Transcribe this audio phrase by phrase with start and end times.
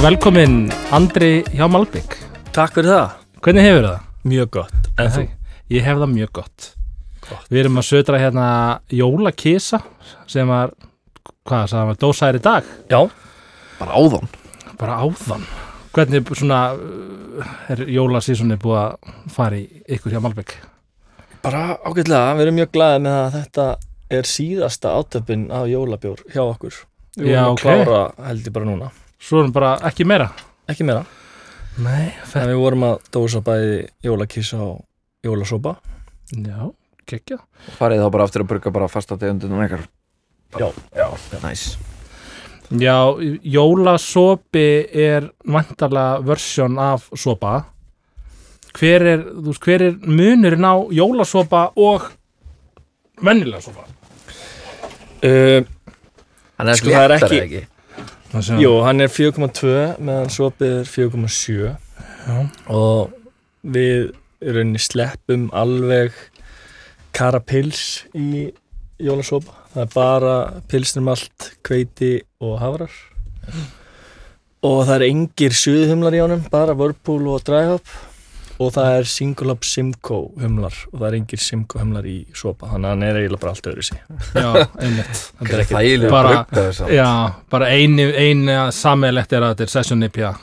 [0.00, 2.14] velkomin Andri hjá Malbygg
[2.54, 4.04] Takk fyrir það, Hvernig hefur það?
[4.30, 5.24] mjög gott En þú?
[5.70, 6.68] Ég hef það mjög gott.
[7.28, 7.44] Gott.
[7.52, 8.46] Við erum að södra hérna
[8.90, 9.78] jólakisa
[10.30, 10.72] sem var,
[11.46, 13.00] hvað sagði maður, dósæri dag, Já,
[13.78, 14.30] bara áðan
[14.80, 15.44] bara áðan.
[15.94, 20.56] Hvernig svona uh, er jólasísunni búið að fara í ykkur hjá Malbygg?
[21.44, 23.66] bara ágætlega, við erum mjög glæðið með að þetta
[24.18, 26.80] er síðasta átöpin af jólabjór hjá okkur
[27.20, 27.62] Við Já, vorum að ok.
[27.62, 30.30] klára held ég bara núna Svo erum bara ekki meira.
[30.70, 31.04] Ekki meira,
[31.80, 34.80] Nei, við vorum að dósa bæði jólakísa og
[35.24, 35.76] jólasopa
[36.34, 36.66] Já,
[37.08, 37.38] gekkja.
[37.78, 39.86] farið þá bara aftur að brugga bara fasta tegundunum ykkar
[40.58, 40.68] Já,
[40.98, 41.06] já,
[41.44, 41.64] næs
[42.70, 42.96] Já,
[43.42, 47.64] jólasopi er vantarlega versjón af sopa.
[48.78, 52.06] Hver er, þú veist, hver er munurinn á jólasopa og
[53.18, 53.88] vennilega sopa?
[55.26, 55.66] uh,
[56.76, 57.66] Sko, það er ekki-
[58.30, 61.70] Jú, hann er 4,2 meðan sopið er 4,7
[62.26, 62.36] Já.
[62.70, 63.10] og
[63.66, 66.14] við í rauninni sleppum alveg
[67.16, 68.46] karapils í
[69.02, 69.56] jólasopa.
[69.74, 70.36] Það er bara
[70.70, 72.94] pilsnum allt hveiti og hafrar.
[74.66, 77.92] Og það er engir suðhumlar í honum bara Whirlpool og Dryhop
[78.60, 82.68] og það er Single Up Simcoe humlar og það er engir Simcoe humlar í sopa
[82.74, 84.02] þannig að hann er eiginlega bara allt öðru sig.
[84.36, 84.50] Já,
[84.84, 85.22] einmitt.
[85.40, 87.08] það er þægilega bara- Já,
[87.54, 90.34] bara eini, eini sammeðlegt er að þetta er session nipja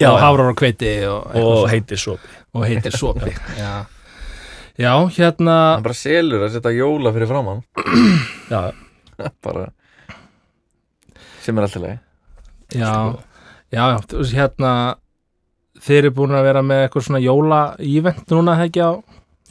[0.00, 0.22] Já, og já.
[0.24, 2.30] hafrar og kveiti og, og heitir sopi.
[2.56, 3.72] Og heitir sopi já.
[4.80, 7.60] já, hérna hann bara selur að setja jóla fyrir framann
[8.50, 8.62] já,
[9.44, 9.68] bara
[11.44, 12.94] sem er alltaf leið já,
[13.76, 14.72] já, já, hérna
[15.80, 18.92] þeir eru búin að vera með eitthvað svona jóla-event núna, það ekki á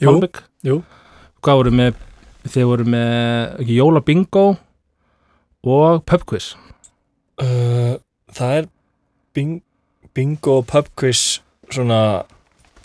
[0.00, 0.42] Jú, Malbygg?
[0.64, 0.78] jú.
[1.44, 2.00] Hvað voru með,
[2.48, 4.46] þeir voru með jóla-bingo
[5.68, 6.52] og pubquiz
[7.40, 7.94] Uh,
[8.36, 8.66] það er
[9.32, 9.52] bing,
[10.12, 11.38] bingo og pub quiz
[11.72, 12.26] svona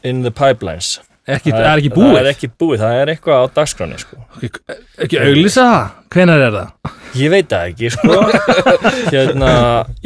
[0.08, 0.94] in the pipelines
[1.28, 4.20] ekki, það það er ekki það er ekki búið, það er eitthvað á dagskráni sko.
[4.40, 4.62] ekki,
[5.04, 6.94] ekki auglýsa það, hvenær er það?
[7.20, 8.22] ég veit það ekki sko.
[9.16, 9.52] hérna,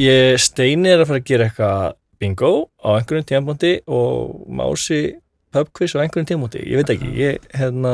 [0.02, 1.86] ég steini er að fara að gera eitthvað
[2.19, 2.52] bingo
[2.84, 5.02] á einhverjum tímabóndi og mási
[5.53, 7.94] pub quiz á einhverjum tímabóndi ég veit ekki, ég, hérna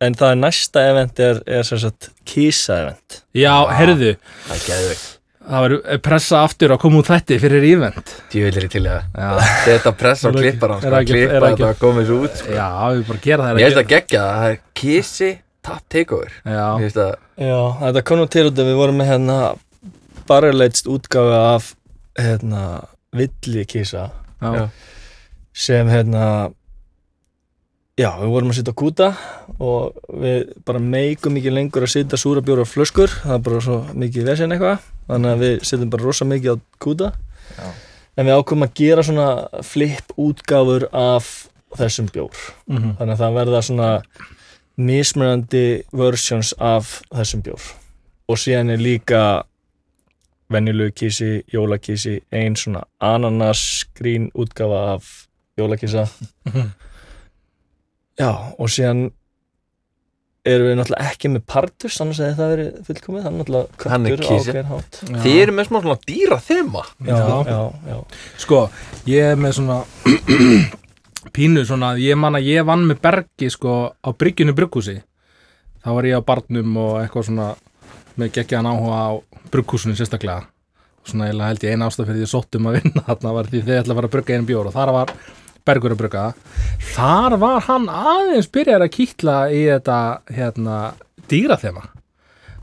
[0.00, 4.16] en það er næsta event er, er sem sagt kisa event Já, heyrðu,
[4.48, 5.12] það er geðveikt.
[5.46, 8.08] Það var pressa aftur að koma út þetta fyrir event.
[8.32, 9.04] Djúvillir í til það.
[9.14, 9.28] Já,
[9.62, 12.40] þetta pressa og klippar er sko, það ekki- er klippa það að koma þessu út
[12.40, 12.50] sko.
[12.56, 15.30] já við bara gera það ég veist að gegja það, það er kissi
[15.62, 16.32] tap takeover.
[16.50, 19.38] Já, að þetta kom nú til út að við vorum með hérna
[20.26, 21.70] barreleitst útgáfa af
[22.18, 22.64] hérna
[23.16, 24.10] villi kísa
[24.42, 24.68] já,
[25.56, 26.22] sem hérna
[27.96, 29.08] já, við vorum að sitja á kúta
[29.56, 33.08] og við bara meikum ekki lengur að sitja súra bjóra flöskur.
[33.22, 34.84] Það er bara svo mikið vesinn eitthvað.
[35.08, 37.12] Þannig að við sitjum bara rosa mikið á kúta.
[37.56, 37.68] Já.
[38.16, 39.26] en við ákveðum að gera svona
[39.62, 41.26] flip útgáfur af
[41.76, 42.36] þessum bjór.
[42.66, 42.96] Mhm.
[42.98, 43.90] þannig að það verða svona
[44.76, 47.62] mismunandi versions af þessum bjór.
[48.28, 49.44] Og síðan er líka
[50.52, 56.06] venjulegu kísi, jólakísi ein svona ananas grín útgafa af jólakísa
[56.46, 56.70] Mhm.
[58.20, 59.10] já og síðan
[60.46, 64.06] erum við náttúrulega ekki með partus annars hefði það verið fullkomið það er náttúrulega Hann
[64.06, 65.16] köttur á hátt Já.
[65.24, 67.18] þið eru með svona dýra þema já,
[67.50, 67.60] Já.
[67.90, 67.98] já,
[68.38, 68.60] Sko,
[69.10, 69.78] ég er með svona
[71.36, 75.00] pínu svona, ég man að ég vann með bergi sko á bryggjunu brugghúsi
[75.82, 77.48] þá var ég á barnum og eitthvað svona
[78.20, 79.10] með geggjaðan áhuga á
[79.52, 80.46] brugghúsinu sérstaklega.
[81.02, 83.50] Og svona eiginlega held ég eina ástæð fyrir því ég sóttum að vinna þarna var
[83.50, 85.12] því þið ætla að fara að brugga einu bjór og þar var
[85.66, 86.24] bergur að brugga.
[86.94, 89.98] Þar var hann aðeins byrjar að kýtla í þetta
[90.38, 90.78] hérna
[91.30, 91.88] dýraþema.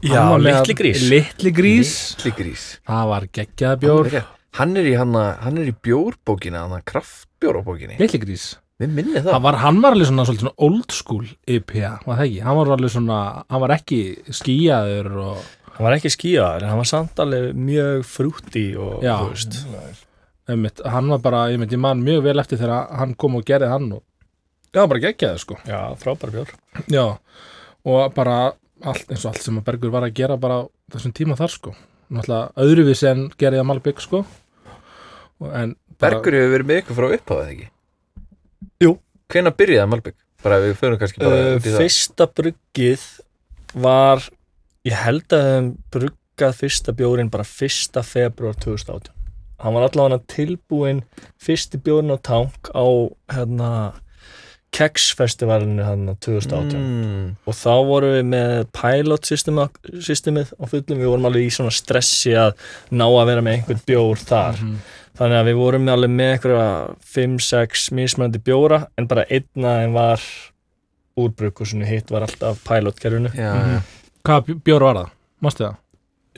[0.03, 1.03] Já Hann var með litli grís.
[1.11, 2.63] Litli grís, litli grís.
[2.83, 4.09] Það var geggjað bjór.
[4.59, 8.51] Hann er í, hann er í bjórbókina hann kraftbjórabókinni Litli grís
[8.83, 12.23] við minni það Það var, hann var alveg svona, svona old school IPA, var það
[12.27, 12.39] ekki?
[12.45, 13.19] Hann var alveg svona,
[13.49, 13.99] hann var ekki
[14.39, 15.43] skíjaður og,
[15.73, 19.15] hann var ekki skíðaður en hann var samt alveg mjög frúti og Já.
[20.51, 23.71] einmitt, hann var bara, ég myndi mann mjög vel eftir þegar hann kom og gerði
[23.71, 24.03] hann og,
[24.73, 25.57] já, bara geggjaði, sko.
[25.69, 26.51] já, frábær bjór
[26.91, 27.05] Já,
[27.87, 28.37] og bara
[28.83, 31.53] allt, eins og allt sem að Bergur var að gera bara á þessum tíma þar,
[31.53, 31.75] sko.
[32.13, 34.25] Náttúrulega öðruvísi en gerði að Malbygg, sko.
[35.39, 37.69] Og, en bara, Bergur hefur verið með ykkur frá upphafið ekki
[38.81, 38.97] Jú.
[39.29, 40.15] hvenær byrjaði Malbygg?
[40.43, 43.03] bara við förum kannski bara uh, fyrsta bruggið
[43.79, 44.25] var
[44.83, 49.11] ég held að höfum bruggað fyrsta bjórin bara fyrsta februar 2018
[49.63, 51.03] hann var allavega tilbúin
[51.39, 52.83] fyrsti bjórin á tank á
[53.31, 53.69] hérna
[54.73, 59.67] Keksfestivalinu hann 2018 mm, og þá vorum við með pilot systemi,
[60.01, 62.55] systemið á fullum, við vorum alveg í svona stressi að
[62.89, 64.75] ná að vera með einhvern bjór þar Mhm.
[65.17, 70.21] Þannig að við vorum alveg með einhverja 5-6 mismunandi bjóra en bara einna en var
[71.17, 73.73] úr brugghúsinu, hitt var alltaf pilotkerfinu Já, Mhm.
[73.73, 73.81] já.
[74.25, 75.09] Hvað bj- bjór var það?
[75.43, 75.75] Mástu það?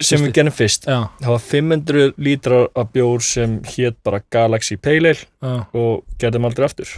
[0.02, 4.76] sem við gerum fyrst Já, það var 500 lítrar af bjór sem hétt bara Galaxy
[4.76, 6.90] Pale Ale já, og gerðum aldrei aftur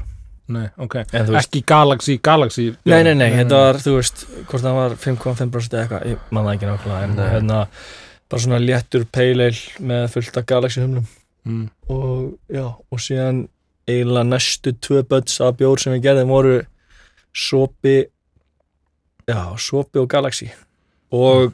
[0.50, 2.76] nei, ok en Ekki Galaxy, Galaxy.
[2.86, 6.46] Nei, nei, nei, þetta var, þú veist, hvort það var 5,5% eða eitthvað, ég man
[6.46, 7.68] það ekki nákvæmlega en hérna,
[8.30, 11.06] bara svona léttur pale ale með fullt af Galaxy humlum
[11.48, 11.68] mm.
[11.94, 13.46] og já, og síðan
[13.88, 16.58] eiginlega næstu tvö böts af bjór sem við gerðum voru
[17.32, 17.98] sopi
[19.28, 20.48] já, sopi og Galaxy.
[21.16, 21.54] Og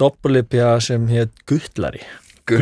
[0.00, 2.02] doppelipja sem hétt Guttlari
[2.50, 2.56] já,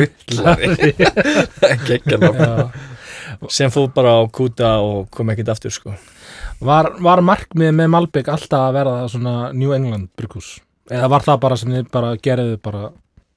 [3.48, 5.94] sem fóð bara á kúta og kom ekkert aftur sko.
[6.60, 10.48] Var, var markmið með Malbygg alltaf að verða svona New England brugghús?
[10.90, 12.82] Eða var það bara sem þið bara gerðu bara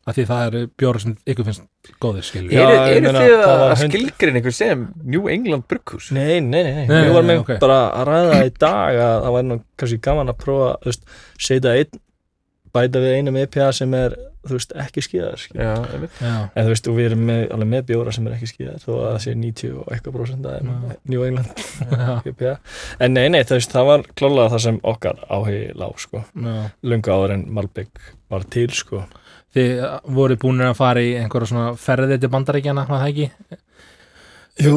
[0.09, 3.21] að því það eru bjóri sem ykkur finnst góðir skilur Já, Eru ég eru meina,
[3.21, 6.12] þið það var að hund- skilgrin einhver sem New England brugghús?
[6.15, 6.86] Nei, nei, nei, nei.
[6.89, 7.51] Nei, við vorum nei, nei, ok.
[7.62, 10.92] bara að ræða það í dag að það væri nú kannski gaman að prófa þú
[10.94, 11.06] veist,
[11.50, 12.01] setja einn
[12.71, 14.13] bæta við einum EPA sem er
[14.48, 15.62] þú veist, ekki skíðar skilur.
[15.68, 18.36] Já, einmitt Já, en þú veist, og við erum með, alveg með bjóra sem er
[18.39, 20.95] ekki skíðar þó að það sé 90 og eitthvað prósent að Já.
[21.13, 22.53] New England já, EPA
[23.06, 26.56] en nei, nei, þú veist, það var klálega það sem okkar áhugi lág, sko já.
[26.89, 29.03] löngu áður en Malbygg var til, sko
[29.51, 29.81] Þið
[30.15, 33.59] voru búinir að fara í einhverja svona ferðið til bandaríkjana, var það ekki?
[34.62, 34.75] Jú,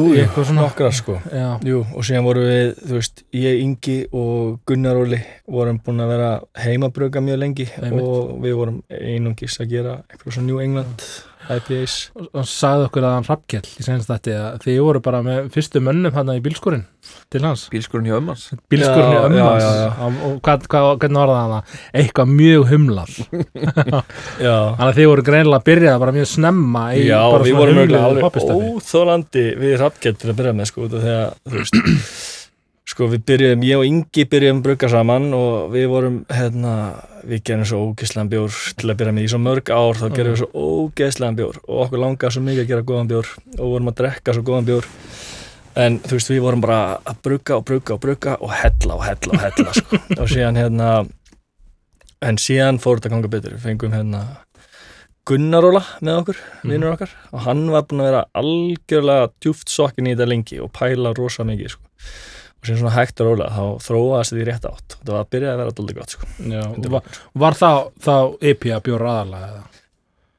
[0.55, 5.19] nokkrar, sko Já, Jú, og síðan vorum við, þú veist, ég, Ingi og Gunnar Óli
[5.51, 6.29] vorum búin að vera
[6.63, 8.01] heimabröga mjög lengi Einmitt.
[8.01, 11.05] og við vorum einungis að gera eitthvað svona New England
[11.49, 11.95] IPAs.
[12.15, 15.49] og og sagði okkur að hann Rappkjell í senast þetta að þið voru bara með
[15.53, 16.85] fyrstu mönnum hann í bílskurinn
[17.31, 17.67] til hans.
[17.73, 19.63] Bílskurinn hjá ömmans bílskurinn í Já, ömmu já, hans.
[19.63, 19.89] já, já.
[20.07, 21.59] og og hvað, hvað, hvernig var það hana
[22.01, 23.13] eitthvað mjög humlað.
[24.45, 27.83] Þannig að þið voru greinilega að byrja bara mjög snemma í Já bara við vorum
[27.85, 31.79] alveg óþólandi við Rappgett til að byrja með, sko, þegar, þú veist,
[32.95, 36.75] sko, við byrjuðum, ég og Ingi byrjuðum að brugga saman og við vorum, hérna,
[37.27, 40.35] við gerum svo ógeðslegan bjór til að byrja með í svo mörg ár, þá gerum
[40.35, 43.91] við svo ógeðslegan bjór og okkur langar svo mikið að gera góðan bjór og vorum
[43.91, 44.87] að drekka svo góðan bjór.
[45.75, 49.03] En þú veist, við vorum bara að brugga og brugga og brugga og hella og
[49.03, 50.91] hella og hella, sko, og síðan, hérna,
[52.23, 54.23] en síðan fór þetta ganga betur, við fengum, hérna,
[55.25, 56.39] Gunnaróla með okkur,
[56.69, 60.69] vinnur okkar og hann var búinn að vera algjörlega djúft sokkin í þetta lengi og
[60.77, 61.81] pæla rosa mikið sko.
[62.65, 65.21] Og sem svona hægt og rólega þá þróaðist þetta í rétt átt og það var
[65.23, 66.29] að byrja að vera dóldi gott sko.
[66.49, 66.63] Já,
[66.95, 67.09] var,
[67.45, 67.69] var þá,
[68.01, 68.15] þá
[68.51, 69.63] IPA bjór aðalega eða?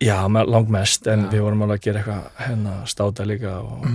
[0.05, 1.31] já, langmest en Já.
[1.33, 3.87] við vorum alveg að gera eitthvað hérna státa líka og...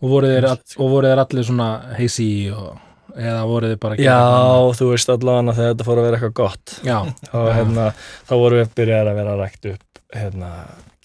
[0.00, 2.74] og voru þeir, all, og voru þeir allir svona heisi og,
[3.16, 6.18] eða voru þeir bara að já, gera- þú veist allavega þegar þetta fór að vera
[6.20, 6.98] eitthvað gott já,
[7.40, 7.54] og Já.
[7.56, 7.86] hérna,
[8.28, 10.50] þá vorum við byrjað að vera rækt upp hérna,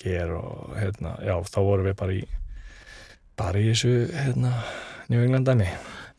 [0.03, 2.23] ger og hérna, já, þá vorum við bara í
[3.39, 4.51] bara í þessu hérna,
[5.11, 5.69] New England dæmi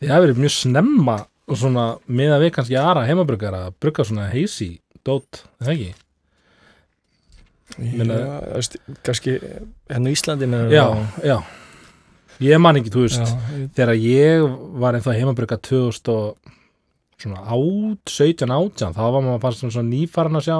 [0.01, 4.27] þið hafa verið mjög snemma og svona meða við kannski aðra heimabruggar að brugga svona
[4.33, 4.73] heisi
[5.07, 5.93] dót, það ekki?
[7.79, 8.63] Meina- Já,
[9.05, 9.37] kannski
[9.91, 10.85] hérna á Íslandi með Já,
[11.25, 11.39] já
[12.41, 14.43] Ég man ekki, þú veist, já, þegar ég
[14.83, 16.37] var ennþá heimabrugga 2000 og
[17.17, 20.59] svona át, 17 átján, þá var maður bara svona nýfarin að sjá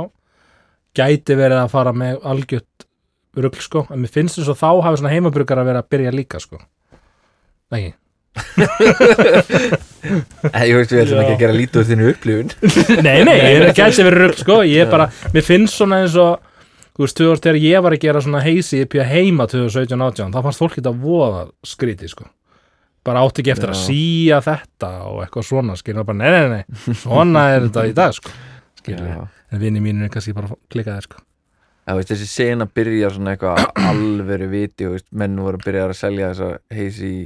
[0.97, 2.87] gæti verið að fara með algjört
[3.37, 6.15] rugl sko, en mér finnst þess að þá hafi svona heimabruggar að vera að byrja
[6.17, 6.63] líka sko
[7.77, 7.93] Ekki?
[10.67, 12.51] Ég veist við ætlum ekki að gera lítið úr þínu upplifun.
[13.07, 16.39] Nei, nei, ég gæti verið rugl sko, ég bara, mér finnst svona eins og
[16.97, 20.07] þú veist, 2000 þegar ég var að gera svona heisi upp í að heima 2017
[20.09, 22.29] átján, þá fannst fólk þetta voða skrítið sko.
[23.07, 23.85] Bara átti ekki eftir að Já.
[23.87, 26.07] síja þetta og eitthvað svona, skilur.
[26.09, 26.65] Bara, nei, nei, nei
[27.05, 28.35] svona er þetta í dag, sko
[28.87, 29.23] skilur Já.
[29.53, 31.23] en vinni mínir er kannski bara klikkaðir, sko.
[31.87, 35.85] Já, veist, þessi sena byrjar svona eitthvað alveru viti og veist, menn voru að byrja
[35.87, 37.21] að selja þessa heisi í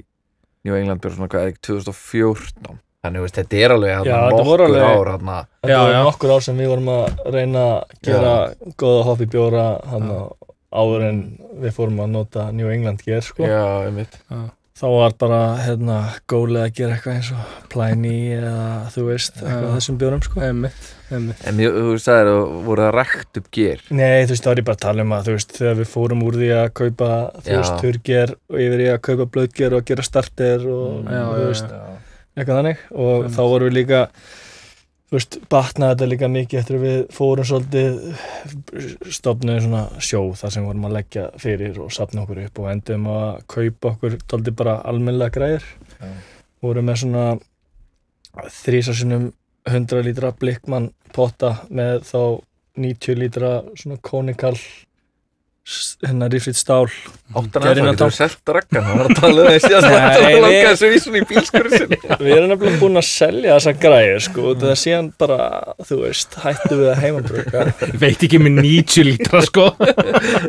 [0.65, 4.31] New England byrja svona hvað, er ekki 2014 Þannig, veist, þetta er alveg Já, hérna
[4.37, 6.01] nokkur alveg- ár hérna Þetta Já, var já.
[6.05, 8.35] nokkur ár sem við vorum að reyna að gera
[8.83, 10.11] góða hoppi bjóra hann
[10.71, 11.21] áður en
[11.65, 13.43] við fórum að nota New England ger sko.
[13.49, 14.19] Já, einmitt.
[14.81, 15.97] Þá var bara hérna
[16.31, 20.41] gólið að gera eitthvað eins og Pliny eða þú veist, eitthvað þessum bjórum sko.
[20.47, 24.51] emmitt En mjög- þú sagðir að voru að rækt upp ger Nei, þú veist, þá
[24.53, 26.69] er ég bara að tala um að þú veist, þegar við fórum úr því að
[26.81, 27.09] kaupa
[27.41, 27.57] þú Já.
[27.61, 31.49] veist, turger og yfir í að kaupa blöðger og gera starter og Já, þú já,
[31.51, 31.99] veist, já.
[32.39, 33.35] eitthvað þannig og Einmitt.
[33.37, 34.03] þá vorum við líka
[35.11, 40.53] þú veist, batnaði þetta líka mikið eftir að við fórum svolítið stopnum svona sjó þar
[40.55, 44.55] sem vorum að leggja fyrir og sapna okkur upp og endum að kaupa okkur tóldi
[44.55, 45.67] bara almennlega græðir
[45.99, 46.13] Já.
[46.63, 47.25] vorum með svona
[48.63, 49.33] þrísarsinnum
[49.71, 52.21] 100 lítra blikkmann potta með þá
[52.81, 54.57] 90 lítra svona kónikal
[56.01, 56.87] hérna rifrið stál
[57.31, 60.25] Áttan að það getur selt rakkan Það var að tala um það síðan Nei, Það
[60.25, 61.21] við- langaði svo í sinni
[62.25, 65.37] Við erum nefnilega búin að selja þessa græði sko, og það er síðan bara,
[65.87, 69.67] þú veist, hættu við að heimabröka Ég veit ekki með 90 lítra sko.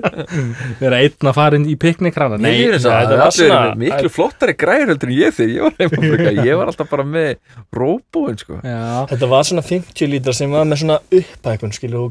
[0.81, 4.11] Vera einn að fara inn í piknikrana Nei, Nei, að það var er svona- miklu
[4.15, 7.29] flottari græður heldur en ég þegar ég var heimafrika Ég var alltaf bara með
[7.77, 8.57] róbóin sko.
[8.65, 12.07] Já, Þetta var svona 50 lítra sem var með svona upphækun, skilur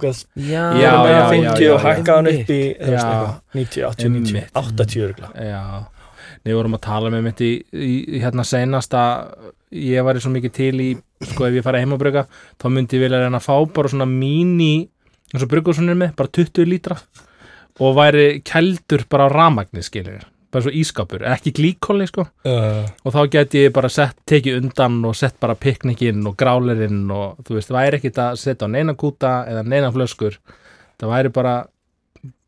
[2.90, 4.20] þú gæst Já, Já, með já, 50 já, og já, hækka hann upp í þú
[4.20, 4.20] veist, Já.
[4.20, 4.52] eitthvað, 90, 80, 90, Einmitt.
[4.60, 5.62] 80 örgla já.
[6.44, 9.02] Við vorum að tala með mitt í, í, í hérna seinasta
[9.70, 10.88] Ég var svo mikið til í
[11.30, 12.26] Sko ef ég fara heim að bruga
[12.60, 14.88] Þá myndi ég vilja reyna að fá bara svona mini
[15.30, 16.96] eins og brugusunir með, bara 20 lítra
[17.80, 22.24] Og væri keldur bara á ramagni skilur Bara svo ískapur, ekki glíkóli sko.
[22.42, 27.04] Uh, og þá geti ég bara sett, tekið undan og sett bara piknikinn og grálerinn
[27.14, 30.40] og þú veist, það væri ekkit að setja á neina kúta eða neina flöskur.
[30.98, 31.52] Það væri bara,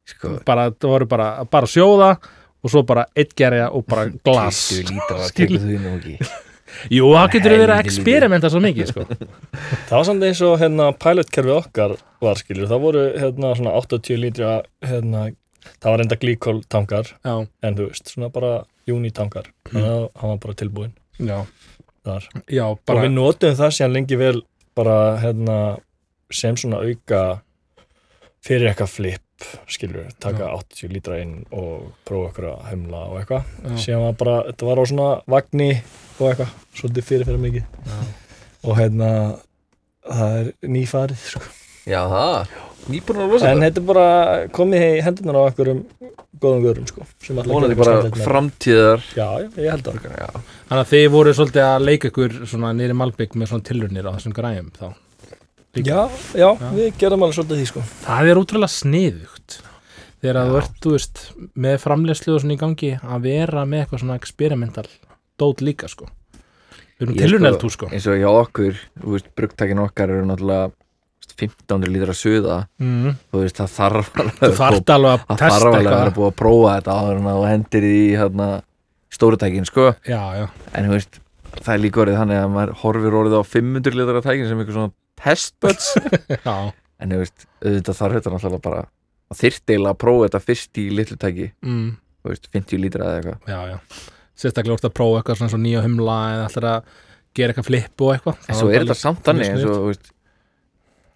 [0.09, 0.37] sko.
[0.47, 2.13] Bara það voru bara, bara sjóða
[2.63, 4.65] og svo bara eitt gerja og bara glas.
[4.73, 5.59] 20 lítrar að Skilur.
[5.59, 6.33] tekur því nú ekki.
[6.97, 9.03] Jú, það getur verið að experimenta svo mikið sko.
[9.89, 11.93] Það var samt eins og hérna pilotkerfi okkar
[12.25, 14.53] var, skilur, það voru hérna svona 80 lítra
[14.89, 15.27] hérna,
[15.83, 18.55] það var enda glíkól tankar Já, en þú veist, svona bara
[18.89, 21.37] júni tankar þannig að hann var bara tilbúin já,
[22.09, 22.31] þar.
[22.49, 24.35] Já og bara, við notum það síðan lengi vel
[24.79, 25.59] bara hérna
[26.33, 27.23] sem svona auka
[28.43, 29.22] fyrir eitthvað flip
[29.71, 33.55] skilur, taka 80 lítra inn og prófa eitthvað að heimla og eitthvað.
[33.63, 33.77] Já.
[33.85, 35.71] síðan var bara, þetta var á svona vagni
[36.19, 37.89] og eitthvað, svolítið fyrir fyrir mikið.
[38.63, 39.11] Og hérna
[40.07, 41.43] það er nýfarið sko.
[41.83, 42.57] Já, það,
[42.93, 43.69] nýbúin að losa en þetta.
[43.69, 44.09] þetta er bara
[44.55, 45.81] komið í hendunar á einhverjum
[46.43, 49.07] góðum görum sko, sem ætla að Vonandi gera bara framtíðar.
[49.15, 50.29] Já, já, ég held að Já,
[50.69, 54.15] þannig að þið voru svolítið að leika ykkur svona nýri malbygg með svona tilrunir á
[54.15, 54.87] þessum græjum þá
[55.73, 55.89] Líka.
[55.89, 56.01] já,
[56.37, 59.55] já, við gerum alveg svolítið því sko Það er útrúlega sniðugt
[60.23, 60.51] þegar að Já.
[60.53, 61.23] þú ert, þú veist,
[61.65, 64.85] með framlegslu og svona í gangi að vera með eitthvað svona experimental
[65.41, 66.07] dót líka, sko.
[67.01, 67.89] Við erum Ég tilhörnelt þú, sko.
[67.91, 72.59] eins og hjá okkur, þú veist, brugtækin okkar eru náttúrulega þú veist, 1500 lítra suða
[72.79, 73.17] Mm.
[73.33, 76.15] þú veist, það þarf alveg Þú þarft alveg að það testa þarf alveg að eitthvað.
[76.21, 78.49] búið að prófa þetta áður en að þú hendir í hérna,
[79.11, 81.21] stórutækin, sko Já, já, en þú veist,
[81.59, 84.79] það er líka orðið þannig að maður horfir orðið á 500 lítra tækin sem eitthvað
[84.79, 85.93] svona testböts
[86.47, 86.57] já,
[87.03, 88.83] en þú veist, auðvitað þarf þetta náttúrulega bara
[89.33, 91.87] að þyrftilega að prófa þetta fyrst í litlu tæki, mm,
[92.23, 93.53] þú veist, 50 lítra eða eitthvað.
[93.53, 94.11] Já, já.
[94.43, 96.99] Sérstaklega úrst að prófa eitthvað svona, svona nýja humla eða alltaf að
[97.37, 98.43] gera eitthvað flip og eitthvað.
[98.47, 100.13] en svo er þetta samt þannig eins og, þú veist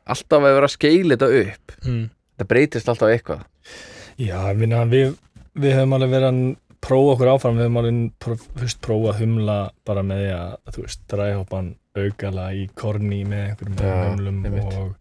[0.07, 1.77] alltaf að vera að skeila þetta upp.
[1.85, 2.05] Mm.
[2.37, 3.43] það breytist alltaf eitthvað.
[4.17, 5.17] Já, ég minna, við,
[5.59, 6.41] við höfum alveg verið að
[6.87, 9.57] prófa okkur áfram, við höfum alveg fyrst prófa að humla
[9.89, 11.73] bara með því að, þú veist, dræhoppan
[12.05, 14.77] aukala í korni með einhverjum humlum einmitt.
[14.77, 14.95] og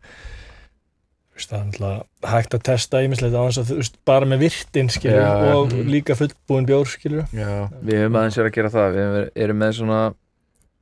[1.35, 5.19] það er hægt að testa ímislegt á þess að, þú veist, bara með virtin, skilur,
[5.19, 5.55] Já, já.
[5.59, 7.25] og líka fullbúin bjór, skilur.
[7.35, 7.49] Já,
[7.83, 8.95] við höfum aðeins verið að gera það.
[8.95, 9.99] Við erum með svona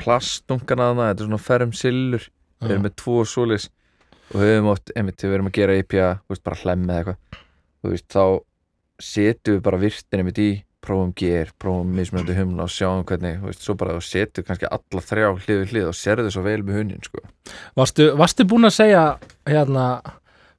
[0.03, 2.27] plastungana þarna, þetta er svona ferm sillur.
[2.63, 3.69] Við erum með tvo solis
[4.33, 7.41] og við höfum oft, einmitt, við erum að gera IPA veist, bara hlemm eða eitthvað.
[7.83, 8.23] Þú veist, þá
[9.03, 10.49] setjum við bara virtin einmitt í,
[10.83, 14.69] prófum ger, prófum mismunandi humla og sjáum hvernig, þú veist, svo bara þú setur kannski
[14.69, 17.23] alla þrjá hlið við hlið og sérðu svo vel með hundin, sko.
[17.79, 19.03] Varstu, varstu búin að segja
[19.49, 19.87] hérna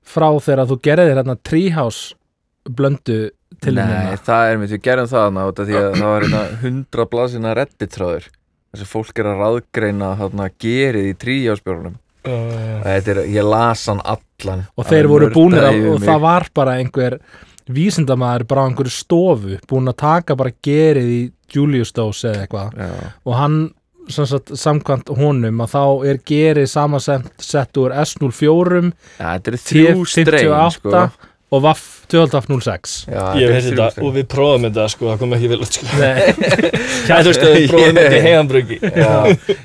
[0.05, 2.17] frá þegar þú gerðir hérna Treehouse
[2.65, 3.19] blöndu
[3.63, 6.27] til Nei, það er mitt, við gerum það þarna út af því að það var
[6.27, 8.31] hérna hundra blasina redditráður
[8.75, 13.83] þess að fólk er að ráðgreina þarna gerið í tríjáspjórnum Uh, Þetta er, ég las
[13.91, 14.63] hann allan.
[14.81, 17.19] Og þeir voru nördaði að, og það var bara einhver
[17.73, 21.23] vísindamaður bara á einhverju stofu búin að taka bara gerið í
[21.55, 22.81] Julius Dose eða eitthvað
[23.25, 23.59] og hann
[24.13, 28.83] sagt, samkvæmt honum að þá er gerið samansett sett úr S04
[29.17, 31.05] ja, þetta er þrjú streyn T58 sko.
[31.55, 34.05] og VAF 1206 Já, ég þetta er veist þrjú þetta streyn.
[34.11, 35.89] og við prófum þetta, sko, það kom ekki vel út, sko.
[36.03, 36.13] Nei,
[37.09, 38.79] Já, þú veist, við prófum þetta í.
[39.05, 39.13] Já,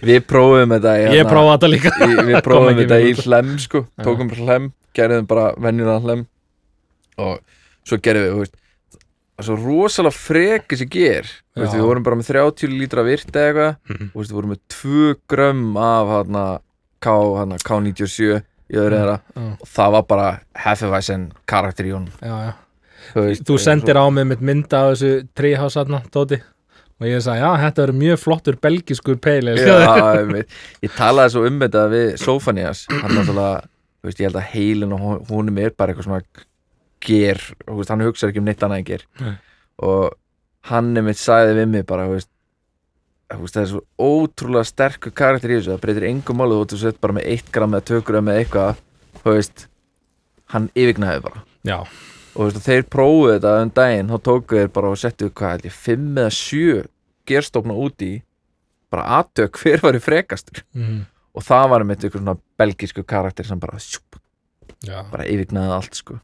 [0.08, 3.52] Við prófum þetta í, ég hérna, prófaði þetta líka í, Við prófum þetta í hlem
[3.66, 3.84] sko.
[4.08, 6.24] Tókum bara hlem, gerðum bara venjulega hlem
[7.20, 7.40] og
[7.90, 8.56] svo gerðum við þú veist,
[9.40, 11.30] það er svo rosalega freki sem ger
[11.60, 11.74] Þú veist.
[11.76, 14.10] Við vorum bara með 30 lítra virt eða eitthvað Mhm.
[14.14, 16.46] Þú veist, Við vorum með 2 grömm af hana,
[17.02, 22.12] K, hana, K97 í öðru þeirra Já, og það var bara Hefevæsen karakter í honum
[22.22, 22.54] já, já.
[23.14, 26.38] Þú, veist, þú sendir á mig mitt mynda af þessu Treehouse aðna, Tóti
[27.00, 30.50] og ég sagði, já, þetta verður mjög flottur belgiskur peil einmitt.
[30.84, 33.62] ég talaði svo um þetta við Sofanias hann náttúrulega,
[34.04, 36.22] þú veist, ég held að heilin og hon- honum er bara eitthvað svona
[37.04, 39.34] ger, veist, hann hugsaði ekki um neitt annað en ger Nei.
[39.86, 40.18] og
[40.70, 42.30] hann er mitt sagði við mig bara, veist,
[43.30, 45.74] það er svo ótrúlega sterkur karakter í þessu.
[45.76, 49.68] Það breytir engum máli þú veist, bara með 1 gram eða 2 gram eða eitthvað.
[50.50, 51.44] Hann yfirgnaði bara.
[51.68, 51.78] Já,
[52.40, 54.10] og þeir prófuðu þetta um daginn.
[54.10, 56.80] Þá tóku þeir bara og settu hvað held ég, fimm eða sjö
[57.30, 58.14] gerstofna úti
[58.90, 60.64] bara aðtök hver var í frekastur.
[60.74, 61.04] Mm.
[61.38, 64.18] og það var með svona belgísku karakter sem bara, sjúp,
[65.12, 66.18] bara yfirgnaði allt sko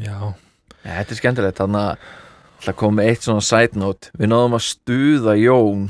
[0.00, 0.16] já.
[0.80, 2.06] Ja, þetta er skemmtilegt, þannig að
[2.64, 4.10] það kom eitt svona side note.
[4.20, 5.82] Við náðum að stuða Jón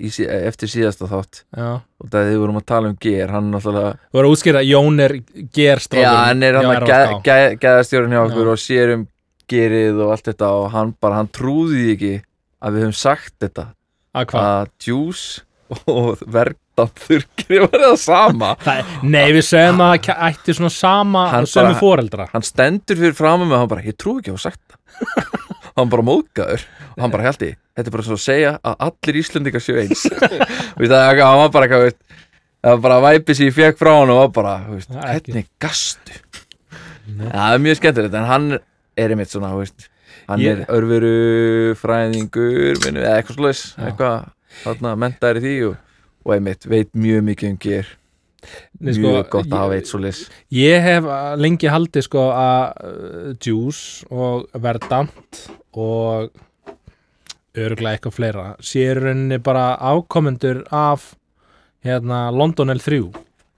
[0.00, 1.42] í, sí- eftir síðasta þátt.
[1.56, 1.68] Já.
[2.00, 4.70] Og það þið vorum að tala um ger hann náttúrulega, Þú voru að útskýra að
[4.70, 5.14] Jón er
[5.52, 8.52] gerstrákur já hann er hann að geðastjórun hjá okkur Já.
[8.54, 9.06] og sér um
[9.50, 12.12] gerið og allt þetta og hann bara, hann trúði því ekki
[12.62, 13.66] að við höfum sagt þetta.
[14.14, 15.42] Að að juice
[15.86, 16.24] og
[16.80, 18.50] verðanþurkir var það sama?
[18.64, 22.28] Það, nei, við segjum að það ætti svona sama sömu bara- foreldra.
[22.32, 24.76] hann stendur fyrir fram með hann bara, ég trú ekki að hafa sagt
[25.76, 26.64] hann bara móðgæður
[26.96, 29.78] og hann bara held í, þetta er bara svo að segja að allir Íslendingar séu
[29.80, 30.02] eins.
[30.76, 31.92] Og það hann var bara eitthvað
[32.60, 34.56] það var bara væpið sem ég fekk frá hann og var bara,
[34.90, 36.18] Það er gastu?
[37.10, 38.50] Ja, það er mjög skemmtilegt en hann
[39.00, 39.86] er einmitt svona, veist
[40.28, 45.78] hann Ég- er örveru fræðingur eða eitthvað slúðis, eitthvað mentaður í því og,
[46.30, 47.88] og einmitt veit mjög mikið um ger
[48.80, 50.20] Nei, mjög sko, gott að hafa eitt slúðis
[50.56, 55.42] Ég hef uh, lengi haldið sko að uh, Juice og Verdant
[55.76, 56.30] og
[57.60, 58.44] örgulega eitthvað fleira.
[58.62, 61.10] Séu rauninni bara ákomendur af
[61.84, 63.00] hérna London L3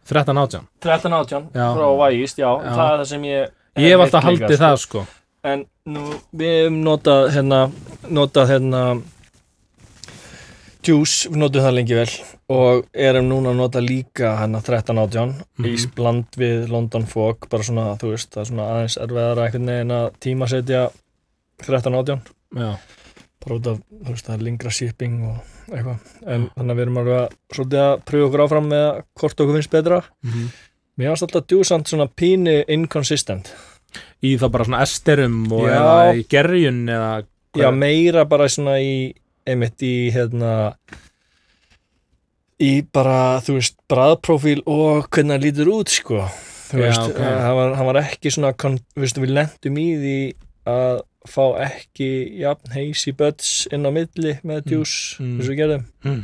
[0.09, 0.65] 13 átján.
[0.83, 1.67] 13 átján Já.
[1.77, 2.73] frá Vægist, já, Já.
[2.75, 3.51] það er það sem ég
[3.83, 4.63] Ég hef alltaf haldið sko.
[4.65, 5.05] það sko.
[5.53, 6.03] En nú,
[6.37, 7.61] við hefum notað hérna,
[8.09, 8.83] notað hérna
[10.83, 12.11] Juice, við notum það lengi vel
[12.51, 15.67] og erum núna að nota líka hérna 13 átján Mhm.
[15.69, 19.67] í bland við London Fog bara svona, þú veist, það er svona aðeins erfiðara einhvern
[19.71, 20.91] veginn að tímasetja
[21.63, 22.21] 13 átján
[22.57, 22.77] Já,
[23.45, 25.37] bara út af, þú veist, það er lengra shipping og
[25.73, 29.41] eitthvað, en þannig að við erum alveg að svolítið að pröfa okkur áfram með hvort
[29.41, 30.03] okkur finnst betra.
[30.25, 30.49] Mhm.
[30.99, 33.53] Mér varst alltaf djúsamt svona pínu inconsistent.
[34.23, 35.77] í þá bara svona esterum og Já.
[35.77, 37.25] eða í gerjun eða
[37.57, 39.13] Já, meira bara svona í,
[39.49, 40.53] einmitt í, hérna,
[42.63, 46.21] í bara, þú veist, bræðprófíl og hvernig það lítur út, sko.
[46.73, 47.19] Þú Já, veist, ok.
[47.23, 50.15] hann, var, hann var ekki svona, kon, þú veist, við lendum í því
[50.73, 51.03] að
[51.33, 52.09] fá ekki
[52.43, 55.37] jafn hazy buds inn á milli með djús, mm.
[55.37, 55.85] eins og við gerðum.
[56.07, 56.23] Mm.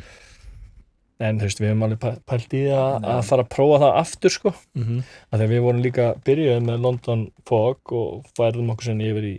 [1.19, 3.97] En þú veist, við hefum alveg pæ- pælt í að, að fara að prófa það
[4.05, 4.53] aftur sko.
[4.79, 4.99] Mhm.
[5.27, 9.27] Af því að við vorum líka byrjuð með London Fog og færðum okkur sinni yfir
[9.27, 9.37] í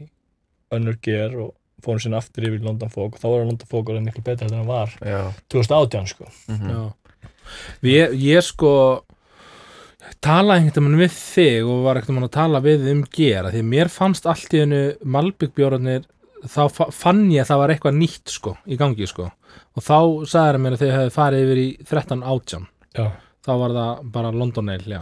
[0.75, 1.53] önnur ger og
[1.85, 4.57] fórum sinni aftur yfir London Fog og þá var London Fog orðið miklu betra en
[4.57, 5.21] það var já,
[5.53, 6.29] 2018 sko.
[6.51, 6.69] mhm.
[6.73, 6.81] Já.
[7.89, 8.71] Ég, ég sko
[10.23, 13.63] talaði einhvern veginn við þig og var einhvern veginn að tala við um gera því
[13.73, 14.81] mér fannst allt í hennu
[15.15, 16.05] Malbyggbjórnir
[16.49, 19.97] þá fa- fann ég að það var eitthvað nýtt sko í gangi sko og þá
[20.31, 23.05] sagði mér að þau hefði farið yfir í 13 átján Já.
[23.45, 25.01] þá var það bara London Ale, já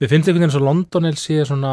[0.00, 1.72] mér finnst einhvern veginn svo London Ale sé svona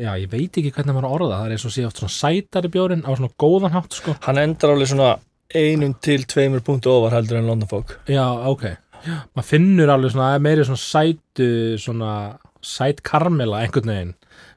[0.00, 2.70] já, ég veit ekki hvernig maður orða það er eins og sé oft svona sætari
[2.74, 5.12] bjórin á svona góðan hátt sko Hann endar alveg svona
[5.54, 7.94] einum til tveimur punktu ofar heldur en London Fog.
[8.10, 8.64] Já, ok
[9.04, 11.48] maður finnur alveg svona, er meiri svona sætu
[11.80, 12.12] svona
[12.64, 14.14] sæt karmela einhvern veginn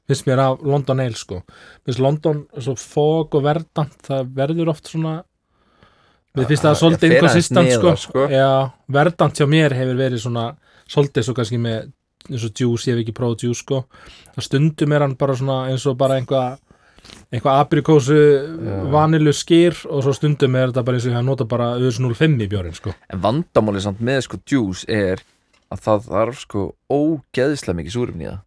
[0.08, 1.42] finnst mér af London Ale sko
[1.86, 5.18] finnst London svo fók og verdant það verður oft svona
[6.38, 7.94] við finnst það svolítið inkonsistent sko.
[8.00, 8.26] sko.
[8.32, 10.48] Já, verdant hjá mér hefur verið svona
[10.88, 11.92] svolítið svo kannski með
[12.30, 13.84] eins og juice, ég hef ekki prófað juice sko.
[14.36, 16.58] Það stundum er hann bara svona eins og bara einhvað
[17.32, 18.18] eitthvað aprikósu
[18.92, 22.36] vanilu skýr og svo stundum er þetta bara eins og ég nota bara öðs 05
[22.44, 22.92] í bjórin sko.
[23.14, 25.24] En vandamáli samt með sko juice er
[25.72, 28.42] að það þarf sko ógeðslega mikið súrefni í það.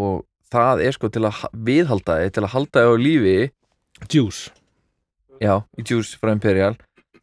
[0.00, 3.36] Og það er sko til að ha- viðhalda þið, til að halda þið á lífi.
[4.12, 4.50] Juice.
[5.42, 6.74] Já, í juice frá Imperial.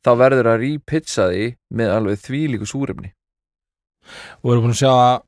[0.02, 3.12] Þá verður að repitcha því með alveg þvílíku súrefni.
[4.42, 5.20] Og við erum búin að sjá að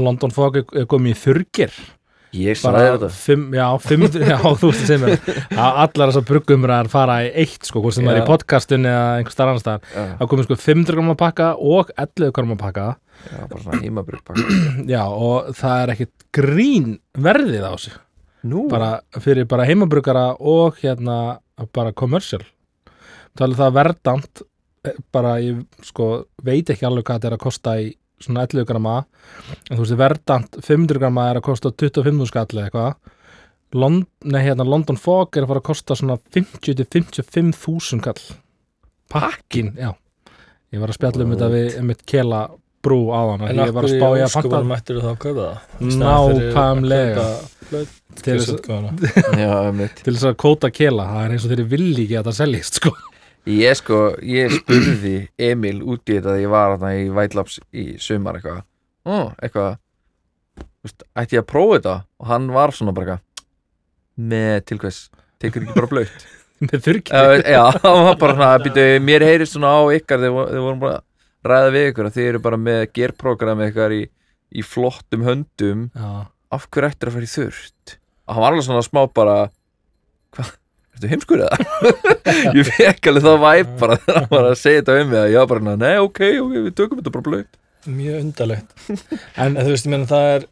[0.00, 1.74] London Fog er er komið í þurgir
[2.32, 3.08] Ég bara þetta.
[3.12, 5.24] fimm, já, fimm, já, þú veist að segja mér.
[5.52, 9.02] Að allar þessar bruggumræðar fara í eitt sko, hvort sem það er í podcastun eða
[9.18, 12.86] einhver starf annar Já, þá komið sko 500 gramma pakka og 11 gramma pakka.
[13.28, 14.32] Já, bara svona heimabrugg
[14.94, 16.88] já, og það er ekkit grín
[17.28, 18.00] verðið á sig.
[18.48, 21.18] Nú, bara fyrir bara heimabruggara og hérna
[21.76, 22.40] bara commercial.
[23.36, 24.42] Talið það verdant
[24.88, 27.92] eh, bara ég sko veit ekki alveg hvað þetta er að kosta í
[28.26, 28.98] svona 11 gramma.
[29.68, 33.18] En þú veist verdant 500 gramma er að kosta 25 skall eða eitthvað.
[33.72, 38.20] Lond, nei, hérna, London Fog er að fara að kosta svona 50-55 þúsund kall
[39.12, 39.92] pakkin, já.
[40.72, 42.42] Ég var að spjalla um þetta við um eitt kela
[42.82, 44.98] brú á hann En ég var að akkur í spá ég að óskupunum panta mættir
[44.98, 45.56] þú þá að kaupa það?
[46.02, 47.26] Nákvæmlega
[50.02, 52.80] til þess, að kóta kela það er eins og þeir vilji ekki að það seljist
[52.80, 52.92] sko.
[53.50, 57.86] Ég sko, ég spurði Emil út í þetta þegar ég var þarna í Labs í
[57.98, 58.60] sumar eitthvað.
[59.02, 59.72] Ó, eitthvað
[60.84, 61.94] veist, Ætti ég að prófa þetta?
[62.22, 63.28] Og hann var svona bara eitthvað
[64.32, 65.00] með tilkvæs
[65.42, 66.26] tekur ekki bara blöyt
[66.68, 70.50] með þurrki Já, já, það var bara svona býtu, mér heyrist svona á ykkar þegar
[70.52, 74.02] þegar vorum bara að ræða við ykkur að þið eru bara með gerprogram ykkar í,
[74.54, 75.80] í flottum höndum.
[75.98, 76.10] Já,
[76.54, 77.96] af hverju ættir að fara í þurrt?
[78.28, 79.36] Og hann var alveg svona smá bara
[80.36, 80.52] hvað,
[81.02, 81.58] ertu heimskur eða?
[82.56, 85.32] ég fekk alveg það væp bara þegar hann var að segja þetta um mig að
[85.34, 88.74] ég var bara, nei, ok, ok, við tökum þetta bara blöyt mjög undarlegt.
[89.40, 90.44] En þú veist, ég meina það er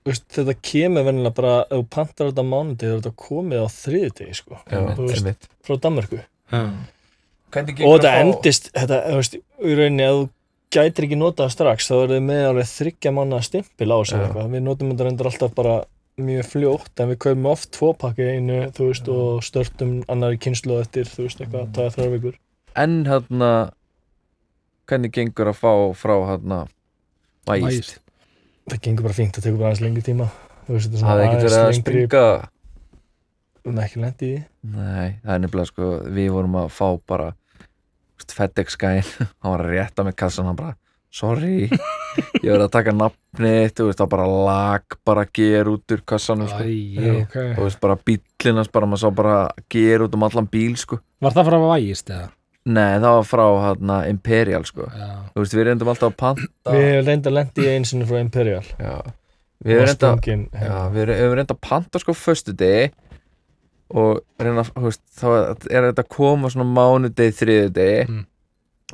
[0.00, 3.12] þú veist, þetta kemur vennilega bara ef þú pantar þetta á mánuði þá er þetta
[3.26, 5.48] komið á þriðutegi sko, þú veist, einmitt.
[5.66, 6.20] frá Danmörku.
[6.50, 6.62] Já,
[7.50, 10.28] Hvernig og þetta endist, þetta, þú veist, í rauninni að þú
[10.70, 14.20] gætir ekki notað það strax þá er þið með alveg þryggja manna stimpil á sig
[14.20, 15.78] eitthvað, við notum þetta reyndar alltaf bara
[16.26, 20.80] mjög fljótt en við kaupum oft tvo pakki einu, þú veist, og störtum annari kynslu
[20.82, 22.38] eftir, þú veist, eitthvað, tæða þrjár vikur.
[22.78, 23.50] En hérna
[24.90, 26.64] hvernig gengur að fá frá hérna
[27.48, 28.00] vægist
[28.70, 30.28] það gengur bara fínt, það tekur bara aðeins lengri tíma.
[30.66, 32.24] Þú veist, þetta er Það hefði ekki verið að springa?
[33.70, 34.36] Er ekki lendi í.
[34.74, 37.28] Nei, það er nefnilega sko við vorum að fá bara
[38.20, 40.76] veist, FedEx gæinn, hann var að rétta með kassan hann bara,
[41.10, 41.68] sorry.
[42.40, 46.48] Ég verið að taka nafnið, þú veist það bara lag, bara ger út úr kassanum
[46.50, 46.64] sko.
[46.66, 49.36] Æ, ok, og veist bara bíllinans bara, maður sá bara
[49.70, 51.00] ger út um allan bíl sko.
[51.22, 52.28] Var það frá vægist eða?
[52.70, 54.86] Nei, það var frá hérna Imperial sko.
[54.92, 58.08] Já, Þú veist, við reyndum alltaf að panta við hefum reyndar lendi í einu sinni
[58.10, 58.64] frá Imperial.
[58.78, 58.96] Já,
[59.64, 62.90] við reyndum reynda að panta sko föstu degi
[63.90, 65.26] og reyna, þú veist, þá
[65.66, 68.26] er þetta að koma svona mánudegi, þriðu degi Mm.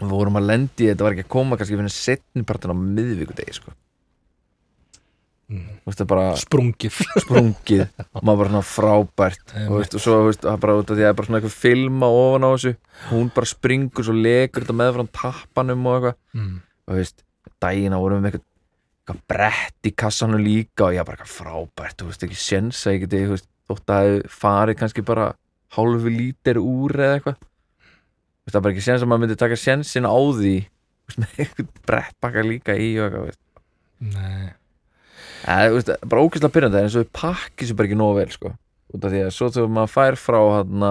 [0.01, 3.73] Við vorum að lendi þetta var ekki að koma kannski fyrir setnipartin á miðvíkudegi sko,
[5.53, 5.69] mm.
[5.87, 6.99] veist, bara sprungið.
[7.25, 7.85] sprungið.
[8.21, 9.55] Maður bara frábært.
[9.67, 11.57] Og, veist, og svo, veist, bara út af því að það er bara svona eitthvað
[11.63, 12.75] filma ofan á þessu,
[13.13, 16.21] hún bara springur svo legur þetta meðfram tappanum og eitthvað.
[16.37, 16.53] Mm.
[16.87, 17.27] og veist,
[17.63, 22.25] dagina vorum við með eitthvað, brett í kassanum líka og ég bara frábært, þú veist,
[22.27, 25.31] ekki séns að ég geti, þú veist, þótt að það farið kannski bara
[25.77, 27.39] hálfu lítir úr eða eitthvað
[28.53, 30.55] það er bara ekki séns að maður myndi taka sénsinn á því
[31.17, 33.35] með eitthvað brettbakka líka í og eitthvað,
[34.13, 34.49] Nei.
[35.47, 38.51] Þú veist, bara ókvæslega pyrrandi eins og við pakki sér bara ekki nógu vel, sko.
[38.93, 40.85] Út af því að svo þegar maður fær frá hann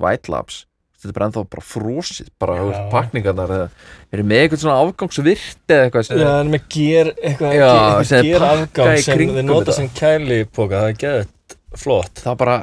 [0.00, 0.62] White Labs
[1.02, 2.82] þetta er bara ennþá bara frosið bara ja.
[2.92, 3.68] pakningarnar eða
[4.14, 7.70] eru með eitthvað svona afgangsvirt eða eitthvað Já, en með ger eitthvað, Já,
[8.12, 12.22] ger, ger afgang í sem þið nota sem kælipoka, það er geðið flott.
[12.22, 12.58] Það bara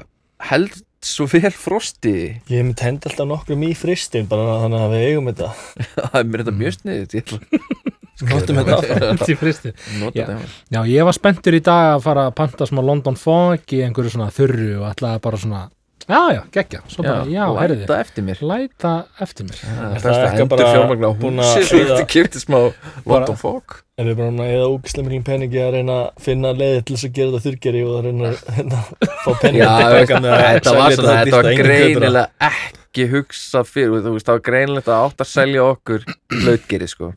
[0.49, 2.13] held svo vel frosti.
[2.49, 5.49] Ég hef myndi hendi alltaf nokkrum í fristin bara þannig að við eigum þetta.
[5.95, 7.39] Það er mér þetta mjög sniðið ég ætla
[8.29, 8.77] Notum þetta.
[9.13, 9.71] Að Til fristi.
[10.01, 10.39] nota Já.
[10.75, 14.11] Já, ég var spenntur í dag að fara að panta smá London Fog í einhverju
[14.17, 15.61] svona þurru og ætlaði bara svona
[16.09, 18.39] Já, já, geggja, svo bara, já, herriði læta eftir mér.
[18.49, 18.91] Læta
[19.21, 19.59] eftir mér.
[19.61, 22.57] Það Er best að ekki endur bara fjármagna á að húsi svo eftir kipti smá
[23.05, 23.75] London Fog.
[23.99, 27.07] En við erum bara eða ógislega mikil peningi að reyna að finna leiði til þess
[27.09, 28.79] að gera þetta þurrgeri og að reyna að hérna,
[29.25, 34.15] fá peningi Já, veist, þetta var svona, þetta var greinilega greinilega ekki hugsa fyrir, þú
[34.15, 37.11] veist, það var greinilegt að átt að selja okkur hlautgeri, sko.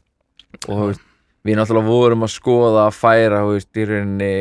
[0.69, 1.01] Og
[1.49, 4.33] við náttúrulega vorum að skoða að færa, þú veist, í rauninni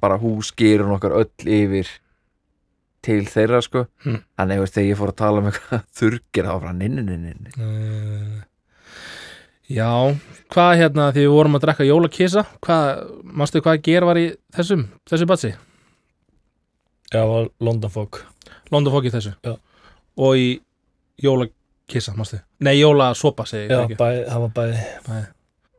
[0.00, 1.28] bara húsgerun okkar öll
[1.60, 1.92] yfir
[3.06, 3.84] til þeirra, sko.
[4.04, 4.18] Hm.
[4.40, 8.42] þannig, veist, þegar ég fór að tala um eitthvað þurrgeri, þá var bara ninninninnin uh,
[9.66, 9.88] Já,
[10.54, 13.00] hvað hérna því við vorum að drekka jólakisa hvað,
[13.40, 15.50] mástu hvað ger var í þessum þessu batsi?
[17.10, 18.20] Já, það var London Fog.
[18.74, 19.32] London Fog í þessu?
[19.46, 19.56] Já.
[20.22, 20.46] og í
[21.22, 22.38] jólakisa, mástu?
[22.62, 23.98] Nei, jólasopa segi Já, ég ekki.
[23.98, 25.24] bæ, það var bæði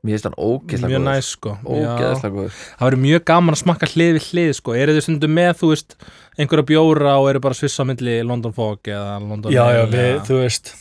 [0.08, 1.08] Mér finnst hann ógeðslega Mjög góður.
[1.10, 1.52] næs sko.
[1.58, 1.88] Já.
[1.98, 2.58] Ógeðslega góður.
[2.78, 4.76] Það verður mjög gaman að smakka hlið við hlið sko.
[4.78, 5.96] Eru þið stundum með, þú veist,
[6.38, 10.26] einhverja bjóra og eru bara svissa milli London Fog eða London Já, já, við, eða-
[10.30, 10.74] þú veist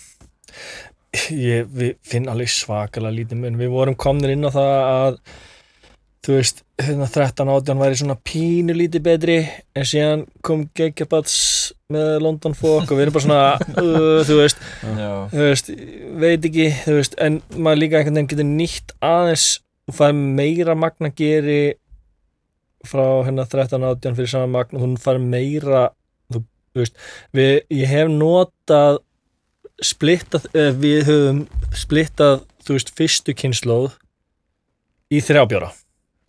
[1.33, 3.59] ég, við finn alveg svakalega lítið mun.
[3.61, 5.19] Við vorum komnir inn á það að
[6.27, 9.37] þú veist, hérna 13 átján væri svona pínu lítið betri
[9.79, 11.37] en síðan kom Geggjabats
[11.95, 13.45] með London Fog og við erum bara svona
[13.81, 15.71] uh, þú veist, þú veist
[16.25, 19.47] veit ekki, þú veist, en maður líka einhvern veginn getur nýtt aðeins
[19.87, 21.61] og fær meira magna geri
[22.89, 25.89] frá hérna 13 átján fyrir sama magna, hún fær meira
[26.33, 26.43] þú,
[26.75, 27.01] þú veist,
[27.37, 29.01] við, ég hef notað
[29.85, 31.43] splittað, eh, við höfum
[31.77, 33.91] splittað, þú veist, fyrstu kynnslóð
[35.13, 35.73] í þrjábjóra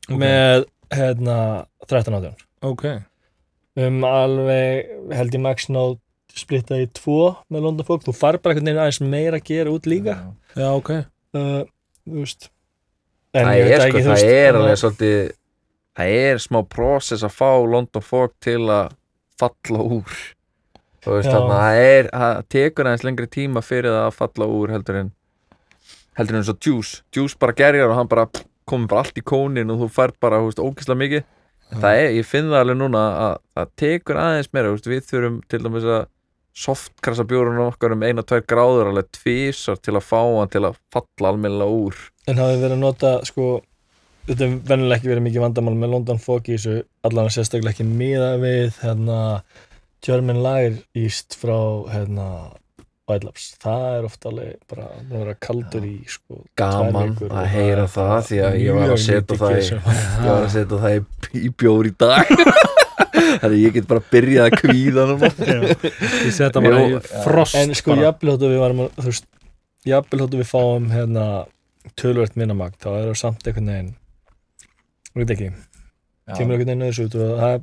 [0.08, 0.18] Ok.
[0.22, 1.38] með hérna
[1.88, 2.36] 13 átján.
[2.66, 2.84] Ok,
[3.78, 5.98] um alveg held ég max náð
[6.38, 9.74] splittað í tvo með London Fog, þú far bara einhvern veginn aðeins meira að gera
[9.74, 10.16] út líka.
[10.54, 10.92] Já, ok.
[11.34, 11.64] Uh,
[12.06, 12.50] þú veist.
[13.34, 15.18] En það ég er veit sko, ekki, þú það veist, er alveg svolítið
[15.98, 18.96] það er smá prósess að fá London Fog til að
[19.38, 20.18] falla úr.
[21.08, 25.14] Veist það er það tekur aðeins lengri tíma fyrir það að falla úr heldur en
[26.18, 28.28] heldur en eins og Juice Juice bara gerjar og hann bara
[28.68, 31.26] komið bara allt í kónin og þú fær bara, veist, ógislega mikið.
[31.68, 35.40] Það er, ég finn það alveg núna að það tekur aðeins meira, veist, við þurfum
[35.52, 36.06] til dæmis að
[36.58, 40.80] softkrasa bjórun okkar um eina, tvær gráður alveg tvísar til að fá hann til að
[40.94, 42.00] falla almennilega úr.
[42.28, 43.50] En hafið verið að nota, sko,
[44.28, 47.88] þetta er vennilega ekki verið mikið vandamál með London Fog í þessu, allan sérstaklega ekki
[47.88, 49.20] miða við, hérna,
[50.06, 51.58] German Lager East frá,
[51.92, 52.28] hérna,
[53.08, 53.46] White Labs.
[53.64, 58.18] Það er ofta alveg bara, að vera kaldur í, sko, gaman að heyra er það
[58.30, 59.68] því að ég var að setja það í,
[60.26, 61.04] ég var að setja það í,
[61.40, 62.34] í bjór í dag.
[63.18, 65.04] Þannig að ég get bara byrjað að kvíða
[66.28, 69.28] Ég setja bara í frost En sko, hóttu við varum, að- þú veist,
[69.88, 71.26] jafnvel hóttu við fáum, hérna,
[71.98, 73.92] tölvöld minnamagt, þá er það samt einhvern veginn,
[75.18, 75.52] ég veit ekki,
[76.38, 77.60] kemur einhvern veginn þessu út og það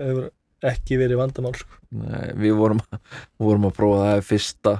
[0.00, 0.32] hefur
[0.64, 1.78] ekki verið vandamál, sko.
[2.00, 2.80] Nei, við vorum,
[3.42, 4.74] vorum að prófa það fyrsta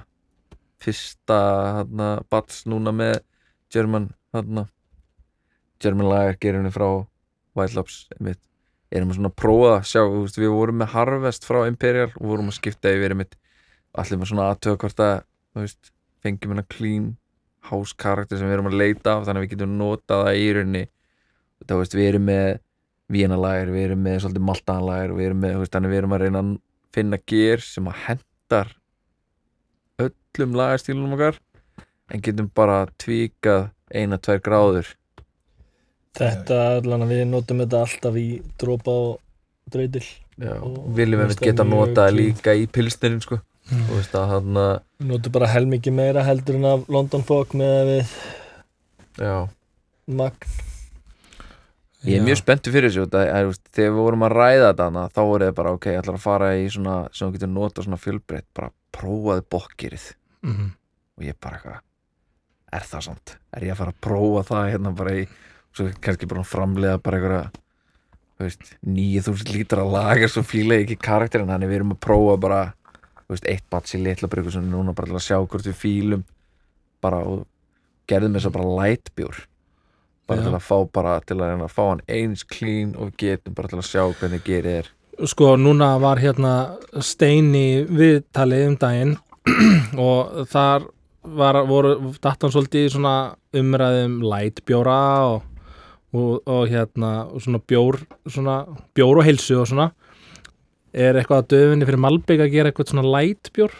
[0.84, 1.38] fyrsta
[1.80, 3.18] hana, bats núna með
[3.72, 4.66] German hana,
[5.82, 6.88] German lager gerunni frá
[7.54, 8.42] White Labs einmitt.
[8.94, 12.50] erum að svona prófa sjá þú veist, við vorum með Harvest frá Imperial og vorum
[12.52, 13.32] að skipta yfir einmitt.
[13.98, 15.14] Allir með svona aðtöða hvort að
[15.54, 15.90] þú veist,
[16.22, 17.08] fengjum hérna clean
[17.70, 20.46] house karakter sem við erum að leita af þannig að við getum notað það í
[20.54, 20.84] rauninni
[21.68, 22.46] þú veist, við erum með
[23.14, 26.24] vínalægir, við erum með svolítið maltaðanlægir við erum með, þú veist, þannig við erum að
[26.24, 26.50] reyna að
[26.94, 28.74] finna ger sem að hendar
[30.04, 31.40] öllum lagastílunum okkar
[32.12, 34.92] en getum bara tvíkað eina, tvær gráður
[36.14, 38.28] Þetta, allan að við notum þetta alltaf í
[38.60, 39.16] dropa og
[39.74, 40.04] drautil.
[40.38, 42.14] Já, Og viljum við geta clean.
[42.14, 44.72] líka í pilsnerin sko þú veist að hann að
[45.08, 48.14] notum bara helmikið meira heldur en af London Fog með við
[49.24, 49.36] já,
[50.06, 50.54] magn.
[52.04, 52.24] Ég er Já.
[52.28, 55.86] mjög spenntur fyrir þessu þegar við vorum að ræða þetta þá voru þið bara ok,
[55.92, 60.06] ég ætlar að fara í svona sem þú getur notað svona fjölbreytt bara prófaði bokkirið
[60.44, 60.70] Mhm.
[61.18, 61.80] og ég bara eitthvað
[62.74, 65.28] er það samt, er ég að fara að prófa það hérna bara í,
[65.72, 67.50] svo kannski bara framlega bara einhverja
[68.34, 72.36] þú veist, 9000 lítra lagar svo fíla ég ekki karakterin, þannig við erum að prófa
[72.40, 72.74] bara,
[73.30, 76.24] veist, eitt bats í litla bryggu sem núna bara til að sjá hvort við fílum
[77.00, 77.46] bara og
[78.10, 79.46] gerðum þess að bara lightbjór
[80.28, 80.46] bara Já.
[80.48, 83.70] til að fá bara, til að reyna að fá hann eins clean og getum bara
[83.70, 84.90] til að sjá hvernig gerið er.
[85.30, 86.54] Sko, núna var hérna
[87.04, 89.16] Steini viðtalið um daginn
[90.08, 90.88] og þar
[91.24, 93.16] var, voru datan svolítið í svona
[93.54, 95.44] umræðum lightbjóra og,
[96.16, 98.62] og, og hérna og svona bjór, svona
[98.96, 99.90] bjór og heilsu og svona.
[100.94, 103.72] Er eitthvað að döfinni fyrir Malbygg að gera eitthvað svona lightbjór?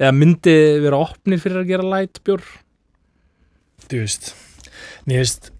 [0.00, 2.42] Eða myndi vera opnir fyrir að gera lightbjór?
[3.84, 4.32] Þú veist,
[5.08, 5.50] mér veist,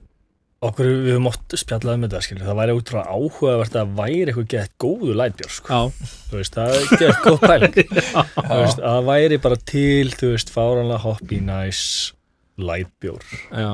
[0.65, 4.49] okkur við höfum oft spjallað um þetta, skilur, það væri útrúlega áhugavert að væri eitthvað
[4.55, 5.69] gett góðu lætbjór, sko.
[5.69, 7.77] Já, Þú veist, það er gett góð pæling.
[8.49, 12.15] Þú veist, að það væri bara til, þú veist, fáranlega hoppy, nice
[12.57, 13.25] lætbjór.
[13.53, 13.71] já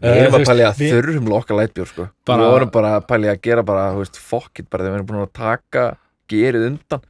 [0.00, 2.04] Við Eh, erum að pæli að þurfum loka lightbjór sko.
[2.24, 4.94] Bara- Við vorum bara að pæli að gera bara, þú veist, fuck it bara þegar
[4.94, 5.82] við erum búin að taka
[6.32, 7.02] gerið undan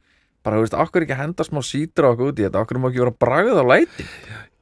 [0.43, 2.81] bara, þú veist, okkur ekki að henda smá sítur á okkur út í þetta, okkur
[2.83, 4.07] má ekki vera að bragða á læti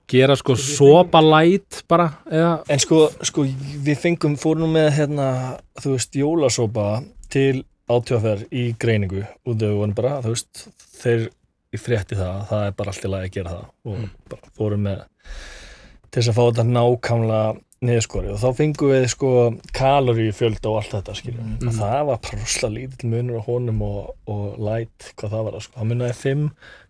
[0.10, 3.46] gera sko sopa light bara eða, En sko, sko,
[3.86, 5.28] við fengum, fórum með, hérna,
[5.82, 6.88] þú veist, jólasópa
[7.32, 10.66] til átjóðferð í greiningu og þau vorum bara, þú veist,
[11.00, 11.30] þeir
[11.70, 14.86] í frétti það, það er bara allt í lagi að gera það og bara fórum
[14.88, 15.02] með
[16.10, 17.50] til þess að fá þetta nákvæmlega
[17.86, 19.30] niðurskori og þá fengum við sko
[19.78, 21.68] kaloríu fjölda og allt þetta skiljum Mhm.
[21.70, 25.74] og það var prosla lítill munur á honum og, og light, hvað það var sko,
[25.80, 26.46] það munaði 5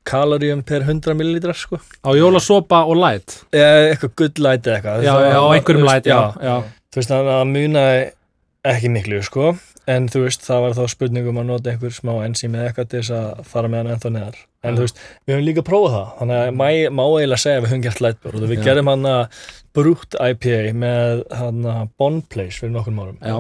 [0.10, 1.78] kaloríum per 100 millilitrar sko.
[2.02, 3.43] Á jólasopa og light?
[3.54, 5.04] Eða eitthvað good light eða eitthvað.
[5.06, 6.56] Já, Það já, á einhverjum veist, light, já, já.
[6.89, 8.12] þú veist þannig að það munaði
[8.73, 9.52] ekki miklu sko.
[9.89, 12.99] En þú veist það var þá spurningum að nota einhver smá enzím eða eitthvað til
[12.99, 14.36] þess að fara með hann ennþá neðar.
[14.63, 16.10] En þú veist við höfum líka prófað það.
[16.19, 19.39] Þannig að má, eiginlega segja að við höfum gert lightbjörn og við gerðum hann að
[19.75, 23.19] brútt IPA með hann að Bond Place fyrir nokkur árum.
[23.21, 23.38] Já,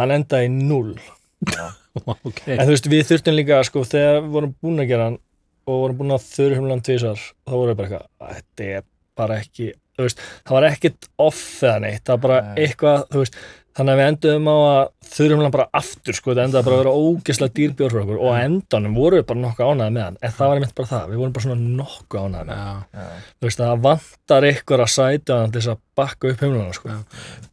[0.00, 0.96] hann endaði í null
[2.28, 2.42] ok.
[2.54, 5.20] En þú veist við þurftum líka sko þegar við vorum búin að gera hann
[5.68, 8.86] og vorum búin að þurrhumlan tvisar þá vorum við bara eitthvað þetta er
[9.18, 9.68] bara ekki
[10.00, 12.54] veist, það var ekkit off eða neitt það var bara Nei.
[12.64, 13.38] eitthvað þú veist,
[13.72, 14.82] þannig að við enduðum á að
[15.12, 18.20] þurrhumlan bara aftur sko, þetta endaði bara að vera ógeðslega dýrbjörn fyrir okkur.
[18.20, 20.18] Og á endanum vorum við bara nokkuð ánæði með hann.
[20.22, 22.84] En það var einmitt bara það, við vorum bara svona nokkuð ánæði með hann.
[22.92, 23.06] Já.
[23.32, 26.92] þú veist, það vantar ykkur að sæta hann til þess að bakka upp humlana sko.
[26.92, 27.00] Já.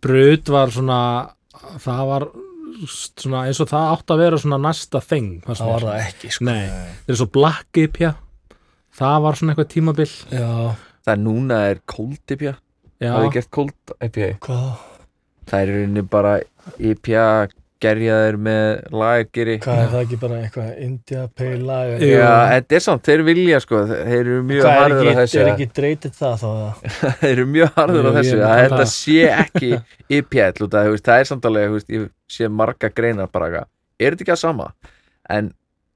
[0.06, 1.00] Brut var svona
[1.84, 2.28] það var
[2.88, 6.46] svona eins og það átt að vera svona næsta þeng það var það ekki sko.
[6.48, 6.62] Nei,
[7.08, 8.12] það er svo Black IPA
[9.00, 10.12] það var svona eitthvað tímabil.
[10.36, 10.52] Já,
[11.00, 12.54] Það er núna er cold IPA
[13.00, 13.12] Já,
[15.50, 16.34] Það er IPA Það í rauninni bara
[16.92, 17.26] IPA
[17.80, 22.02] gerjaðir með laggeri Hvað er það ekki bara eitthvað India Pale Lager.
[22.04, 25.40] Já, þetta er samt, þeir vilja sko þeir eru mjög Hvað er harður á þessu
[25.40, 26.98] er ekki dreitið það þá það?
[27.22, 28.92] þeir eru mjög harður á þessu ég að þetta það.
[28.96, 29.72] sé ekki
[30.20, 33.72] IPL út af, þú veist, það er samt alveg ég sé marga greinar bara eitthvað.
[34.00, 34.70] er þetta ekki að sama
[35.30, 35.50] en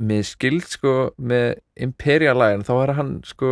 [0.03, 1.49] mér skild sko með
[1.83, 3.51] Imperial Lion þá er hann sko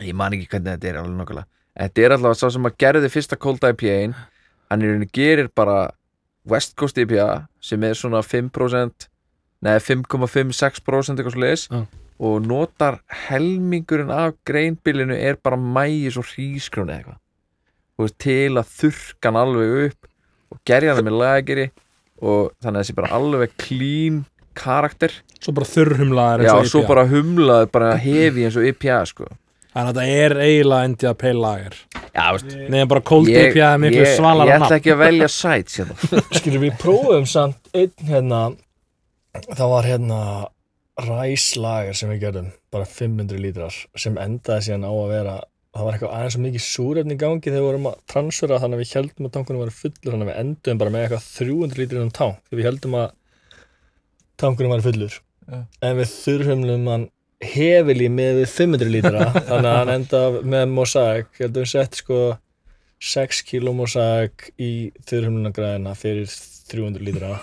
[0.00, 3.12] ég man ekki hvernig þetta er alveg nokkulega þetta er allavega sá sem að gerði
[3.12, 4.16] fyrsta Cold IPA-in
[4.70, 5.90] hann í rauninni gerir bara
[6.48, 9.08] West Coast IPA sem er svona 5%
[9.64, 11.80] neða 5,56% eitthvað leiðis Já.
[12.28, 17.18] og notar helmingurinn af greinbílinu er bara mægis og hrískrón eða eitthvað
[17.98, 20.10] veist, til að þurrka hann alveg upp
[20.54, 21.66] og gerja hann með lageri
[22.22, 24.22] og þannig að þessi bara alveg clean
[24.58, 26.88] karakter Svo bara þurrhumlaðar já, eins og og svo IPA.
[26.94, 29.28] bara humlaður bara hefi eins og IPA sko
[29.68, 31.74] Þannig að þetta er eiginlega India Pale Lager
[32.18, 35.98] já, veist, Nefnum bara Cold IPA er miklu ég, ætla ekki að velja sæt hérna.
[36.38, 38.40] Skilur við prófum samt einn hérna
[39.50, 40.22] það var hérna
[40.98, 45.36] ræslager sem við gerðum bara 500 lítrar sem endaði síðan á að vera
[45.78, 48.78] það var eitthvað aðeins svo mikið súrefni í gangi þegar við vorum að transfera þannig
[48.78, 51.82] að við heldum að tankunum var fullur þannig að við endum bara með eitthvað 300
[51.82, 53.08] lítrar um tank þegar við heldum að
[54.42, 55.60] tankunum var fullur Já.
[55.86, 57.06] en við þurfum hann
[57.44, 61.98] hefili með við 500 lítra þannig að hann enda með mosaik ég heldum við sett
[62.02, 62.20] sko
[63.08, 64.70] 6 kíló mosaik í
[65.06, 66.26] þurrhumlunagræðina fyrir
[66.68, 67.36] 300 lítra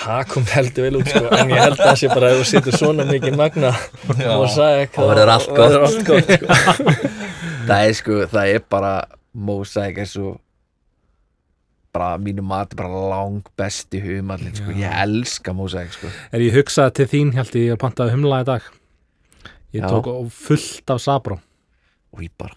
[0.00, 2.46] það kom heldur vel út sko en ég held að það sé bara ef þú
[2.54, 3.74] situr svona mikið magna
[4.08, 5.60] mosaik Það verður allt gott.
[5.60, 6.96] verður allt gott sko.
[7.68, 8.94] það er sko, það er bara
[9.36, 10.32] Mosaic er svo
[11.96, 16.10] bara að mínu mati bara lang besti humallin sko, ég elska Mosaic sko.
[16.32, 18.66] Er ég hugsaði til þín held ég að pantaði humla í dag
[19.74, 19.88] Ég Já.
[19.90, 21.38] tók fullt af Sabró
[22.14, 22.54] og ég bara,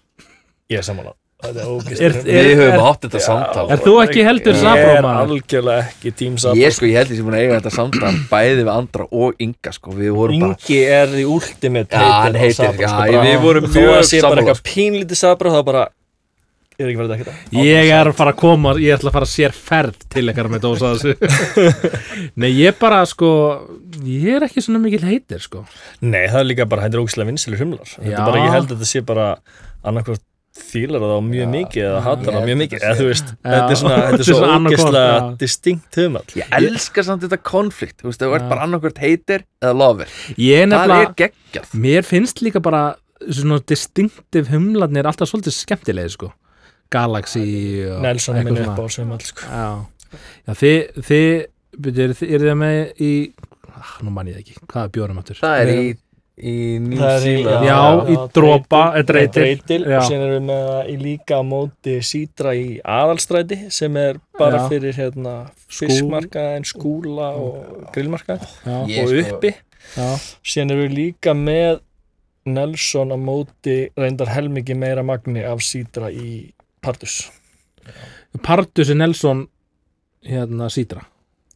[0.70, 1.12] ég er sammála.
[1.40, 3.70] Þetta er Er- ógist er- við höfum átt þetta samtal.
[3.72, 5.20] Er þú ekki heldur ég er maður?
[5.24, 8.12] algjörlega ekki tím Sabró ég sko, ég held ég sem búin að eiga þetta samtal
[8.28, 12.34] bæði við andra og Inga sko, við vorum bara Ingi er því ultimate Já, hann
[12.36, 15.16] á heitir- já, sko, bara- við vorum þó mjög að sé bara sammála, eitthvað pínlítið
[15.16, 15.88] sabra þá bara
[16.84, 19.28] er ekki verið ekkert að Ég er að fara að koma, ég ætla að fara
[19.28, 21.14] að sér ferð til ekkar með dósa þessu.
[22.40, 23.30] Nei, ég bara sko
[24.06, 25.64] ég er ekki svona mikil heitir sko.
[26.00, 27.94] Nei, það er líka bara, þetta er ógæslega vinsilir humlar.
[27.98, 29.28] Þetta er bara, ég held að þetta sé bara
[29.86, 30.24] annarkvort
[30.60, 32.82] fílar það á mjög mikið eða hatar það Ég mjög mikið.
[32.84, 35.28] eða þú veist, þetta er svona, þetta Þetta er svo ógæslega já.
[35.40, 36.24] distinkt humall.
[36.40, 38.48] Ég elska samt þetta konflikt, þú veist, ert Já.
[38.50, 40.10] bara annarkvört heitir eða lover,
[40.42, 41.70] Ég er það er geggjað.
[41.86, 42.82] Mér finnst líka bara
[43.30, 46.30] svona distinktiv humlarnir alltaf svolítið skemmtilegi sko
[46.90, 47.44] Galaxy
[48.02, 48.74] Nelson er svona.
[48.74, 49.46] upp á humall sko.
[49.46, 49.70] Já,
[50.48, 51.26] Já þið, þið,
[51.80, 53.10] byrju, er, er þið með í,
[53.78, 55.38] ah, nú man ég ekki, hvað er bjórum áttur?
[55.38, 55.84] það er í,
[56.40, 56.54] í
[56.96, 57.78] Zealand Já,
[58.10, 59.80] í dropa, er dreitil.
[59.86, 64.18] og síðan erum við með það í líka á móti sítra í aðalstræti sem er
[64.40, 64.68] bara Já.
[64.72, 65.34] fyrir hérna,
[65.70, 69.52] fiskmarkaðin, skúla og grillmarkað Já, Ég- og sko- uppi
[69.94, 70.08] já,
[70.42, 71.80] síðan erum við líka með
[72.50, 77.22] Nelson á móti reyndar helmingi meira magni af sítra í Pardus
[78.42, 79.46] Pardus Nelson
[80.26, 81.06] hérna sítra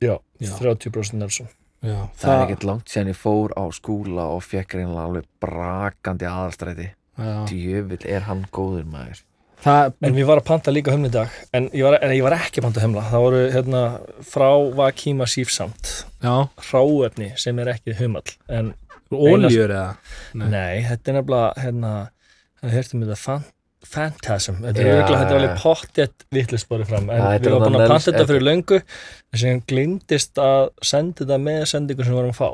[0.01, 0.51] já, Já.
[0.59, 1.49] 30% Nelson.
[1.85, 6.27] Já, það er ekkert langt síðan ég fór á skúla og fekk reynilega alveg brakandi
[6.29, 6.89] aðalstræti.
[7.15, 9.21] Já, djöfull er hann góður maður.
[9.65, 11.37] Það, en við varum að panta líka í dag.
[11.57, 13.83] En ég var, en ég var ekki að panta humla það voru hérna
[14.29, 14.49] frá
[14.81, 15.93] Vakima Sífsamt
[16.25, 16.35] já,
[16.69, 17.95] hráefni sem er ekki
[18.49, 18.73] en
[19.13, 19.97] óljur eða?
[20.35, 20.49] Nei.
[20.49, 21.93] nei, þetta er nefnilega hérna,
[22.61, 23.47] það hértum þetta fan,
[23.89, 27.81] Phantasm, þetta er örgulega þetta er alveg pottjett vittlust borið fram en við varum búin
[27.81, 32.21] að panta þetta fyrir löngu en sem glimtist að senda þetta með sendingu sem við
[32.23, 32.51] varum að fá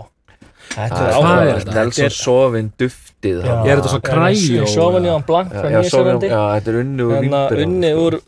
[0.70, 1.76] þetta er er þetta?
[1.78, 3.64] Nelson Sofin duftið þarna.
[3.64, 5.14] Er þetta svo kræjó, Sofan eða?
[5.14, 8.18] Ján Blank frá já, þetta er unni úr hérna, vínberjum, unni úr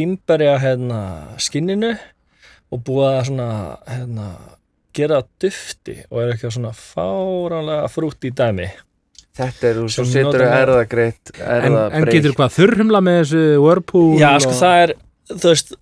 [0.00, 1.00] vimberja hérna,
[1.40, 1.92] skinninu
[2.70, 3.48] og búið að svona,
[3.88, 4.28] hérna,
[4.96, 8.70] gera dufti og er eitthvað svona fáránlega frútt í dæmi
[9.38, 13.18] Þetta er, svo Sem setur notar þau með- erðagreitt en, en getur hvað þurrhumla með
[13.22, 14.94] þessu Whirlpool Já, sko og- það er,
[15.30, 15.74] þú veist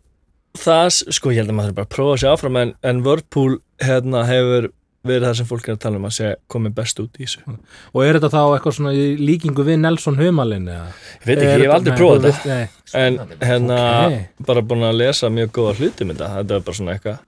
[0.59, 4.25] það, sko ég held að maður bara að prófa sig áfram en, en Whirlpool hérna
[4.29, 4.69] hefur
[5.09, 7.41] verið það sem fólk er að tala um að sé komið best út í þessu
[7.95, 10.89] og er þetta þá eitthvað svona í líkingu við Nelson Humalin eða?
[11.23, 12.59] Ég veit ekki, Er ég hef aldrei prófað þetta
[12.99, 13.79] en hérna
[14.09, 14.19] Ok.
[14.51, 17.23] bara búin að lesa mjög góða hluti um þetta þetta er bara svona eitthvað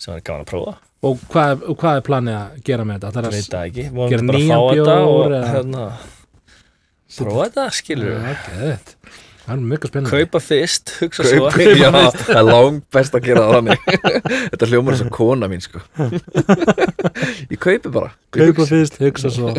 [0.00, 0.76] sem er gaman að prófa.
[1.06, 3.10] Og hvað, og hvað er planið að gera með þetta?
[3.14, 5.88] Það ég er veit það ekki, vonandi bara að fá þetta og hérna
[7.16, 8.94] prófa þetta, skilur við geðveikt.
[9.40, 10.18] það er mjög spennandi.
[10.20, 11.52] Kaupa fyrst, hugsa svo.
[11.54, 11.88] Kaup, já,
[12.20, 13.86] það er langt best að gera það þannig.
[14.52, 15.80] Þetta hljómar eins og kona mín sko.
[17.50, 18.12] Ég kaupi bara.
[18.36, 19.54] Kaupa fyrst, hugsa svo.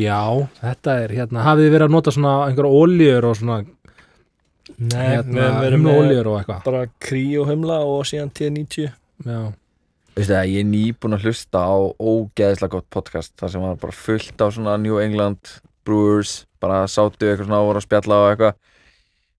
[0.00, 0.20] Já,
[0.62, 3.58] þetta er hérna hafið þið verið að nota svona einhverja oljur og svona
[4.78, 6.58] Nei, hérna, við erum humla með oljur og eitthvað?
[6.68, 8.84] bara krí og humla og síðan T90
[9.26, 9.38] já,
[10.18, 13.94] Veistu það, ég er nýbúin að hlusta á ógeðislega gott podcast þar sem var bara
[13.94, 15.50] fullt á svona New England
[15.86, 18.56] Brewers, bara sátu eitthvað svona og voru að spjalla á eitthvað.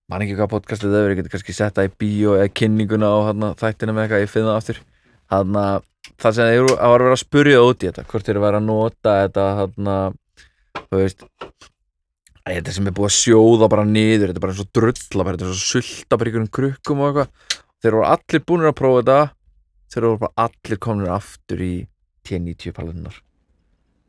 [0.08, 3.18] Man ekki hvað podcastið þau, ég geti kannski sett það í bíó eða kynninguna á
[3.26, 4.78] hana, þættina með eitthvað, ég finn það aftur.
[5.34, 5.64] Hana,
[6.24, 8.64] það sem það var að vera að spurja út í þetta, hvort þeir eru að
[8.70, 9.96] nota þetta hana,
[10.78, 11.26] þú veist
[12.48, 15.36] þetta sem er búið að sjóða bara niður, þetta er bara eins og drulla bara,
[15.36, 17.60] þetta er svo sulta bara einhverjum krukkum og eitthvað.
[17.84, 19.18] Þeir voru allir búinir að prófa þetta
[19.90, 21.74] þeir voru bara allir komnir aftur í
[22.26, 23.18] T90 palunar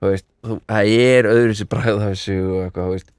[0.02, 3.12] þú veist, þú, það er öðru sér bræða þessu og eitthvað, þú veist.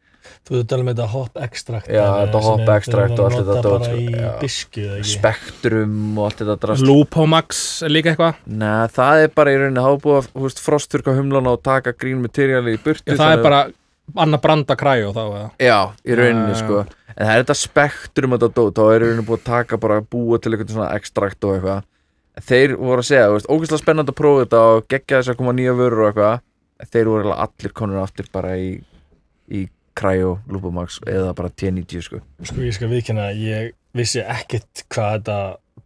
[0.47, 3.39] Þú veit alveg með þetta hop extract Já, dæmi þetta sem hop extract og allt
[3.49, 4.43] þetta sko.
[4.47, 4.85] ekki?
[5.13, 6.87] Spektrum og allt þetta drast.
[6.87, 8.39] Lupomax er líka eitthvað?
[8.47, 11.95] Nei, það er bara í rauninni hafa búið að þú veist, frostturka humlana og taka
[11.99, 13.63] green materiali í burtu Já, það er bara
[14.23, 15.45] annað branda kræjó þá eða?
[15.59, 16.85] Já, í rauninni Já, sko.
[17.13, 20.03] En það er þetta spektrum þetta dót þá er í rauninni búið að taka bara
[20.07, 21.83] búa til eitthvað svona ekstrakt og eitthvað
[22.41, 25.39] Þeir voru að segja, þú veist, ógeðslega spennandi að prófa þetta og geggja þess að
[25.43, 26.45] koma nýja vörur og eitthvað.
[26.93, 28.71] Þeir voru allir konur aftur bara í,
[29.53, 29.67] í
[29.99, 32.23] Cryo, Lupomax eða bara T90 sko.
[32.49, 35.37] Sko ég skal viðkynna ég vissi ekkert hvað þetta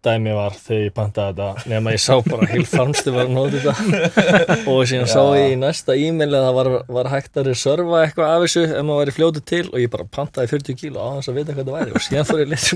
[0.07, 3.61] dæmi var þegar ég pantaði þetta nema ég sá bara heil farmstu var að nota
[3.67, 4.57] þetta.
[4.73, 8.33] Og síðan sá ég í næsta e-mail að það var, var hægt að reserva eitthvað
[8.33, 11.33] af þessu ef maður væri fljótu til og ég bara pantaði 40 kíló á þess
[11.33, 11.97] að vita hvað það væri.
[11.97, 12.75] Og síðan fór ég að lesa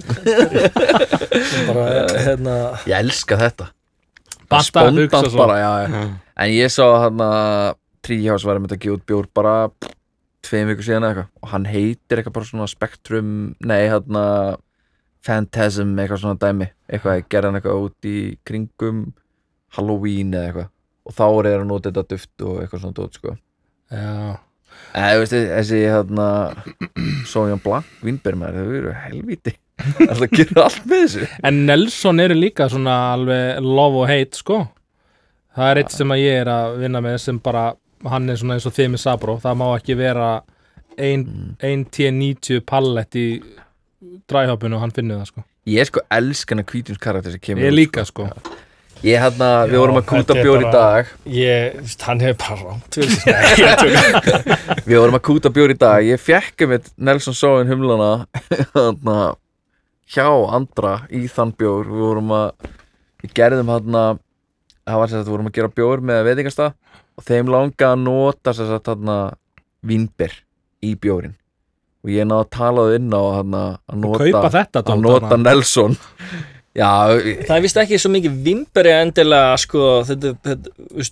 [1.70, 1.86] bara
[2.26, 2.56] hérna
[2.90, 3.70] Ég elska þetta.
[4.50, 6.02] Að svo bara, já, já.
[6.40, 9.54] En ég sá hann að Tríhjás var með að gefa út bjór bara
[10.46, 11.30] tveim vikur síðan eða eitthvað.
[11.44, 14.56] Og hann heitir eitthvað bara svona Spectrum nei hann að
[15.26, 16.70] Phantasm eitthvað svona dæmi.
[16.90, 19.02] Eitthvað, hann eitthvað út í kringum
[19.76, 20.70] Halloween eða eitthvað.
[21.08, 23.34] Og þá er hann nota þetta duft og eitthvað svona dót sko.
[23.90, 24.38] Já,
[24.90, 26.60] Eða, þú veist, þessi hann að
[27.30, 29.54] Sójan Blanc, Vínbermar, þau eru helvíti.
[29.80, 31.28] Það er að gera allt með þessu.
[31.46, 34.58] En Nelson eru líka svona alveg love og hate sko.
[35.56, 37.64] Það er eitt sem að ég er að vinna með sem bara,
[38.12, 39.36] hann er svona eins og þið með Sabro.
[39.42, 40.28] Það má ekki vera
[40.98, 41.24] ein,
[41.64, 43.26] ein T90 pallet í
[44.30, 45.44] dræhopinu og hann finnur það sko.
[45.70, 48.28] Ég er sko elskan að kvítjums karakter sem kemur Ég út, líka sko.
[49.00, 51.12] Ég hérna, við Já, vorum að kúta er bjór í dag.
[51.32, 52.98] Ég, þú veist, hann hefur bara rámt.
[54.88, 56.04] Við vorum að kúta bjór í dag.
[56.04, 58.10] Ég fekk um eitt Nelson Sóin humlana
[58.74, 59.16] hérna,
[60.10, 61.88] hjá andra í þann bjór.
[61.88, 62.68] Við vorum að
[63.20, 64.04] Við gerðum hérna
[64.90, 66.72] Það var sem sagt, við vorum að gera bjór með veitingastað
[67.20, 69.18] og þeim langa að nota sem sagt hérna
[69.86, 70.32] vínber
[70.82, 71.36] í bjórin
[72.04, 75.36] og ég náði að tala þau inn á hérna að nota, þetta að nota.
[75.44, 75.96] Nelson
[76.80, 76.88] Já,
[77.48, 81.08] Það er vist ekki svo mikið vimberi endilega sko, þetta, þetta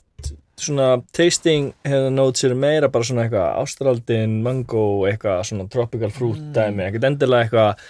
[0.59, 6.41] svona tasting hefur notes eru meira bara svona eitthvað ástraldin, mango, eitthvað svona tropical fruit
[6.55, 7.83] dæmi, ekkert endilega eitthvað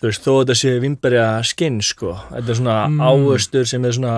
[0.00, 3.00] þú veist, þó þetta sé vimberja skinn sko, þetta er svona Mm.
[3.04, 4.14] ávöstur sem er svona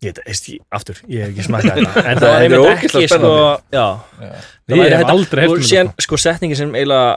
[0.00, 2.04] ég veist, ég, aftur, ég hef ekki smakað þetta.
[2.04, 3.32] En Það það er er einmitt ekki sko,
[3.74, 3.86] já,
[4.20, 7.10] það væri hef þetta- aldrei heyrt og síðan, sko, setningi sem eiginlega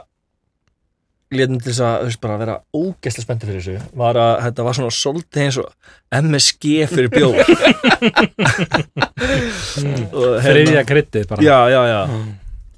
[1.34, 4.66] létum til þess að, þú veist, bara vera ógeðslega spenntið fyrir þessu, var að þetta
[4.68, 5.68] var svona svolítið eins og
[6.14, 7.34] MSG fyrir bjór.
[10.14, 11.42] Og hérna- Þriðja kryttið bara.
[11.44, 12.00] Já, já, já.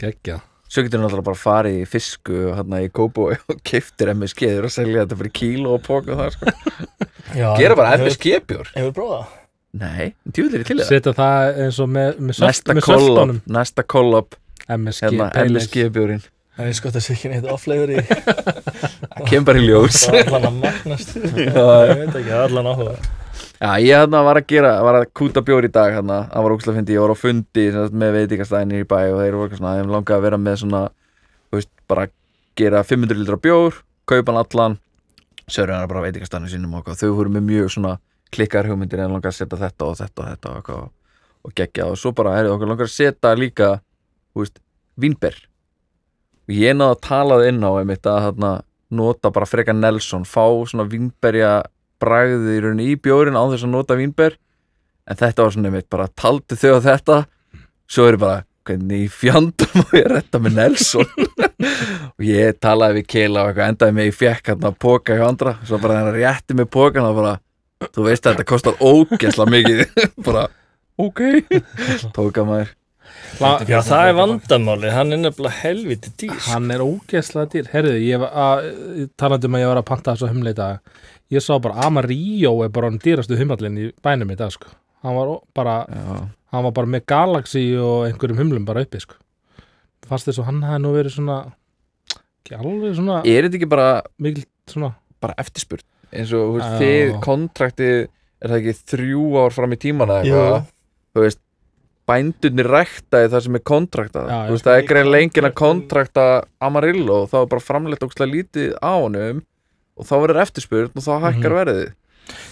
[0.01, 0.39] Gekkja.
[0.67, 4.71] Svo getur náttúrulega bara farið í fisku hérna í Kópói og keftir MSG þeir eru
[4.71, 6.55] að selja þetta fyrir kíló og póka það sko.
[7.39, 9.29] já Gera bara MSG bjór Hefur prófað?
[9.77, 15.05] Nei, djúðlir í til það Setja það eins og með, með, söltunum næsta kollab MSG,
[15.11, 15.29] hérna.
[15.45, 16.25] MSG bjórin
[16.57, 18.03] Það er sko þetta sé ekki neitt off-flavor í.
[19.29, 20.07] Kem bara í ljós.
[20.07, 21.11] Það er allan að magnast.
[21.37, 22.95] Ég veit ekki, það er allan áhuga.
[23.57, 26.55] Já, ég hérna var að gera, var að kúta bjór í dag hérna, það var
[26.55, 29.73] ógæslega fyndi, ég var á fundi með veitingastæðinni í bæ og þeir voru eitthvað svona,
[29.79, 30.81] þeim langaði að vera með svona,
[31.49, 32.05] þú veist, bara
[32.61, 33.79] gera 500 litra bjór,
[34.13, 34.77] kaupa hann allan,
[35.49, 37.95] sögur hann bara á veitingastæðinu sínum og þau voru með mjög svona
[38.37, 40.87] klikkar hugmyndir en langaði að setja þetta og þetta og þetta og eitthvað
[41.47, 41.91] og gegja.
[41.91, 43.69] Og svo bara, herrið, okkur langar að setja líka,
[44.97, 45.37] vínber.
[46.47, 48.51] Og ég náði að tala það inn á einmitt að hérna,
[48.97, 51.55] nota bara freka Nelson, fá svona vínberja
[52.03, 54.37] bragðið í rauninni í bjórin á þess að nota vínber.
[55.07, 57.23] En þetta var svona einmitt bara taldi þau á þetta.
[57.87, 61.11] Svo er ég bara hvernig í fjandum og ég retta með Nelson?
[62.17, 65.53] Og ég talaði við Keila og endaði mig ég fekk hann að póka hjá andra.
[65.69, 67.35] Svo bara hann rétti mig pókan og bara
[67.93, 69.85] þú veist að þetta kostar ógæsla mikið
[70.27, 70.47] bara
[71.03, 71.23] ok
[72.17, 72.75] tóka maður
[73.41, 76.35] La- Já, það er vandamáli, hann er nefnilega helviti dýr.
[76.51, 78.67] Hann er ógeðslega dýr Herðu, ég var að,
[79.21, 80.91] talandi um að ég var að panta þessu dag
[81.33, 84.69] Ég sá bara Amarillo er bara hann dýrastu humallin í bænum í dag sko.
[85.03, 86.19] Hann var bara, Já.
[86.55, 89.17] hann var bara með Galaxy og einhverjum humlum bara uppi sko.
[90.07, 91.39] Fannst þess að hann hefði nú verið svona
[92.47, 93.89] ekki alveg svona er þetta ekki bara,
[94.23, 95.83] mikil svona bara eftirspurt
[96.13, 100.35] eins og þú veist, þið kontraktið er það ekki þrjú ár fram í tímana Jú.
[100.37, 100.65] eitthvað
[101.17, 101.41] þú veist,
[102.07, 106.27] bændunir ræktaði það sem er kontraktað þú veist, það er greinlega enginn að kontrakt- kontrakta
[106.63, 109.41] Amarillo og þá er bara framleitt ógstlega lítið á honum
[109.97, 111.61] og þá verður eftirspurn og þá hækkar Mhm.
[111.63, 111.87] verðið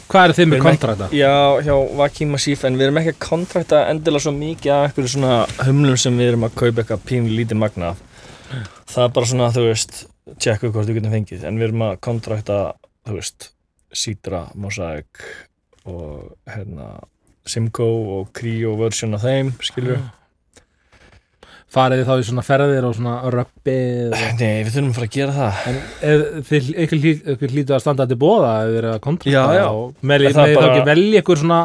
[0.08, 1.06] Hvað er þið með kontrakta?
[1.10, 5.10] Já, hjá Vakim Masif en við erum ekki að kontrakta endilega svo mikið af einhverju
[5.10, 7.98] svona humlum sem við erum að kaupa eitthvað pínu lítið magna af.
[8.86, 10.06] það er bara svona, þú veist
[10.38, 12.58] tjekku hvort við getum fengið en við erum að kontrakta,
[13.04, 13.50] þú veist
[13.94, 15.22] Sidra, Mosaic
[15.86, 16.96] og hérna
[17.46, 20.00] Simcoe og Creo version af þeim, skilur
[21.74, 24.20] Farið þið þá í svona ferðir og svona röppið og...
[24.38, 25.64] Nei, við þurfum að fara að gera það.
[25.70, 25.80] En
[26.10, 29.66] ef þið ykkur, lítu að standa til bóða ef þið eru að kontrakta Já, já.
[30.12, 31.58] með, það þá ekki velja ykkur svona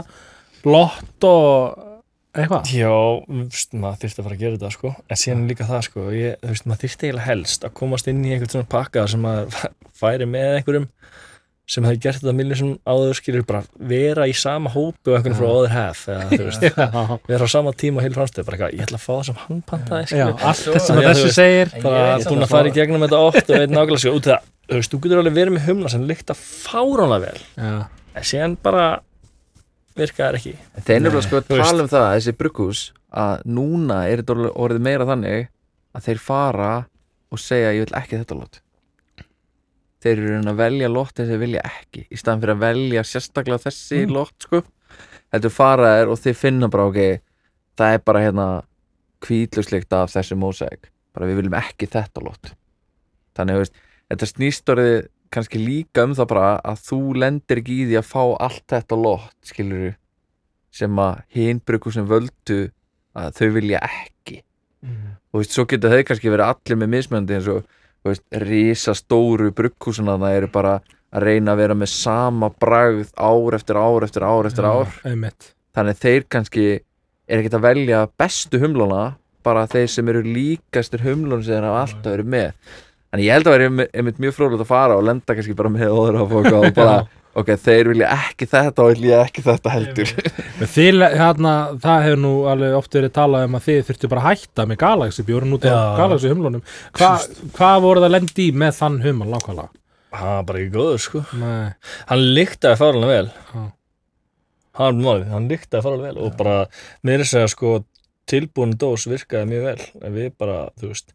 [0.64, 1.86] blott og
[2.40, 2.74] eitthvað?
[2.74, 2.96] Já,
[3.30, 4.94] maður þyrfti að fara að gera þetta sko.
[5.06, 8.34] En síðan líka það sko ég, veist, maður þyrfti eiginlega helst að komast inn í
[8.34, 9.70] einhvern svona pakka sem maður
[10.02, 10.90] færi með einhverjum
[11.70, 13.60] sem hefði gert þetta millir sem áður skilur bara
[13.92, 16.00] vera í sama hópu og einhvern frá other half
[17.30, 19.38] vera á sama tíma og heil framstöð bara eitthvað, ég ætla að fá það sem
[19.44, 23.06] hann pantaði allt það sem að þessu segir bara búin það að fara í gegnum
[23.06, 25.68] þetta oft og veit nákvæmlega sko út það, þú veist, þú getur alveg verið með
[25.70, 27.44] humla sem lykta fáránlega vel.
[28.18, 28.88] En síðan bara
[30.00, 30.56] virkaðar ekki.
[30.78, 31.52] En þeir nefnilega sko veist.
[31.70, 32.82] tala um það, þessi brugghús
[33.20, 35.48] að núna er þetta orðið- orðið meira þannig
[35.98, 36.72] að þeir fara
[37.30, 38.60] og segja ég vil ekki þetta lót
[40.04, 43.04] þeir eru reyna að velja lót sem þeir vilja ekki í staðan fyrir að velja
[43.04, 44.14] sérstaklega þessi Mm.
[44.16, 44.62] lót sko.
[45.34, 47.00] Þetta fara þeir og þeir finna bara ok
[47.80, 48.48] það er bara hérna
[49.22, 52.54] kvíðluslikt af þessu mósæk bara við viljum ekki þetta lót
[53.36, 53.80] þannig þú veist,
[54.10, 58.08] þetta snýst orðið kannski líka um það bara að þú lendir ekki í því að
[58.10, 59.96] fá allt þetta lót skilur
[60.72, 62.60] sem að hinn bruku sem völdu
[63.18, 64.42] að þau vilja ekki.
[65.34, 69.52] Og veist, svo getur þau kannski verið allir með mismöndi eins og þú veist, risastóru
[69.56, 70.76] brugghúsuna það eru bara
[71.10, 74.92] að reyna að vera með sama bragð ár eftir ár eftir ár eftir ár.
[75.06, 75.54] einmitt.
[75.76, 76.68] Þannig þeir kannski
[77.30, 79.04] er ekkert að velja bestu humluna
[79.46, 82.52] bara þeir sem eru líkastur humlun sem þeir hafa alltaf verið með.
[83.10, 85.94] Þannig ég held að vera einmitt mjög frólægt að fara og lenda kannski bara með
[85.98, 86.98] óður og bara
[87.40, 90.14] ok, þeir vilja ekki þetta og vilja ekki þetta heldur.
[90.76, 94.30] Þið, hérna, það hefur nú alveg oft verið talað um að þið þurftu bara að
[94.44, 95.76] hætta með Galaxy bjórn út Já.
[96.00, 96.64] Galaxy humlunum.
[97.00, 97.12] Hva,
[97.58, 99.76] Hvað voru það lendi í með þann humlan nákvæmlega?
[100.10, 101.22] hann var bara ekki góður sko.
[101.38, 101.70] Nei,
[102.10, 103.32] hann lyktaði fárlega vel.
[103.54, 103.64] Já.
[104.80, 106.58] hann, hann lyktaði fárlega vel og bara
[107.06, 107.74] með þess að sko
[108.30, 109.90] tilbúin dós virkaði mjög vel.
[110.06, 111.14] En við bara, þú veist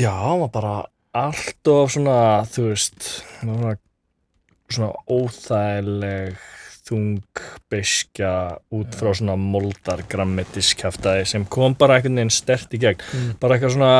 [0.00, 0.74] já, hann var bara
[1.16, 2.18] allt of svona,
[2.50, 3.08] þú veist
[3.40, 3.78] hann var svona,
[4.76, 6.40] svona óþægileg
[6.90, 8.32] þung beskja
[8.74, 13.04] út frá svona moldar grammetiskjaftaði sem kom bara einhvern veginn stert í gegn.
[13.14, 13.36] Mm.
[13.42, 13.92] bara eitthvað svona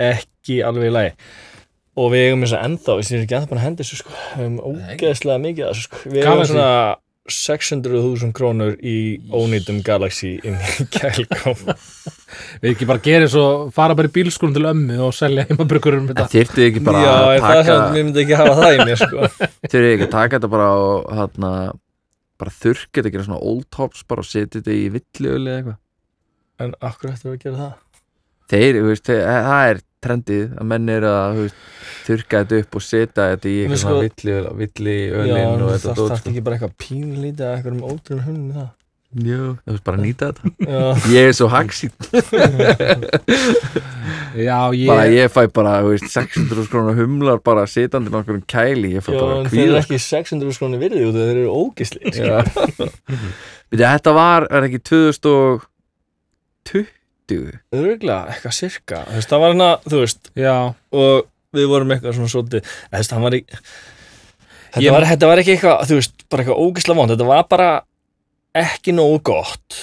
[0.00, 1.14] ekki alveg í lagi.
[2.00, 4.58] Og við eigum þess að ennþá, við séum ekki ennþá henda þessu sko, við eigum
[4.70, 6.52] ógeðslega mikið þessu sko, við eigum Galaxy?
[6.54, 6.74] svona
[7.30, 11.60] 600.000 krónur í ónýtum Galaxy inn í kælgóm
[12.62, 13.44] við ekki bara gerir svo
[13.74, 16.26] fara bara í bílskunum til ömmu og selja þetta.
[16.32, 19.28] Þyrftu ekki bara Já, að taka svona, við myndum ekki hafa það í mér sko.
[19.70, 21.52] Þurftu ekki að taka þetta bara og hérna
[22.40, 25.78] bara þurrka þetta, gera svona old tops bara og setja þetta í villiöli eða eitthvað?
[26.60, 27.78] En akkur við að gera það?
[28.50, 31.32] þeir, veist, þeir, það er trendið að menn er að
[32.06, 34.34] þurrka þetta upp og setja þetta í eitthvað sko- villi,
[34.64, 36.26] villi Já, ölin en og þetta þarf það sko.
[36.34, 38.70] ekki bara eitthvað pínlítið að eitthvað um ótrúin hundin það.
[39.10, 40.42] Jú, þú veist bara að nýta þetta.
[40.70, 41.98] Já, ég er svo haxít,
[44.46, 48.92] Já, ég, bara ég fæ bara þú veist, 600 skrónar humlar bara setjandi um kæli,
[48.94, 51.50] ég fæ Já bara en þeir eru kvíða ekki 600 skrónir virði út þeir eru
[51.50, 52.38] ógisli Já.
[53.80, 56.86] Þetta var, er ekki 2020
[57.76, 59.04] Örgulega, eitthvað sirka.
[59.08, 60.54] Þú veist, það var hérna, þú veist já,
[60.92, 65.30] og við vorum eitthvað svona svolítið þú veist, hann var í þetta, Ég- var, þetta
[65.30, 67.14] var ekki eitthvað, þú veist, bara eitthvað ógisla vond.
[67.14, 67.70] Þetta var bara
[68.64, 69.78] ekki nógu gott.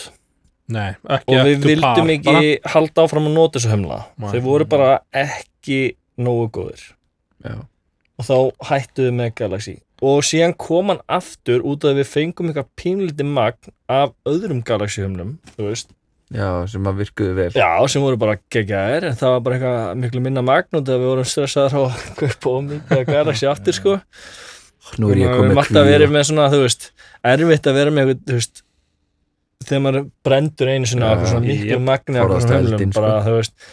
[0.67, 2.37] Nei, ekki og við vildum ekki
[2.73, 3.99] halda áfram að nota þessu hömla.
[4.19, 4.29] Nei.
[4.33, 6.93] þau voru bara ekki nógu góðir.
[7.45, 7.61] Já.
[8.17, 8.37] og þá
[8.71, 9.75] hættuðu með Galaxy.
[10.05, 14.63] Og síðan kom hann aftur út af að við fengum eitthvað pínlítið magn af öðrum
[14.65, 15.93] Galaxy hömlum þú veist,
[16.35, 17.49] Já, sem að virkuðu vel.
[17.55, 20.97] Já, sem voru bara geggjaðir en það var bara eitthvað miklu minna magn út af
[20.97, 23.97] að við vorum stressaðar á að kaupa og mikið af Galaxy aftur sko.
[24.99, 26.87] Nú er ég við komið höfum alltaf verið með svona, þú veist
[27.31, 28.63] erfitt að vera með eitthvað, þú veist
[29.67, 33.67] þegar maður brendur einu sinna Já, eitthvað svona miklu magni af humlum bara, þú veist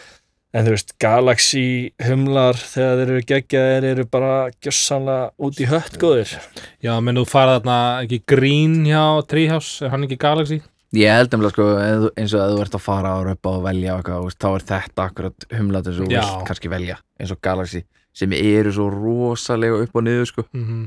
[0.54, 1.66] en þú veist, Galaxy
[2.06, 6.30] humlar þegar þeir eru geggjaðir eru bara gjössanlega út í hött góðir.
[6.78, 10.60] Já, menn þú farað þarna ekki Green hjá Treehouse, er hann ekki Galaxy?
[10.94, 11.68] Ég held nefnilega sko
[12.14, 14.48] eins og að þú ert að fara á röpa og velja og eitthvað, veist, þá
[14.50, 17.84] er þetta akkurat humlat eins og þú vilt kannski velja eins og Galaxy
[18.14, 20.46] sem eru svo rosalega upp og niður sko.
[20.54, 20.84] Mm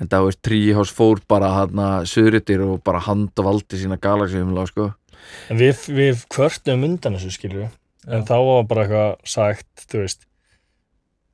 [0.00, 4.00] en það veist Treehouse fór bara hann að söðritir og bara hand og valdi sína
[4.00, 4.90] galaxy-humla sko.
[5.52, 7.68] En við, við kvörtum undan þessu skilju
[8.08, 10.24] en þá var bara eitthvað sagt þú veist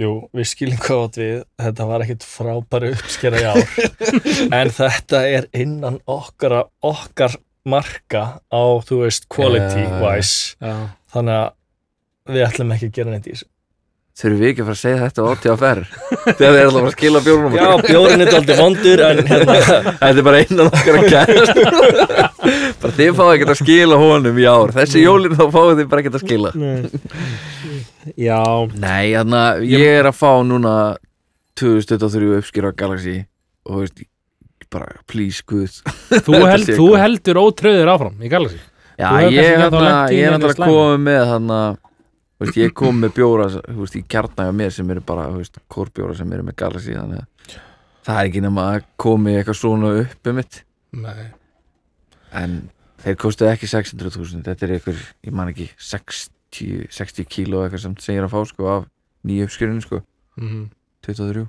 [0.03, 3.77] jú, við skiljum hvað átt við þetta var ekkit frábæri uppskera í ár.
[4.59, 10.57] En þetta er innan okkar, okkar marka á, þú veist, quality wise.
[10.63, 10.75] Já,
[11.15, 11.53] þannig að
[12.37, 13.49] við ætlum ekki að gera neitt í þessu.
[14.17, 15.81] Þurfum við ekki að fara að segja þetta á TFR
[16.39, 19.57] þegar þeir ætla að fara að skila bjórnum Já, bjórin er aldrei vondur en hérna,
[20.01, 21.61] þetta er bara einan okkar að kærast.
[22.81, 24.73] Bara þið fáið ekki að skila honum í ár.
[24.77, 26.51] Þessi jólin þá fáið þið bara ekki að skila.
[28.17, 28.41] Já,
[28.73, 30.75] nei, þannig að ég er að fá núna
[31.61, 33.17] 2023 uppskýra Galaxy.
[33.67, 34.05] Og veist,
[34.73, 35.81] bara please guð.
[36.27, 38.61] Þú, held, þú heldur ótröður áfram í Galaxy.
[38.97, 41.81] Já, ég er ég er hérna að koma með þannig að
[42.41, 45.27] veist, ég kom með bjóra veist, í kjarnæga mér sem eru bara
[45.73, 47.59] kórbjóra sem eru með Galaxy þannig að
[48.07, 50.63] það er ekki nema að komi eitthvað svona upp um mitt.
[50.97, 51.27] Nei,
[52.41, 52.57] en
[53.05, 57.99] þeir kostuðu ekki 600.000 þetta er eitthvað, ég man ekki 60, 60 kíló eitthvað sem
[58.01, 58.89] segir að fá sko af
[59.27, 60.01] nýju uppskjörinu sko.
[60.41, 60.67] Mm
[61.07, 61.47] 23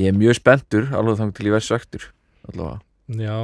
[0.00, 2.08] ég er mjög spenntur alveg þannig til ég verð söktur
[2.48, 2.80] allavega,
[3.18, 3.36] já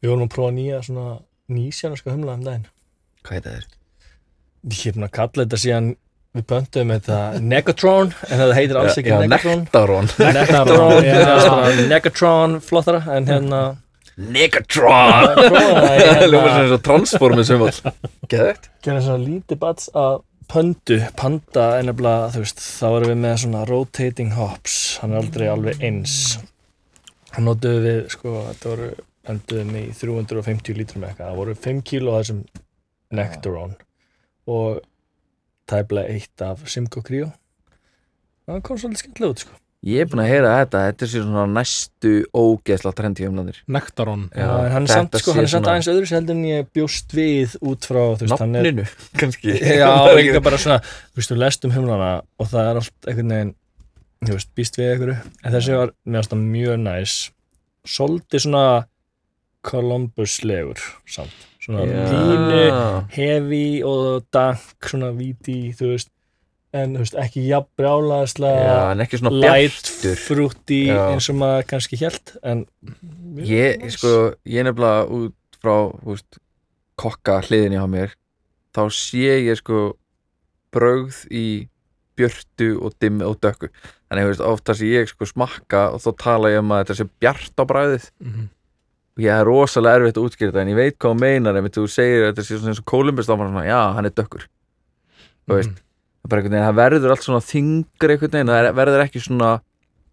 [0.00, 1.18] við vorum að prófa nýja svona
[1.52, 2.66] nýsjánaska humla um daginn.
[3.26, 3.66] Hvað heit það er?
[4.66, 5.88] Ég er búin að kalla þetta síðan
[6.36, 9.64] við böndum þetta Negatron en það heitir alls ekki Negatron.
[9.64, 11.18] Nektaron Negatron, Já.
[11.46, 13.60] það er Negatron flottara en hérna
[14.16, 16.30] Negatron Negatron.
[16.32, 17.80] Ljóma sem svo transformið sem all
[18.32, 20.18] Geðvægt gera svona lítið bats að
[20.50, 25.22] pöndu, panda er nefnilega, þú veist, þá erum við með svona rotating hops, hann er
[25.22, 26.16] aldrei alveg eins.
[27.34, 28.90] Hann notuðu við, sko, þetta voru
[29.26, 32.44] enduðum í 350 lítrum eitthvað, það voru 5 kíló þessum
[33.16, 33.76] Nectaron.
[34.46, 34.82] Og
[35.66, 37.30] tæplega eitt af Simcoe Creo.
[38.46, 41.24] Það kom svolítið skemmtilega út, sko Ég er búin að heyra þetta, þetta er sér
[41.26, 45.90] svona næstu ógeðsla trendi umlandir Nektaron Já, hann er samt, sko, hann er samt aðeins
[45.92, 48.86] öðru sem heldur en ég bjóst við út frá, þú veist, hann er Nafninu,
[49.20, 50.80] kannski Já, líka bara svona,
[51.12, 52.10] þú veist, þú lest um humlana
[52.40, 53.54] og það er allt einhvern veginn,
[54.24, 55.16] þú veist, býst við einhverju.
[55.44, 57.16] En þessi var, mér finnst það mjög næs.
[57.86, 58.64] Svolítið svona
[59.66, 61.46] Columbus-legur, samt.
[61.66, 66.12] Svona pínu, heavy og dank, svona víti, þú veist,
[66.76, 69.90] en veist, ekki jafn brjálaðislega light,
[70.26, 71.00] frúti Já.
[71.12, 72.66] eins og maður kannski hélt, en
[73.36, 74.12] Ég, sko,
[74.48, 76.38] ég er nefnilega út frá, veist,
[76.96, 78.14] kokka hliðinni á mér
[78.76, 79.94] þá sé ég sko
[80.72, 81.46] brögð í
[82.16, 83.68] björtu og dimmi og dökku.
[84.08, 87.06] Þannig, þú veist, oftast ég sko smakka og þá tala ég um að þetta sé
[87.20, 88.44] bjart á bræðið Mhm.
[89.16, 91.70] og ég er rosalega erfitt að útskýra þetta en ég veit hvað þú meinar ef
[91.76, 94.04] þú segir að þetta sé svona eins og Kolumbus þá var hann svona, já, hann
[94.06, 94.44] er dökkur.
[95.46, 95.85] Þú veist, það er bara einhvern
[96.30, 99.50] veginn, það verður allt svona þingur einhvern veginn, það er- verður ekki svona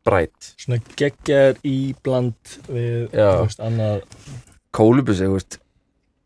[0.04, 4.02] brætt svona geggjar í bland við, þú veist, annað
[4.74, 5.60] Kolumbus, þú veist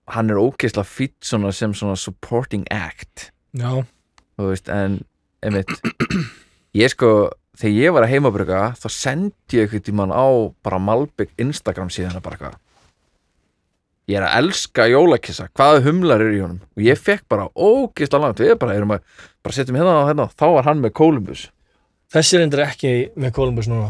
[0.07, 3.31] hann er ógeðslega fýtt svona sem svona supporting act.
[3.53, 3.83] Já,
[4.39, 5.01] þú veist, en
[5.43, 5.67] einmitt,
[6.73, 10.25] ég sko þegar ég var að heimabrugga þá sendi ég eitthvað tímann á
[10.63, 12.57] bara Malbygg Instagram síðan bara eitthvað
[14.07, 15.49] ég er að elska jólakissa.
[15.57, 16.61] Hvaða humlar eru í honum?
[16.77, 18.39] Og ég fekk bara ógeðslega langt.
[18.43, 19.01] Við bara erum að
[19.43, 20.27] bara setjum hérna og hérna.
[20.37, 21.47] Þá var hann með Kolumbus
[22.13, 23.89] Þessi endur ekki með Columbus núna.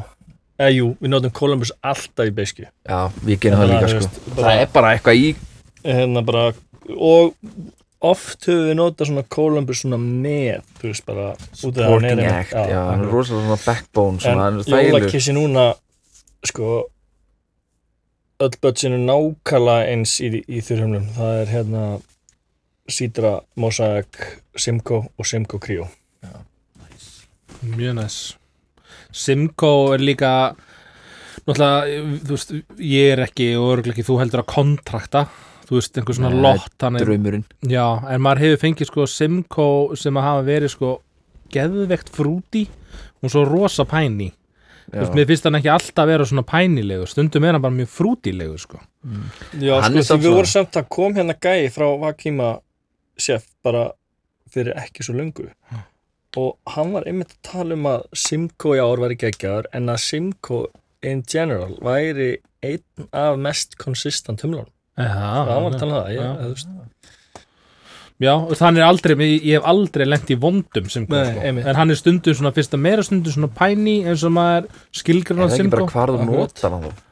[0.58, 2.66] Eða jú, við notum Columbus alltaf í beiskju.
[2.90, 4.32] Já, við gerum það líka sko.
[4.34, 5.36] bara- það er bara eitthvað í
[5.86, 6.46] hérna bara
[6.98, 7.36] og
[8.02, 13.06] oft höfum við notað svona Columbus svona með þú veist bara er act, já, hann
[13.06, 14.60] er rosalega svona backbone svona, en
[14.90, 15.76] jólakissi núna
[16.46, 16.88] sko
[18.44, 21.08] öll börnsinu nákvæmlega eins í, í þurrhumlum.
[21.16, 21.84] Það er hérna
[22.88, 24.20] Sidra, Mosaic,
[24.56, 25.88] Simco og Simco Creo.
[27.68, 28.18] Mjög næs.
[29.12, 30.32] Simco er líka
[31.48, 35.26] náttúrulega, þú veist, ég er ekki og örgulega ekki, þú heldur að kontrakta.
[35.68, 37.46] Þú veist, einhver svona lott hann er, draumurinn.
[37.68, 39.70] Já, en maður hefur fengið sko Simco
[40.00, 40.92] sem að hafa verið sko
[41.52, 42.68] geðvegt frúti
[43.24, 44.30] og svo rosa pæni
[44.94, 45.04] já.
[45.18, 47.10] mér finnst hann ekki alltaf vera svona pænilegur.
[47.12, 48.80] Stundum er hann bara mjög frútilegur sko.
[49.60, 52.50] Já, Hann sko, því við vorum samt að kom hérna gæi frá Vakima
[53.18, 53.92] chef bara
[54.54, 55.50] fyrir ekki svo löngu.
[56.38, 60.02] Og hann var einmitt að tala um að Simco í ár væri geggjaður en að
[60.04, 60.66] Simco
[61.06, 64.70] in general væri einn af mest konsistant humlunum.
[64.98, 66.62] Já, Það var að tala um það, ég,
[68.18, 68.34] Já.
[68.58, 71.42] þannig er aldrei, ég, ég hef aldrei lent í vondum Simco, Nei, sko.
[71.46, 71.68] einmitt.
[71.70, 74.80] en hann er stundum svona fyrst að meira stundum svona pæni eins og maður er
[74.98, 77.04] skilgrann það ekki bara Simco hvar þú notar hann þá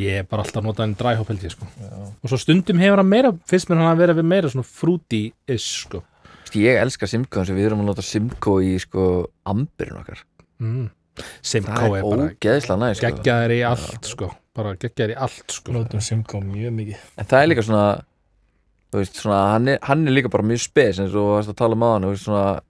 [0.00, 3.00] Ég er bara alltaf að nota hann dræhóp held ég sko og svo stundum hefur
[3.00, 6.02] hann meira, fyrst mér hann að vera við meira svona frúti-is sko
[6.44, 9.08] Vist, ég elska Simco eins og við erum að nota Simco í sko
[9.48, 10.20] ambirinn okkar
[10.60, 10.86] mm.
[11.40, 13.08] Simco það er er bara ógeðslega næ sko.
[13.08, 14.30] geggjaðir í allt sko
[14.60, 17.84] bara geggjaðir í allt sko Nótum Simco mjög mikið en það er líka svona
[18.98, 21.56] veist, svona, hann, er, hann er líka bara mjög spes eins og þú varst að
[21.60, 22.60] tala um aðan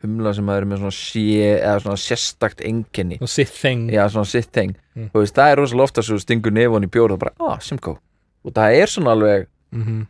[0.00, 1.24] humla sem er með svona sé,
[1.60, 3.28] eða svona sérstakt enginni og
[4.32, 4.70] sitt þeng.
[4.96, 5.10] Mm.
[5.12, 7.98] þú veist, það er rosalega ofta svo stingur nefun í bjór og bara, ah, Simco
[8.44, 10.06] og það er svona alveg Mhm.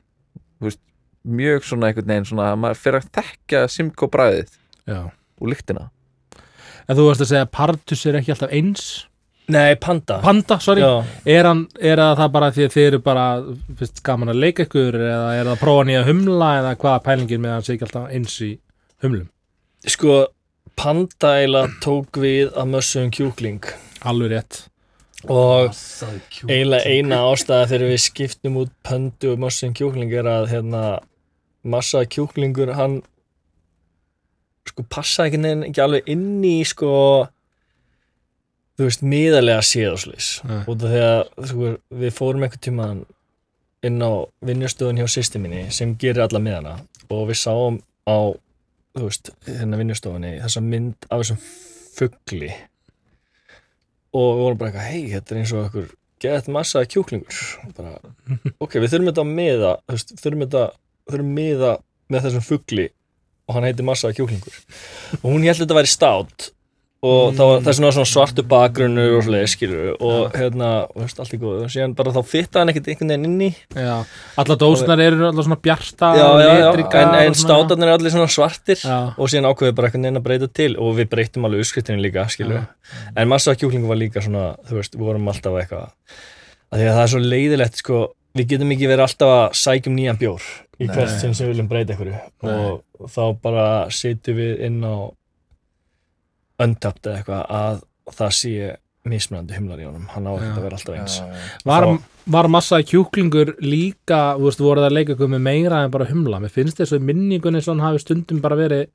[1.27, 4.49] mjög svona einhvern veginn svona, maður fyrir að þekka Simco bræðið
[5.41, 5.91] og lyktina.
[6.89, 9.07] En þú varst að segja að Partus er ekki alltaf eins
[9.51, 10.19] Nei, Panda.
[10.25, 10.83] Panda, sorry.
[10.85, 13.27] Já, Er, hann, er það bara því að þið eru bara
[13.79, 17.45] fyrst, gaman að leika ykkur eða er það að prófa nýja humla eða hvaða pælingin
[17.45, 18.51] með hann sé ekki alltaf eins í
[19.05, 19.29] humlum?
[19.89, 20.19] Sko
[20.81, 23.67] Panda eiginlega tók við að mössum kjúkling.
[24.09, 24.63] Alveg rétt.
[25.29, 25.75] Og
[26.49, 30.85] eiginlega eina ástæða þegar við skiptum út pöndu og mössum kjúkling er að hérna
[31.69, 33.03] massa kjúklingur hann
[34.71, 36.93] sko passa ekki, neinn, ekki alveg inn í sko
[38.81, 41.73] þú veist, miðalega séð og slis út af því að sko,
[42.03, 43.03] við fórum einhvern tímann
[43.85, 46.79] inn á vinnustöðun hjá sýsti minni sem gerir alla miðana
[47.13, 48.33] og við sáum á
[48.97, 51.41] þú veist, hérna vinnustofunni þessa mynd af þessum
[51.95, 52.51] fugli.
[54.11, 57.43] Og við vorum bara eitthvað hei, þetta er eins og okkur gett massa kjúklingur.
[57.77, 57.99] Bara,
[58.59, 60.65] ok, við þurfum þetta að miða veist, þurfum þetta
[61.11, 61.75] þurfum miða
[62.11, 62.89] með þessum fugli
[63.47, 64.59] og hann heitir massa kjúklingur.
[65.23, 66.51] Og hún held þetta að væri stát
[67.01, 71.21] og það var það er svona, svartu bakgrunnu og svoleiði skilur og hérna, og veist,
[71.23, 73.95] allt í góð og síðan bara þá fitta hann ekkert einhvern veginn inn í Já,
[74.43, 78.29] alla dósnar eru alltaf svona bjarta já, já, litríkar en, en státarnir er allir svona
[78.29, 78.83] svartir.
[79.17, 80.71] Og síðan ákveðið bara einhvern veginn að breyta til.
[80.77, 82.67] Og við breytum alveg uppskriftinu líka, skilur
[83.17, 85.87] en massa kjúklingu var líka svona, þú veist, við vorum alltaf eitthvað
[86.71, 88.03] að því að það er svo leiðilegt, sko
[88.37, 91.97] við getum ekki verið alltaf að sækjum nýjan bjór í hvert sem við viljum breyta
[91.97, 92.21] einhverju.
[93.01, 95.09] Og þá bara setjum við inn á
[96.61, 97.83] untapt eða eitthvað að
[98.17, 98.71] það sé
[99.09, 100.55] mismunandi humlar í honum, hann á ekki Já.
[100.55, 101.15] að vera alltaf eins.
[101.67, 101.87] Var,
[102.35, 106.53] var massa kjúklingur líka, þú veist, voruð að leika með meira en bara humla, mér
[106.53, 108.91] finnst þess að minningunni svona hafi stundum bara verið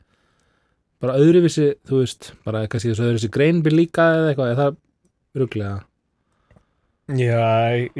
[1.03, 4.77] bara öðruvísi, þú veist bara eitthvað síðan öðruvísi greinbíl líka eða eitthvað, er það
[5.41, 5.75] ruglega?
[7.15, 7.49] Já,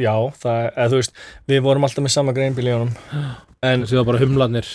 [0.01, 1.20] já, það, eða þú veist
[1.51, 2.93] við vorum alltaf með sama greinbíl í honum.
[3.66, 4.68] En, en síðan bara humlanir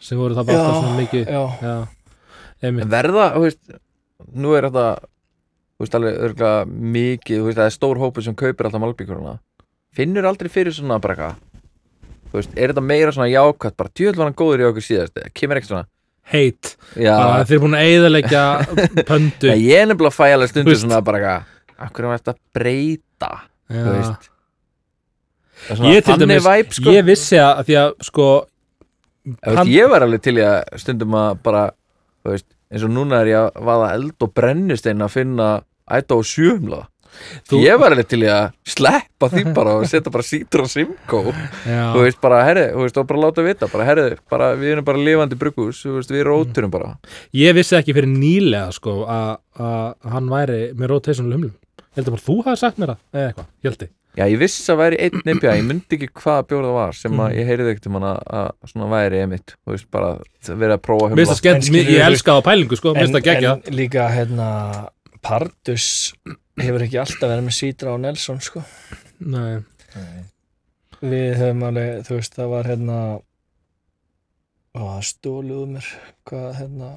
[0.00, 3.58] sem voru það bara alltaf svona mikið verða, þú veist,
[4.34, 4.86] nú er þetta
[5.78, 9.36] þú veist, alveg örgulega mikið, þú veist, það er stór hópur sem kaupir alltaf malbíkuruna
[9.94, 11.44] finnur aldrei fyrir svona bara eitthvað
[12.32, 15.22] þú veist, er þetta meira svona jákvætt bara djöðl var hann góður í okkur síðast
[15.38, 15.86] kemur ekki svona
[16.28, 18.42] heit, bara þeir eru búin að eyðileggja
[19.08, 20.82] pöndu ég er nefnilega að fæ alveg Þú veist.
[20.84, 23.30] svona bara eitthvað akkur er þetta að breyta
[23.68, 23.94] þú Já.
[23.94, 24.28] veist
[25.58, 26.92] Það er svona Ég dæmis, væp, sko.
[26.94, 28.26] ég vissi að því að sko
[29.28, 31.62] Þú veist, ég var alveg til í að stundum að bara,
[32.22, 35.48] þú veist, eins og núna er ég að vaða eld og brennistein að finna
[35.88, 36.84] ætta á sjöumla
[37.48, 41.22] Þú- ég var alveg til að sleppa því bara og setja bara sítur og simkó
[41.32, 44.86] þú veist, bara, herri, þú veist, og bara láta vita bara, herri, bara, við erum
[44.86, 46.92] bara lifandi brugghús þú veist, við róturum bara.
[47.34, 51.56] Ég vissi ekki fyrir nýlega sko að hann væri með rotational humlum.
[51.96, 54.24] Ég held að bara þú hafi sagt mér það eða eitthvað, ég held ég já,
[54.26, 57.28] ég vissi að væri einn nefja, ég myndi ekki hvaða bjór það var sem að
[57.28, 57.38] Mhm.
[57.38, 60.10] ég heyrði ekkert um hana að svona væri einmitt, þú veist, bara
[60.44, 62.94] verið að prófa að Mér finnst það skemmt, ég þú- elska það á pælingu sko,
[62.94, 64.48] mér finnst það gegja en líka hérna
[65.22, 65.88] Pardus
[66.58, 68.62] hefur ekki alltaf verið með Sítra og Nelson sko.
[69.20, 69.58] Nei,
[71.02, 72.98] við höfum alveg, þú veist, það var hérna
[74.74, 75.86] ó, það stóluðu mér
[76.28, 76.90] hvað hérna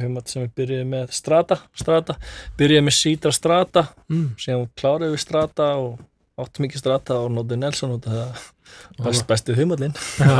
[0.00, 2.16] humat sem við byrjuðum með Strata, Strata
[2.58, 4.24] byrjuðum með Sítra Strata mm.
[4.42, 5.98] síðan kláruðum við Strata og
[6.40, 8.48] áttum ekki Strata og nótið Nelson út af
[8.96, 10.34] það best, bestu humallinn já,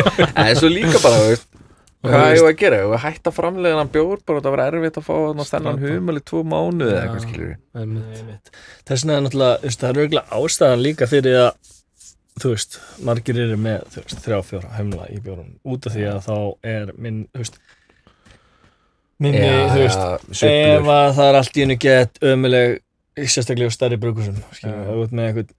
[0.46, 1.48] en svo líka bara, veist
[2.06, 2.76] Hvað ég að gera?
[2.84, 4.20] Ég að hætta framlega hann bjór?
[4.28, 5.14] Bara það var erfitt að fá
[5.48, 5.72] Strata.
[5.80, 7.54] humul í tvo mánuði eða eitthvað skilur
[8.86, 11.72] þess vegna er náttúrulega, það er auðvitað ástæðan líka fyrir að
[12.36, 12.78] þú veist,
[13.08, 16.36] margir eru með veist, þrjá fjóra humla í bjórunum út af því að þá
[16.74, 17.60] er minn, þú veist
[19.22, 22.76] minni, þú veist ef söplur að það er allt í hennu gett ömuleg,
[23.16, 25.54] sérstaklega á stærri brukusum ef þú ert með einhvern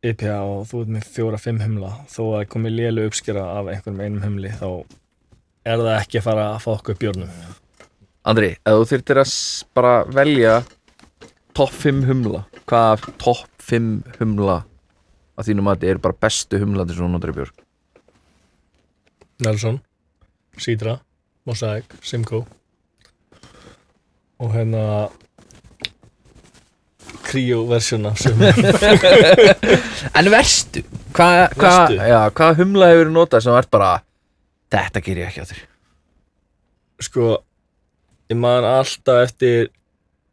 [0.00, 1.90] IPA og þú ert með fjóra-fimm humla.
[2.08, 4.68] Þó að komi lélu uppskera af einhverjum einum humli þá
[5.64, 7.32] er það ekki að fara að fá okkur bjórnum
[8.30, 9.32] Andri, ef þú þurftir að
[9.76, 10.54] bara velja
[11.56, 14.60] topp 5 humla hvað topp 5 humla
[15.36, 17.52] að þínum að þetta er bara bestu sem þú notar í bjór
[19.40, 19.78] Nelson,
[20.60, 20.98] Sidra,
[21.48, 22.44] Mosaic, Simcoe
[24.40, 24.82] og hérna
[28.20, 28.44] Sem
[30.18, 30.84] En verstu?
[31.16, 31.74] Hvað hva,
[32.36, 33.92] hvað humla hefur notað sem ert bara
[34.70, 35.66] þetta ger ég ekki á þér
[37.00, 37.28] sko
[38.30, 39.70] ég man alltaf eftir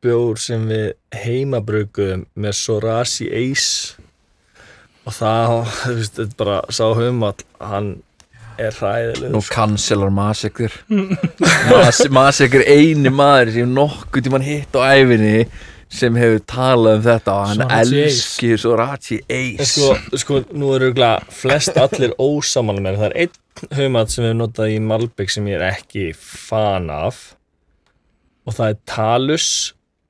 [0.03, 3.95] bjór sem við heimabrugum með Sorasi Ace.
[5.07, 7.89] Og það, þú veist, þetta er bara sá humall, hann
[8.59, 9.31] er hræðilegur.
[9.33, 10.77] Nú cancelar Masek þér
[12.17, 15.47] Masek er eini maður sem nokkuð tímann hitt á æfinni
[15.89, 19.67] sem hefur talað um þetta og hann Sorachi elskir Sorachi Ace.
[19.71, 20.91] Sko, sko, nú eru
[21.33, 25.47] flest allir ósamála með það er einn humall sem við höfum notað í Malbygg sem
[25.49, 27.23] ég er ekki fan af
[28.47, 29.49] og það er Talus.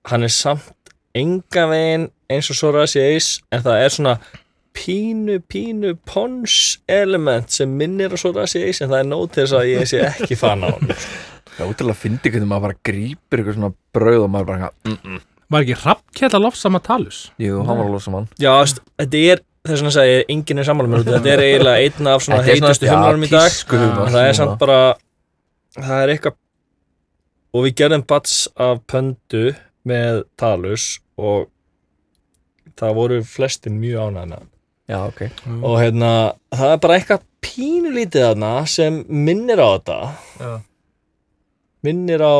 [0.08, 4.18] Hann er samt enga veginn eins og Sorasi Ace en það er svona
[4.78, 9.58] pínu, pínu pons element sem minnir á Sorasi Ace en það er nóg til þess
[9.58, 10.94] að ég sé ekki fan á hann
[11.58, 14.70] Það er útrúlega að fyndi hvernig maður bara grípir eitthvað svona brauð og maður bara
[14.86, 15.22] mm -mm.
[15.52, 17.28] Var ekki rappkjæta lofsama talus?
[17.40, 18.28] Jú, hann var að losa mann.
[18.42, 18.52] Já,
[19.00, 21.32] þetta er þess að segja enginn er sammála með þetta.
[21.34, 23.56] Er eiginlega einn af svona Þetta heitustu humlarum í dag.
[24.12, 24.80] það er samt bara
[25.78, 26.38] það er eitthvað
[27.58, 29.46] og við gerðum bats af pöndu
[29.88, 30.88] með talus
[31.18, 31.48] og
[32.78, 34.36] það voru flestir mjög hann.
[34.88, 35.24] Já, ok.
[35.64, 36.12] Og hérna,
[36.56, 39.98] það er bara eitthvað pínulítið þarna sem minnir á þetta.
[40.40, 40.52] Já.
[41.88, 42.38] minnir á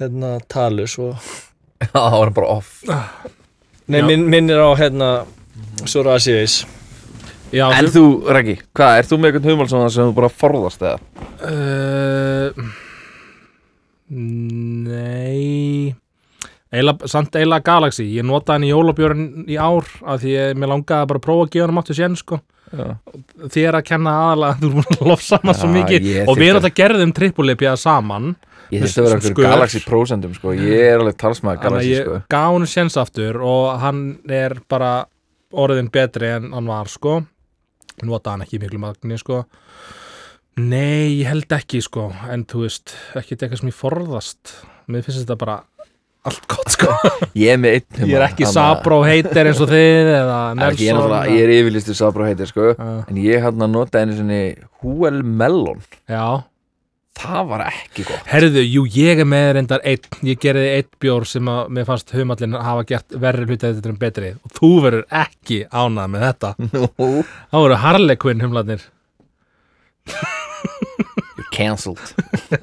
[0.00, 1.16] hérna, talus og
[1.92, 2.70] það var bara off.
[3.84, 4.06] Nei, Já.
[4.08, 5.08] minn, minnir á hérna
[5.84, 6.62] Sorasiðis
[7.54, 10.80] Já, En þú, Raggi, hvað, er þú með eitthvað humál svona sem þú bara forðast
[10.82, 10.98] eða?
[11.44, 12.48] Uh,
[14.10, 15.94] nei.
[16.74, 18.08] Eila, samt eila Galaxy.
[18.16, 21.46] Ég notaði hann í jólabjörn í ár af því ég, mér langaði bara að prófa
[21.46, 22.40] að gefa hann áttu sén sko.
[22.74, 22.88] Já,
[23.54, 26.08] þér að kenna aðalega þú er búin að lofsa hann svo Já, mikið.
[26.10, 28.32] ég og við þyrfti erum þetta gerðum trippulipja saman
[28.72, 29.48] ég þurfti að vera eitthvað skör.
[29.48, 30.54] Galaxy prósentum, sko.
[30.56, 32.20] Ég er alveg talsmaður Galaxy, sko.
[32.34, 34.00] gaf hann séns aftur og hann
[34.30, 34.92] er bara
[35.52, 37.20] orðin betri en hann var sko.
[38.02, 39.44] Notaði hann ekki miklu magni sko.
[40.56, 42.08] Nei, ég held ekki sko.
[42.30, 44.52] En þú veist, ekki eitthvað sem ég forðast.
[44.86, 45.56] Mér finnst þetta bara
[46.24, 46.92] allt gott sko.
[47.36, 50.38] Ég er með einn Ég er ekki þannig að- Sabró heitir eins og þið eða
[50.70, 52.70] Ekki, er Nelson ég er yfirlistu Sabró heitir, sko.
[52.80, 54.38] En ég hann að nota einu sinni
[54.84, 56.24] Huel Melon Já,
[57.14, 58.24] Það var ekki gott.
[58.26, 62.10] Herðu, jú, ég er með reyndar einn, ég gerði einn bjór sem að mér fannst
[62.16, 64.32] humallin hafa gert verri hluti að þetta en betri.
[64.42, 66.50] Og þú verður ekki ánað með þetta.
[67.52, 68.82] Þá voru Harlequin humlarnir.
[71.38, 72.02] You're cancelled.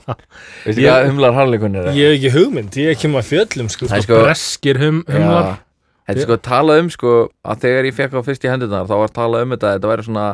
[0.65, 1.91] Veistu hvað humlar harleikunni er?
[1.95, 3.89] ég hef ekki hugmynd, ég kem að fjöllum sko.
[3.91, 5.61] Er sko breskir hum, humlar.
[6.05, 7.15] Þetta er sko talað um sko
[7.47, 10.07] að þegar ég fekk á fyrst í hendurnar þá var talað um þetta, þetta væri
[10.07, 10.25] svona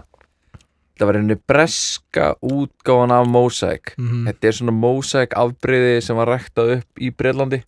[0.98, 3.93] þetta væri henni breska útgáfan af Mosaic.
[3.98, 4.26] Mhm.
[4.28, 7.64] þetta er svona Mosaic afbreyði sem var ræktað upp í Breitlandi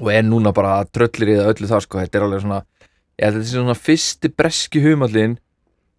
[0.00, 2.62] og er núna bara tröllir í það öllu það sko, þetta er alveg svona
[3.20, 5.38] að þetta er svona fyrsti breski humallin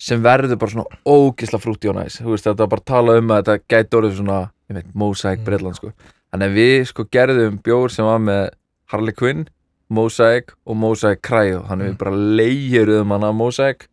[0.01, 1.59] sem verður bara svona ógisla
[1.93, 5.39] næs, þú veist þetta er bara talað um að þetta gæti orðið svona, veit, Mosaic
[5.39, 5.45] Mm.
[5.45, 5.91] Breitland sko,
[6.31, 8.49] þannig að við sko gerðum bjór sem var með
[8.87, 9.47] Harley Quinn
[9.91, 11.65] Mosaic og Mosaic Cryo.
[11.67, 13.87] Þannig við bara leigirum hann af Mosaic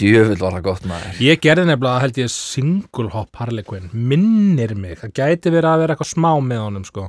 [0.00, 1.20] djöfull var það gott maður.
[1.24, 5.00] Ég gerði nefnilega held ég single hop Harlequin, minnir mig.
[5.02, 7.08] Það gæti verið að vera eitthvað smá með honum sko.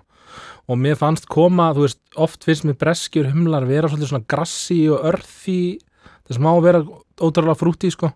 [0.69, 5.05] Og mér fannst koma, þú veist, oft finnst mér breskjur humlar vera svona grassi og
[5.13, 5.79] örfi.
[6.27, 6.83] Það smá vera
[7.19, 8.11] ótrúlega frúti sko.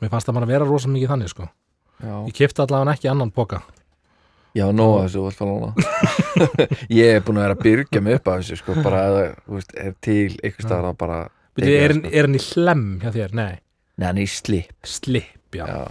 [0.00, 1.46] Mér fannst það bara vera rosa mikið þannig sko.
[2.02, 3.62] Ég kipta allavega ekki annan boka
[4.56, 5.70] já nóg að þessu fara lána.
[7.00, 9.02] Ég er búin að vera að byrgja mig upp að þessu sko, bara
[9.38, 11.20] þú veist, er til einhvers staðar að bara
[11.56, 12.12] er, sko.
[12.12, 13.36] í hlem hjá þér?
[13.38, 13.52] Nei,
[13.98, 14.72] Nei, hann er í slip.
[14.88, 15.90] Slip, já, Já.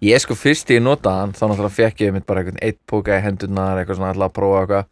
[0.00, 2.78] Ég sko fyrst þegar ég notaði hann þá náttúrulega fekk ég mitt bara einhvern eitt
[2.88, 4.86] póka í hendurnar eitthvað svona alltaf að prófa eitthvað.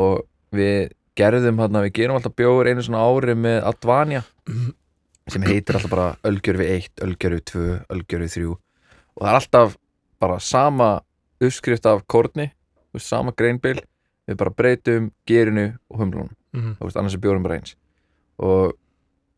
[0.00, 0.14] Og
[0.56, 0.78] við
[1.20, 4.22] gerðum hann við gerum alltaf bjóður einu svona ári með Advanja
[5.28, 9.76] sem heitir alltaf bara Ölgjörfi 1, Ölgjörfi 2, Ölgjörfi 3 og það er alltaf
[10.22, 10.88] bara sama
[11.42, 13.80] uppskrift af korni þú veist, sama greinbil.
[14.26, 16.32] Við bara breytum gerinu og humlunum.
[16.56, 16.78] Mhm.
[16.80, 17.76] þú veist, annars er bjórum bara eins.
[18.40, 18.72] Og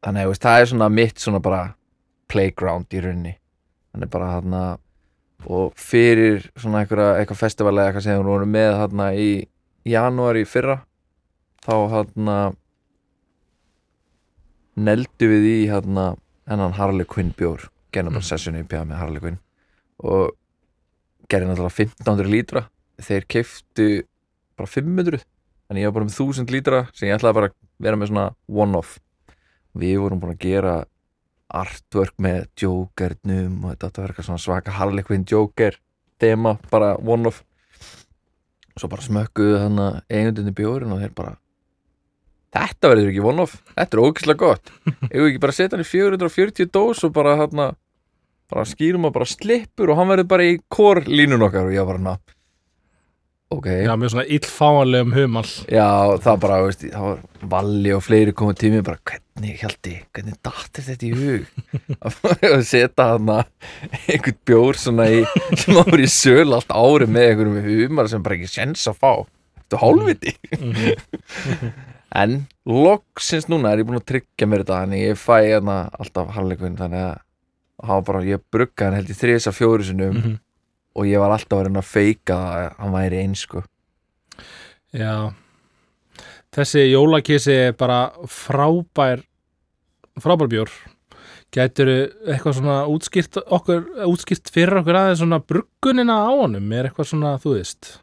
[0.05, 1.75] þannig þú veist, það er svona mitt svona bara
[2.29, 3.35] playground í rauninni.
[3.93, 4.63] Þannig bara þarna
[5.49, 8.73] og fyrir svona einhverja eitthvað festival eða eitthvað sem við vorum með
[9.15, 9.29] í
[9.89, 10.81] janúar í fyrra
[11.65, 12.39] þá þarna
[14.79, 16.09] neldu við í þarna
[16.49, 18.31] hennan Harley Quinn bjór gerðum bara Mm.
[18.31, 19.39] sessionu í með Harley Quinn
[20.05, 20.35] og
[21.29, 22.69] gerði náttúrulega 1500 lítra.
[23.01, 23.89] Þeir keiftu
[24.57, 25.23] bara 500
[25.69, 28.27] þannig ég var bara með 1000 lítra sem ég ætlaði bara að vera með svona
[28.49, 28.99] one-off.
[29.79, 30.85] Við vorum búin að gera
[31.49, 35.79] artwork með Jokernum og þetta að vera eitthvað svona svaka Harley Quinn Joker
[36.21, 37.45] tema, bara one-off
[38.75, 41.37] og svo bara smökkuðu þannig eigundinni bjórin og þeir bara
[42.55, 44.73] þetta verður ekki one-off, þetta er ógeðslega gott.
[45.13, 47.69] Eigum við ekki bara að setja hann í 440 dós og bara þarna
[48.49, 51.69] bara skýrum og bara slippur og hann verður bara í kór línun okkar?
[51.69, 52.07] Og ég var bara
[53.55, 53.67] ok.
[53.87, 55.87] Já, mjög svona illfáanlegum humal Já,
[56.25, 57.23] það bara, veist, það var
[57.55, 61.45] Valli og fleiri komið tími bara, hvernig, Hjalti, hvernig dattir þetta í hug?
[62.53, 63.39] Að setja hana
[64.09, 65.23] einhvern bjór svona í,
[65.63, 69.13] sem voru í söl allt ári með einhverjum humar sem bara ekki sens að fá.
[69.59, 70.37] Þetta er hálfviti
[72.19, 76.31] En loksins núna er ég búin að tryggja mér þetta þannig ég fæ hana alltaf
[76.37, 77.19] halvleikun þannig að
[77.85, 80.39] það var bara, ég brugga hann held í þrisa fjóru sinum Mhm.
[80.99, 83.63] Og ég var alltaf að reyna að feika að hann væri eins sko.
[84.97, 85.31] Já.
[86.55, 89.23] Þessi jólakissi er bara frábær
[90.19, 90.73] frábær bjór.
[91.55, 96.67] Gætur eitthvað svona útskýrt okkur, útskýrt fyrir okkur aðeins svona bruggunina á honum?
[96.77, 97.95] Er eitthvað svona, þú veist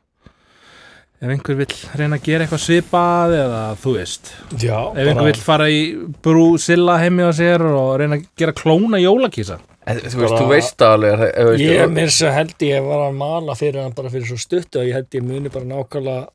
[1.26, 4.32] ef einhver vill reyna að gera eitthvað svipað eða þú veist.
[4.62, 5.80] Já, ef einhver vill fara í
[6.26, 10.46] brú silla heimi á sér og reyna að gera klóna jólakísa En, þú veist, þú
[10.50, 14.10] veist það alveg að- Ég mér svo held ég var að mala fyrir hann bara
[14.10, 16.28] fyrir svo stuttu og ég held ég muni bara nákvæmlega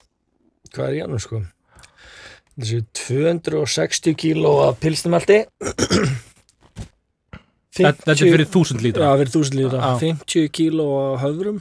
[0.74, 1.42] hvað er í hann sko?
[2.60, 5.40] Þessu 260 kíló af pilsnumelti
[7.70, 9.78] Þetta þetta er fyrir þúsund Já, lítra fyrir 1000 lítra.
[9.78, 9.98] Já.
[10.00, 11.60] 50 kíló af höfrum.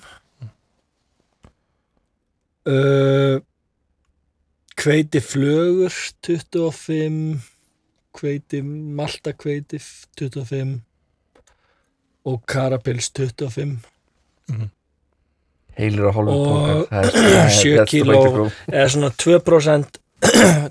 [2.70, 3.40] Uh,
[4.80, 5.94] Kveiti flögur
[6.26, 7.40] 25
[8.16, 9.80] Kveiti malta kveiti
[10.20, 10.82] 25
[12.26, 13.78] og karapils 25
[15.80, 18.52] heilir og hálfum Og það er- það er- sjö that's the kíló.
[18.68, 20.00] eða svona 2%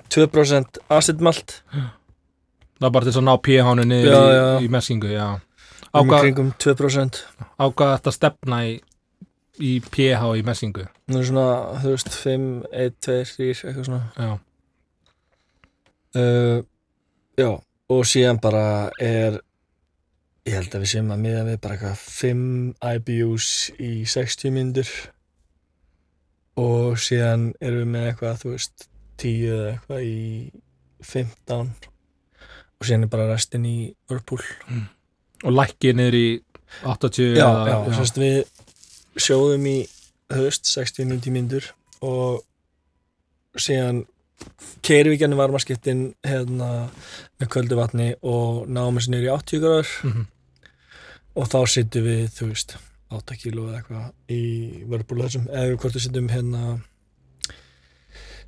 [0.09, 4.59] 2% acid malt það er bara til að ná pH-nu niður Já, í, já.
[4.61, 5.28] í messingu já.
[5.94, 7.22] á, um í hvað, kringum 2%
[7.59, 8.80] á hvað þetta stefna í,
[9.61, 14.03] í pH í messingu Nú er svona, þú veist, 5, 1, 2, 3 eitthvað svona.
[14.20, 14.38] Já,
[16.20, 16.62] uh,
[17.38, 17.49] Já,
[17.88, 19.38] og síðan bara er
[20.49, 22.42] ég held að við séum að miða við bara eitthvað 5
[22.96, 23.49] IBUs
[23.84, 24.90] í 60 mínútur.
[26.59, 28.88] Og síðan erum við með eitthvað, þú veist
[29.22, 30.16] 10 eða eitthvað í
[31.07, 31.70] 15
[32.78, 33.76] og síðan er bara restin í
[34.11, 34.42] Whirlpool.
[35.46, 36.26] Og lækki niður í
[36.82, 38.38] 80 Já, eða- já, Sérst, við
[39.18, 39.76] sjóðum í
[40.34, 41.70] höst 60-90 mínútur
[42.03, 42.42] og
[43.59, 44.03] síðan
[44.86, 46.90] keirum við gennum varmaskiptin hérna
[47.40, 49.94] með köldu vatni og náum þessu niður í 80 gráður.
[50.05, 50.26] Mhm.
[51.39, 52.76] Og þá sittum við, þú veist
[53.14, 54.43] 8 kíló eða eitthvað í
[54.91, 56.62] vörbúlu þessum, eða hvort við sittum hérna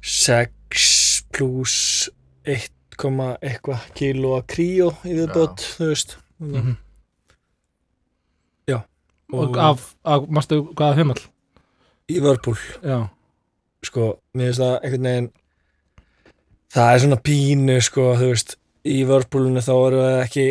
[0.00, 1.78] 6 pluss
[2.48, 2.68] 1,
[3.00, 6.16] komma eitthvað kíló að kríó í viðbót, þú veist.
[6.40, 6.76] Mhm.
[8.68, 8.80] Já.
[9.32, 11.20] og af, af mástu hvaða fimmall
[12.10, 13.08] í vörbúl já,
[13.86, 15.28] sko, mér finnst það einhvern veginn
[16.74, 18.56] það er svona pínu sko, þú veist,
[18.88, 20.44] í vörpúlunni þá eru það ekki,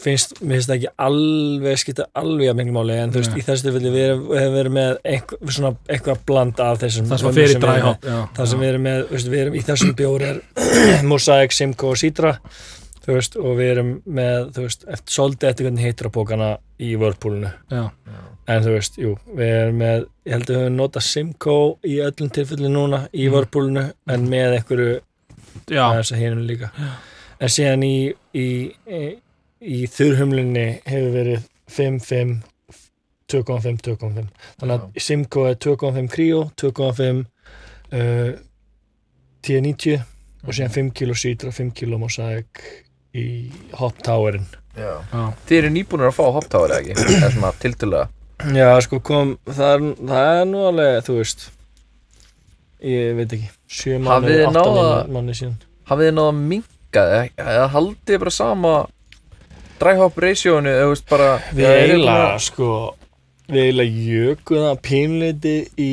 [0.00, 3.40] finnst mér finnst það ekki alveg skipta alveg að miklu máli, en þú veist, Nei.
[3.42, 7.28] í þessu tilfelli við hefum verið með einhver, svona, eitthvað bland af þessum það sem
[7.30, 8.08] að við erum með.
[8.10, 10.40] já, það sem við erum með, veist, við erum í þessum bjór er
[11.10, 12.32] Mosaic, Simco og Citra
[13.04, 16.50] þú veist, og við erum með þú veist, eftir svolítið eftir hvernig heitir á bókana
[16.80, 17.84] í vörpúlunni já,
[18.50, 21.54] En þú veist, jú, við erum með, ég held að við höfum notað Simco
[21.86, 23.34] í öllum tilfelli núna í Mhm.
[23.36, 24.96] vörpúlunu en með einhverju
[25.70, 26.70] já, aðeins að hinum líka.
[27.40, 27.94] En síðan í,
[28.36, 28.46] í,
[28.84, 29.00] í,
[29.60, 32.34] í þurrhumlunni hefur verið 5-5,
[33.32, 34.28] 2,5, 2,5.
[34.60, 37.24] Þannig að Simco er 2,5 Creo, 2,5
[37.96, 38.32] uh,
[39.46, 40.00] T90
[40.46, 42.64] og síðan 5 kg Citra, 5 kg Mosaic
[43.16, 43.26] í
[43.80, 44.46] Hop Towerin.
[44.76, 45.00] Já.
[45.12, 45.22] já.
[45.48, 46.98] Þið eru nýbúinir að fá hoptáður eða ekki?
[47.00, 48.08] Það er svona tiltölulega
[48.56, 51.42] Já, sko, kom, það er, það er nú alveg, þú veist,
[52.88, 55.58] ég veit ekki, sjö Hafið mánu, þið átta náð að- mánu, mánu síðan.
[55.90, 56.38] Hafið þið náða að
[56.98, 57.30] þið?
[57.38, 58.72] Eða haldið þið bara sama
[59.80, 62.94] dry hop ratioinu eða veist bara Við eiginlega, bara- sko,
[63.48, 65.90] við eiginlega jökum það pínleiti í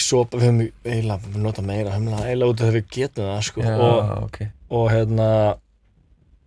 [0.00, 3.76] sopa, við höfum eiginlega nota meira eiginlega út af þegar við getum það, sko, Já,
[3.76, 4.38] og, ok.
[4.70, 5.28] og hérna,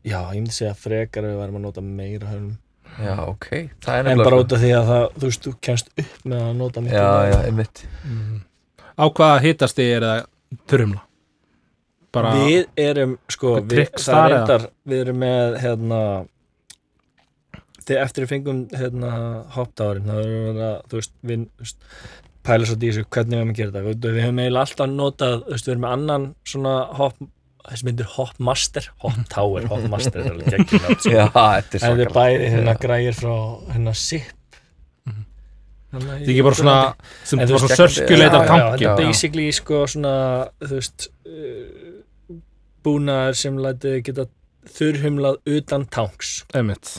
[0.05, 2.57] já, ég myndi segja frekar við værum að nota meira humla,
[2.95, 3.47] Já, ok.
[3.83, 5.89] Það er en nefnilega bara sko- út af því að það, þú veist, þú kemst
[5.99, 7.85] upp með að nota miklu Já, já, einmitt.
[8.05, 8.37] Mhm.
[8.95, 10.21] á hvaða hitasti er það
[10.71, 11.01] þurrumla
[12.16, 16.01] bara Við erum, sko, við, það reyndar, við erum með, hérna,
[17.86, 19.13] þegar eftir við fengum, hérna,
[19.55, 21.45] hoppdáðurinn, þá erum við að, þú veist, við,
[22.45, 25.39] pæla svo dísu, hvernig við höfum að gera þetta, við, við höfum eiginlega alltaf notað,
[25.45, 27.28] þú veist, við erum með annan svona hopp,
[27.66, 31.13] þessi myndir hoppmaster, hopptower, hoppmaster, þetta er alveg geggjum nátt, sko.
[31.16, 33.36] Já, þetta er er bæði, hérna, grægir frá,
[33.74, 34.34] hérna, SIP.
[35.95, 36.78] Það er ekki bara svona
[37.24, 38.72] sem veist, svona sörskjuleitar tanki.
[38.74, 40.16] þetta er basically sko svona
[40.59, 41.94] þú veist uh,
[42.86, 44.27] búnaðar sem lætið geta
[44.75, 46.95] þurrhumlað utan tanks einmitt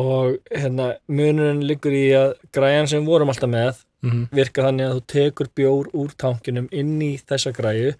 [0.00, 4.30] og hérna munurinn liggur í að græjan sem við vorum alltaf með Mhm.
[4.32, 7.90] virkar þannig að þú tekur bjór úr tankinum inn í þessa græju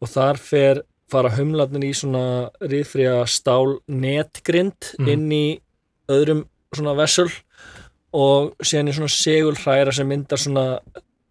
[0.00, 5.08] og þar fer fara humlarnir í svona riðfría stál netgrind Mhm.
[5.08, 5.60] inn í
[6.08, 7.26] öðrum svona vessel
[8.14, 10.78] og síðan er svona segulhræra sem myndar svona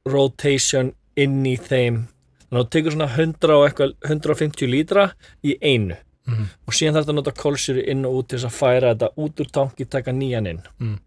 [0.06, 2.08] rotation inn í þeim
[2.48, 5.12] þannig að þú tekur svona 100 og eitthvað 150 lítra
[5.44, 6.44] í einu Mhm.
[6.68, 9.10] og síðan þarf þetta að nota kólsýru inn og út til þess að færa þetta
[9.18, 11.00] út úr tanki taka nýjan inn Mm.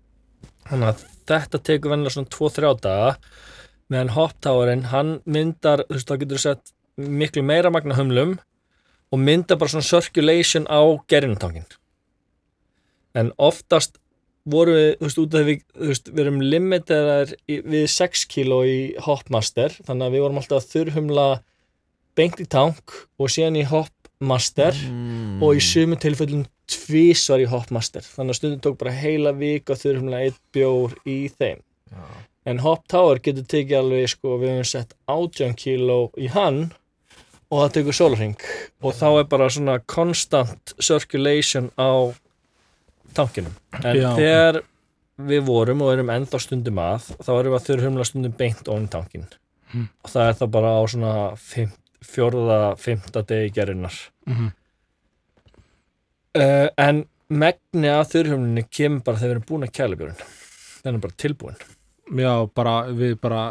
[0.71, 3.17] þannig að þetta tekur vennilega svona 2-3 daga
[3.91, 8.39] meðan hoptáurinn hann myndar, þú veist, þá getur þú sett miklu meira magna humlum
[9.13, 11.67] og myndar bara svona circulation á gerinutangin
[13.15, 13.99] en oftast
[14.49, 17.87] vorum við, þú veist, út af því við, þú veist, við erum limitaðar í- við
[17.93, 21.27] 6 kíló í hopmaster þannig að við vorum alltaf að þurrhumla
[22.17, 25.43] beint í tank og síðan í hopmaster mm.
[25.45, 29.85] og í sumu tilfellum tvísvar í hopmaster þannig að stundum tók bara heila vik að
[29.85, 31.61] þurrhumla eitt bjór í þeim
[31.91, 32.05] Já.
[32.47, 36.69] en Hop Tower getur tekið alveg sko, við höfum sett 18 kíló í hann
[37.51, 38.37] og það tekur sólarring
[38.81, 42.15] og þá er bara svona constant circulation á
[43.15, 43.55] tankinum
[43.85, 44.11] en Já.
[44.17, 44.61] þegar
[45.31, 48.89] við vorum og erum enda stundum að þá erum við að þurrhumla stundum beint ofn
[48.89, 49.27] tankin
[49.71, 49.85] Hmm.
[50.03, 51.69] og það er það bara á svona fimm,
[52.03, 53.95] fjórða, fymta degi gerinnar
[54.27, 54.49] Mhm.
[56.41, 60.25] uh, en megni að þurrhumlinni kemur bara þegar við erum búin að kæla björn
[60.91, 61.61] er bara tilbúin
[62.11, 63.43] Já, bara, við bara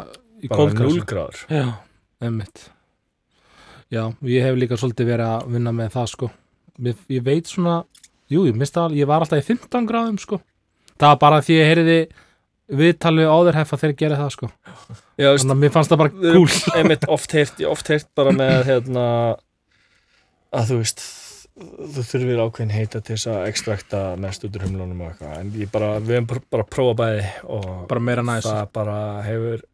[0.42, 0.98] í bara kóldkrassi.
[1.00, 1.64] 0 gráður Já,
[2.28, 2.66] emmitt
[3.90, 6.30] Já, ég hef líka svolítið verið að vinna með það sko
[6.80, 7.78] Ég, ég veit svona,
[8.30, 10.40] jú, ég mista ég var alltaf í 15 gráðum sko.
[11.00, 12.00] Það var bara því ég heyriði
[12.80, 14.48] viðtalið áðurhefa þegar ég gerði það sko.
[15.20, 16.76] Já, Þannig að mér fannst það bara við cool.
[16.80, 19.06] einmitt oft heyrt, oft heyrt bara með hérna
[20.54, 21.02] að þú veist
[21.60, 25.34] þú þurfir ákveðin heita til þess að ekstrakta mest út úr humlunum og eitthvað.
[25.42, 27.26] En ég bara, við hefum bara, bara að prófa bæði
[27.56, 28.46] og Bara meira næs.
[28.46, 29.66] það bara hefur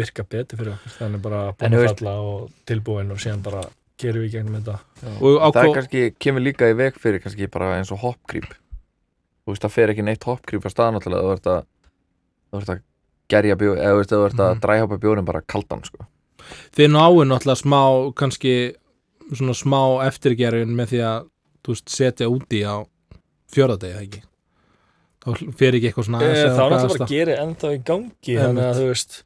[0.00, 0.94] virkað betur fyrir okkur.
[1.00, 3.64] Þannig bara búin að falla og tilbúin og síðan bara
[4.00, 4.76] gerum við í gegnum þetta.
[5.00, 9.64] Það er kannski, kemur líka í veg fyrir kannski bara eins og hoppkrýp þú veist
[9.64, 12.82] það fer ekki neitt hoppkrýp á stað náttúrulega þú ert að að
[13.30, 14.60] gerja bjór eða þú veist þú ert að Mhm.
[14.64, 16.06] dræhoppa bjórin bara kaldan sko.
[16.74, 17.82] Þið náu náttúrulega smá
[18.14, 18.74] kannski
[19.32, 21.28] svona smá eftirgerðin með því að
[21.62, 22.82] þú veist, setja úti á
[23.52, 24.22] fjörðardegi, það ekki?
[25.20, 25.28] Þá
[25.58, 28.36] fer ekki eitthvað svona e, aðeins þá er er bara að gera ennþá í gangi
[28.40, 29.22] þannig að þú veist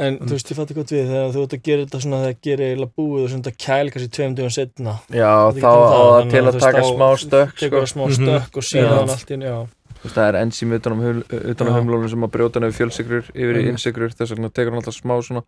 [0.00, 2.38] en þú veist, ég fætti gott við þegar þú ert að gera þetta svona þegar
[2.46, 6.06] gerir eiginlega búið og svona kæl kannski tveim dögum setna já þá getum á það,
[6.10, 7.60] það til að að taka smá stökk sko.
[7.64, 8.16] tekur það smá Mhm.
[8.20, 9.60] stökk og síðan allt einu, já
[10.00, 11.72] Þú veist, það er enzím utan um, um Já.
[11.76, 13.68] humlónum sem að brjóta nefnir fjölsikrur yfir í Mhm.
[13.74, 15.42] innsikrur þess vegna tekur hann alltaf smá svona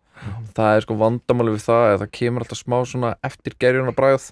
[0.53, 4.29] það er sko vandamáli við það að það kemur alltaf smá svona eftir gerjuna bræð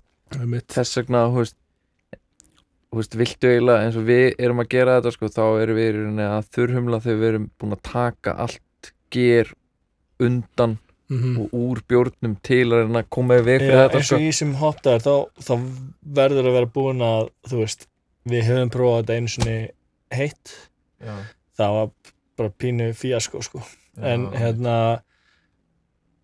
[0.69, 1.55] þess vegna þú veist,
[2.91, 5.89] þú veist, viltu eiginlega eins og við erum að gera þetta sko, þá erum við
[5.89, 9.53] í rauninni að þurrhumla þegar við erum búin að taka allt ger
[10.28, 10.78] undan
[11.11, 11.34] Mhm.
[11.41, 14.15] og úr bjórnum til að reyna að koma í veg fyrir Já, þetta eins sko.
[14.15, 15.53] og í sem hoptaðar þá, þá
[16.19, 17.88] verður að vera búin að þú veist,
[18.32, 19.57] við höfum prófað þetta einu sinni
[20.15, 20.53] heitt
[21.03, 21.15] Já,
[21.59, 21.89] það var
[22.38, 23.59] bara pínu fíasko sko.
[23.97, 24.03] já.
[24.13, 25.01] en hérna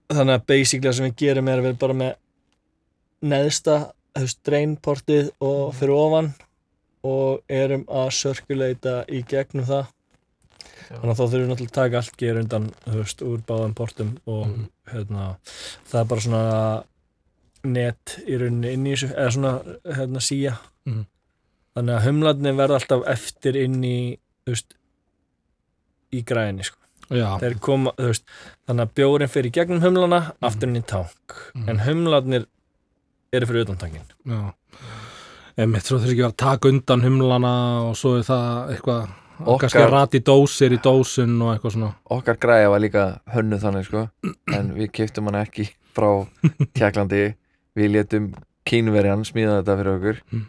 [0.09, 2.15] þannig að basically það sem við gerum er að vera bara með
[3.27, 3.77] neðsta
[4.47, 6.31] drainportið og fyrir ofan
[7.03, 9.87] og erum að circulata í gegnum það.
[10.89, 14.11] Þannig að þá þurfum við náttúrulega að taka allt ger undan veist, úr báðum portum
[14.27, 14.67] og Mhm.
[14.93, 15.37] hérna,
[15.89, 16.83] það er bara svona
[17.63, 19.53] net í rauninni inn í þessu eða svona
[19.97, 21.05] hérna, síja Mhm.
[21.75, 24.17] þannig að humlarnir verða alltaf eftir inn í
[24.47, 24.73] veist,
[26.13, 26.77] í græðinni sko.
[27.61, 28.23] Koma, veist,
[28.67, 31.35] þannig að bjórin fyrir gegnum humlana, aftur inn í tank.
[31.55, 31.69] Mhm.
[31.69, 32.45] en humlarnir
[33.33, 34.53] eru fyrir utan tankin já.
[35.57, 39.09] Einmitt, svo þurfi ekki að taka undan humlana og svo er það eitthvað
[39.45, 41.91] kannski rati dósir í dósun og eitthvað svona.
[42.13, 44.07] Okkar græja var líka hönnu þannig sko.
[44.55, 46.09] En við keftum hann ekki frá
[46.77, 47.23] Tjekklandi
[47.77, 48.31] við létum
[48.67, 50.21] kínverjan smíða þetta fyrir okkur.
[50.33, 50.45] Mm.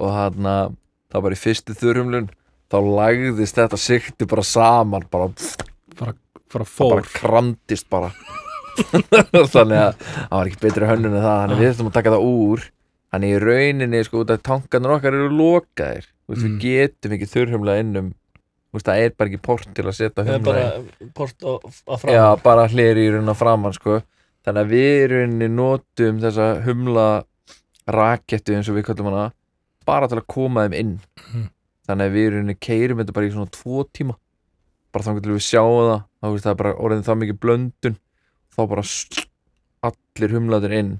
[0.00, 0.76] og hann að
[1.12, 2.28] það var í fyrstu þurrumlun
[2.70, 5.26] þá lagðist þetta sikti bara saman bara,
[5.98, 6.14] það
[6.64, 6.94] fór.
[6.94, 8.12] bara kramdist bara.
[8.80, 11.40] Þannig að það var ekki betri hönnun en það.
[11.42, 12.64] Þannig að við þurfum að taka það úr.
[13.10, 16.08] Þannig í rauninni sko út af tankarnir okkar eru lokaðir.
[16.30, 16.38] Mm.
[16.38, 18.12] við getum ekki þurrhumla innum
[18.76, 21.52] veist, það er bara ekki port til að setja það er humla bara port á,
[21.90, 24.00] á fram Já, bara hleri í rauninni á framann sko.
[24.46, 27.06] Þannig að við í rauninni notum þessa humla
[27.90, 29.24] rakettu eins og við kallum hana
[29.88, 30.92] bara til að koma þeim inn.
[31.24, 31.48] Mhm.
[31.90, 34.14] Þannig að við í rauninni keirum þetta bara í svona tvo tíma.
[34.92, 37.98] Bara þannig til við sjáum það þá veist það er bara orðin það mikið blöndun.
[38.50, 38.84] Þá bara
[39.90, 40.92] allir humlaður inn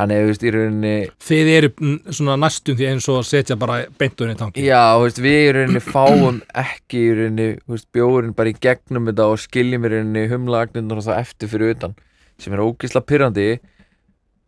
[0.00, 0.94] hann er, þú veist, í rauninni
[1.28, 1.70] Þið eru
[2.10, 5.40] svona næstum því eins og að setja bara beintunni í tanki Já, þú veist, við
[5.40, 9.86] í rauninni fáum ekki í rauninni, þú veist, bjórin bara í gegnum þetta og skiljum
[9.86, 11.96] í rauninni humlaagnindur og það eftir fyrir utan
[12.40, 13.50] sem er ógisla pyrrandi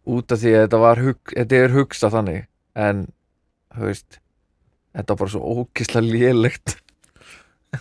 [0.08, 2.46] út af því að þetta var hug, þetta er hugsað þannig.
[2.82, 3.02] En,
[3.76, 4.18] þú veist
[4.96, 6.78] þetta var bara svo ógisla lélegt.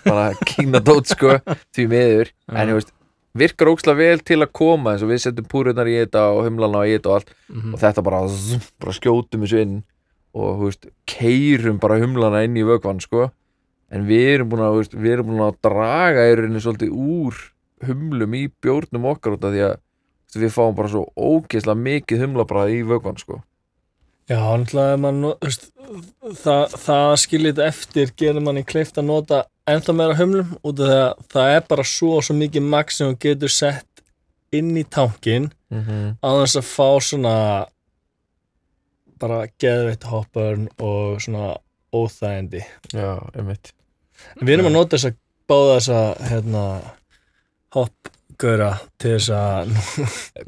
[0.06, 1.39] Bara kínadót sko
[1.76, 2.93] því miður, en þú veist
[3.37, 6.85] virkar ógisla vel til að koma eins og við setjum púrunar í þetta og humlana
[6.87, 7.33] í þetta og allt.
[7.49, 7.73] Mhm.
[7.73, 9.77] og þetta bara, zzz, bara skjótum þessu inn
[10.33, 13.31] og veist, keirum bara humlana inn í vökvann sko.
[13.91, 17.35] En við erum búin að, við erum búin að draga rauninni svolítið úr
[17.83, 19.79] humlum í bjórnum okkar út af því að
[20.39, 23.41] við fáum bara svo ógeðslega mikið humlabræð í vökvann sko
[24.31, 25.65] Já, náttúrulega mann, veist,
[26.39, 30.79] það, það að skilja þetta eftir gerir manni kleift að nota ennþá meira humlum út
[30.79, 34.05] af því að það er bara svo og svo mikið maks sem þú getur sett
[34.55, 36.07] inn í tankin mm -hmm.
[36.23, 37.35] á þess að fá svona
[39.19, 41.57] bara geðveitt hoppurn og svona
[41.93, 42.63] óþægindi.
[42.93, 43.73] Já, einmitt
[44.39, 45.17] En við erum að nota þess að
[45.51, 46.63] báða þess að hérna,
[48.41, 49.72] hoppgöra til þess að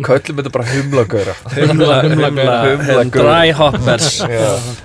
[0.04, 4.22] Köllum þetta bara humlagöra humla, humla, humla, dry hoppers.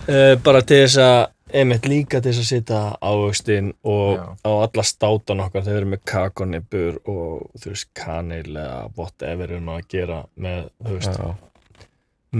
[0.08, 4.24] Uh, bara til þess að einmitt líka til þess að setja ávöxtin og Já.
[4.44, 5.64] á alla státan okkar.
[5.66, 10.96] Þeir eru með kakonibur og þú veist kanil eða whatever erum að gera með þú
[10.96, 11.84] veist, já,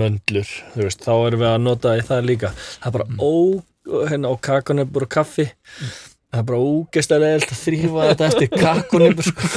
[0.01, 0.55] möndlur.
[0.75, 2.53] Þú veist, þá erum við að nota í það líka.
[2.57, 3.33] Það er bara ó,
[4.13, 5.49] hérna, og kakonibur og kaffi
[6.29, 9.53] það er bara ógeðslega leiðilt að þrýfa þetta eftir kakonibur sko.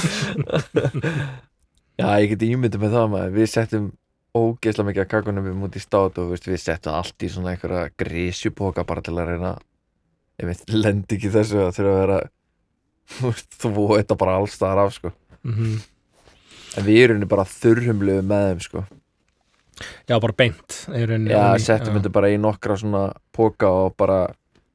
[1.99, 3.33] já, ég geti ímyndið með það maður.
[3.35, 3.89] Við settum
[4.37, 7.91] ógeðslega mikið að kakunum við mútið stát og veist, við settum allt í svona einhverja
[7.99, 9.55] grísjupoka bara til að reyna
[10.39, 12.19] ég veit, lendi ekki þessu að þurfa að vera
[13.11, 15.11] þú þú þetta bara alls staðar af sko.
[15.43, 15.79] Mhm.
[16.77, 18.83] en við erum bara þurrhumluðu með þeim sko.
[20.07, 24.27] Já, bara beint já, settum þetta bara í nokkra svona póka og bara,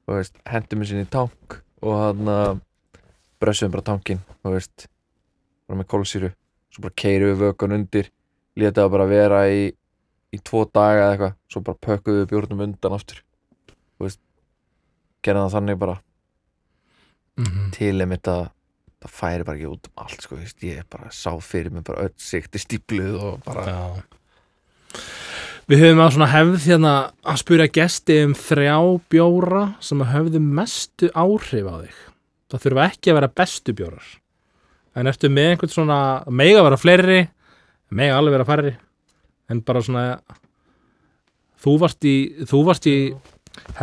[0.05, 2.61] þú veist, hendum þessu inn í tank og hann að
[3.43, 4.87] brössum bara tankin, þú veist.
[5.67, 6.33] Bara með kólsýru,
[6.73, 8.11] svo bara keirum við vökan undir,
[8.57, 9.63] létum það bara vera í,
[10.33, 11.39] í tvo daga eða eitthvað.
[11.53, 13.23] Svo bara pökkuðum við bjórnum undan aftur.
[13.97, 14.23] Þú veist
[15.27, 16.01] gerðum það þannig bara.
[17.37, 17.71] Mhm.
[17.77, 18.47] til einmitt að
[19.05, 22.07] það færi bara ekki út um allt sko, veist, ég bara sá fyrir mig bara
[22.07, 23.83] öll sikti stípluð og bara já,
[25.67, 26.91] Við höfum á svona hefð hérna
[27.27, 28.77] að spyrja gesti um þrjá
[29.11, 31.97] bjóra sem að höfðu mestu áhrif á þig.
[32.47, 34.13] Það þurfa ekki að vera bestu bjórar.
[34.95, 35.99] En ertu með einhvern svona,
[36.31, 37.19] mega vera fleiri,
[37.91, 38.73] mega alveg vera færri,
[39.51, 40.07] en bara svona,
[41.67, 42.17] þú varst í,
[42.47, 42.97] þú varst í,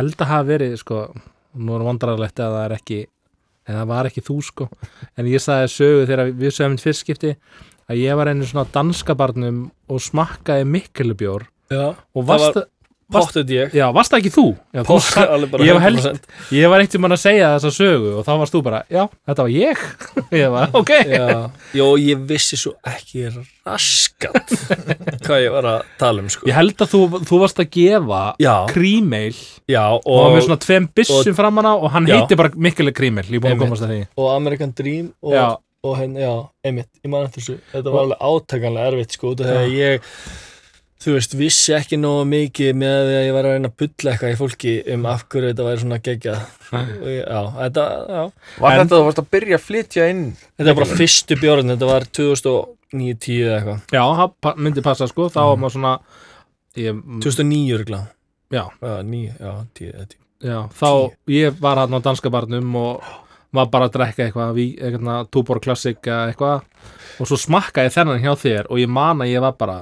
[0.00, 1.04] held að hafa verið, sko,
[1.60, 3.00] nú er vandrarlegt að það er ekki,
[3.68, 4.72] en það var ekki þú, sko,
[5.20, 7.36] en ég sagði sögu þegar við sögum fyrst skipti,
[7.92, 12.70] að ég var einu svona danska barnum og smakkaði mikkelubjór já, og það varst, var
[13.14, 14.44] pottuð ég já, varst það ekki þú?
[14.74, 16.28] Já, þú Pottuð sa- alveg bara ég var held- 100%.
[16.56, 19.02] ég var eitt um hann að segja þessa sögu og þá varst þú bara, já,
[19.28, 19.82] þetta var ég
[20.40, 21.26] ég var, ok Já,
[21.78, 23.26] jó, ég vissi svo ekki
[23.68, 24.54] raskat
[25.24, 26.48] hvað ég var að tala um sko.
[26.48, 29.36] ég held að þú, þú varst að gefa Já, krímeil
[29.70, 32.16] já og, og og, með svona tveim byssum framan á og hann Já.
[32.18, 33.68] heiti bara Mikkeleg krímeil ég er búin að Einmitt.
[33.68, 35.46] komast að því og American Dream og, Já.
[35.84, 36.32] og henn, já,
[36.64, 39.78] einmitt, ég man eftir þessu þetta var alveg átakanlega erfitt sko út af því að
[39.78, 40.12] ég
[41.04, 44.12] þú veist, vissi ekki nógu mikið með því að ég var að reyna að bulla
[44.14, 45.98] eitthvað í fólki um af hverju þetta væri svona
[47.04, 48.22] ég- já, þetta, já.
[48.64, 51.72] Var En- þetta þú varst að byrja að flytja inn þetta var bara fyrstu bjórn,
[51.74, 53.80] þetta var 2009-10 eða eitthvað.
[53.92, 54.04] Já,
[54.48, 55.94] það myndi passa sko, þá var maður svona
[56.80, 58.00] ég, 2009 örgla
[58.54, 60.88] já, já, 9, já, 10 eða 10 já, þá
[61.34, 63.02] ég var hann á danska barnum og
[63.54, 66.64] var bara að drekka eitthvað, eitthvað túbor klassik eða eitthvað.
[67.22, 69.76] Og svo smakkaði þennan hjá þér og ég man að ég var bara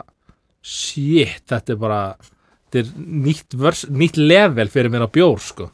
[0.63, 2.91] shit, þetta er bara þetta er
[3.27, 5.71] nýtt, vers, nýtt level fyrir mér á bjór sko.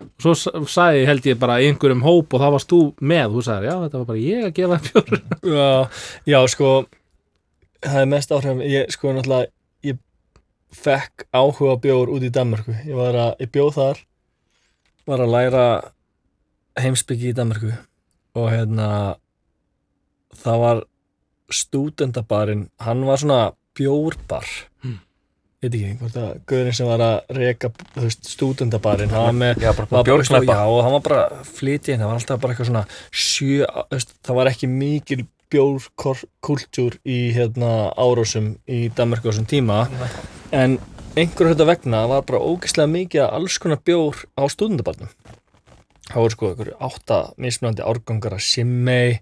[0.00, 3.30] Og svo sa- sagði ég held ég bara einhverjum hóp og þá varst þú með,
[3.36, 5.20] þú sagði já þetta var bara ég að gefa bjór.
[5.56, 5.68] Já,
[6.26, 6.70] já, sko
[7.86, 9.52] það er mest áhrifum, ég sko náttúrulega
[9.86, 9.98] ég
[10.76, 14.00] fekk áhuga bjór út í Danmörku, ég var að ég bjóð þar,
[15.06, 15.66] var að læra
[16.82, 17.70] heimsbyggi í Danmörku
[18.36, 18.88] og hérna
[20.36, 20.82] það var
[21.56, 23.40] stúdendabarinn, hann var svona
[23.76, 24.48] bjórbar.
[24.84, 24.98] Hmm.
[25.62, 27.46] veit ekki, hvort að gauðin sem var að
[27.96, 32.02] veist, stúdendabarinn hann var Já, bara var bara já, og hann var bara flytið inn,
[32.02, 37.72] það var alltaf bara eitthvað svona sjö, veist, það var ekki mikil bjórkultúr í hérna
[37.94, 39.84] árósum í Danmarku á þessum tíma.
[40.54, 40.76] En
[41.16, 45.12] einhverju þetta vegna var bara ógeðslega mikið alls konar bjór á stúdendabarnum
[46.10, 49.20] það voru sko einhverju átta mismunandi árgangar að simmei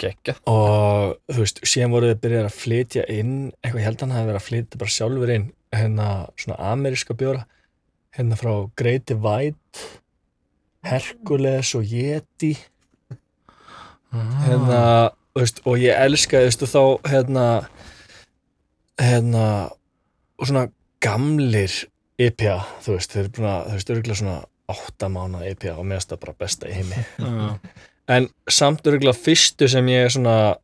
[0.00, 4.04] Gekka og þú veist, síðan voru þið byrjað að flytja inn eitthvað, ég held að
[4.06, 7.46] hann hafi verið að flytja bara sjálfur inn hérna svona ameríska bjóra
[8.16, 9.88] hérna frá Great Divide
[10.86, 12.54] Hercules og Yeti.
[14.10, 17.46] Hérna, þú veist, og ég elska, þú veist, og þá hérna
[19.00, 19.44] hérna
[20.40, 20.66] og svona
[21.04, 21.74] gamlir
[22.20, 24.38] IPA, þú veist, þeir eru búin að, þú veist, örgulega svona
[24.70, 27.04] átta mánuða IPA og meðast það bara besta í heimi.
[28.10, 30.56] En samt örgulega fyrstu sem ég svona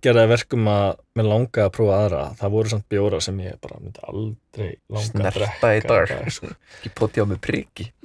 [0.00, 3.80] gerði verkum að mér langaði að prófa aðra það voru samt bjóra sem ég bara
[3.80, 6.12] myndi aldrei langa að drekka í dag.
[6.36, 6.50] sko.
[6.78, 7.40] Ekki poti á mig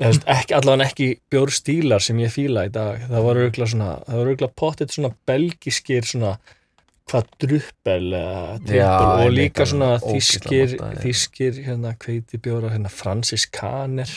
[0.01, 6.09] ekki, allavega ekki bjórstílar sem ég fíla í dag það voru örgulega pottit svona belgiskir
[6.09, 6.35] svona
[7.37, 11.03] trippel og líka svona montaðir.
[11.03, 14.09] þýskir hérna kveiti bjóra hérna Francis Kahner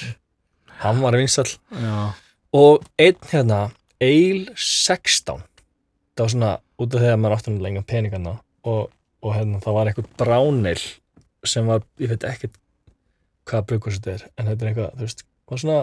[0.81, 1.53] hann var vinsall
[2.57, 3.66] og einn hérna
[4.05, 5.43] Eil 16
[6.19, 8.35] það var svona út af að maður átti hann lengur peningarna
[8.69, 8.91] og,
[9.23, 10.81] og hérna það var einhver bráneil
[11.47, 12.59] sem var, ég veit ekkert
[13.49, 15.81] hvað brugur þetta er, en þetta er eitthvað þú veist, var svona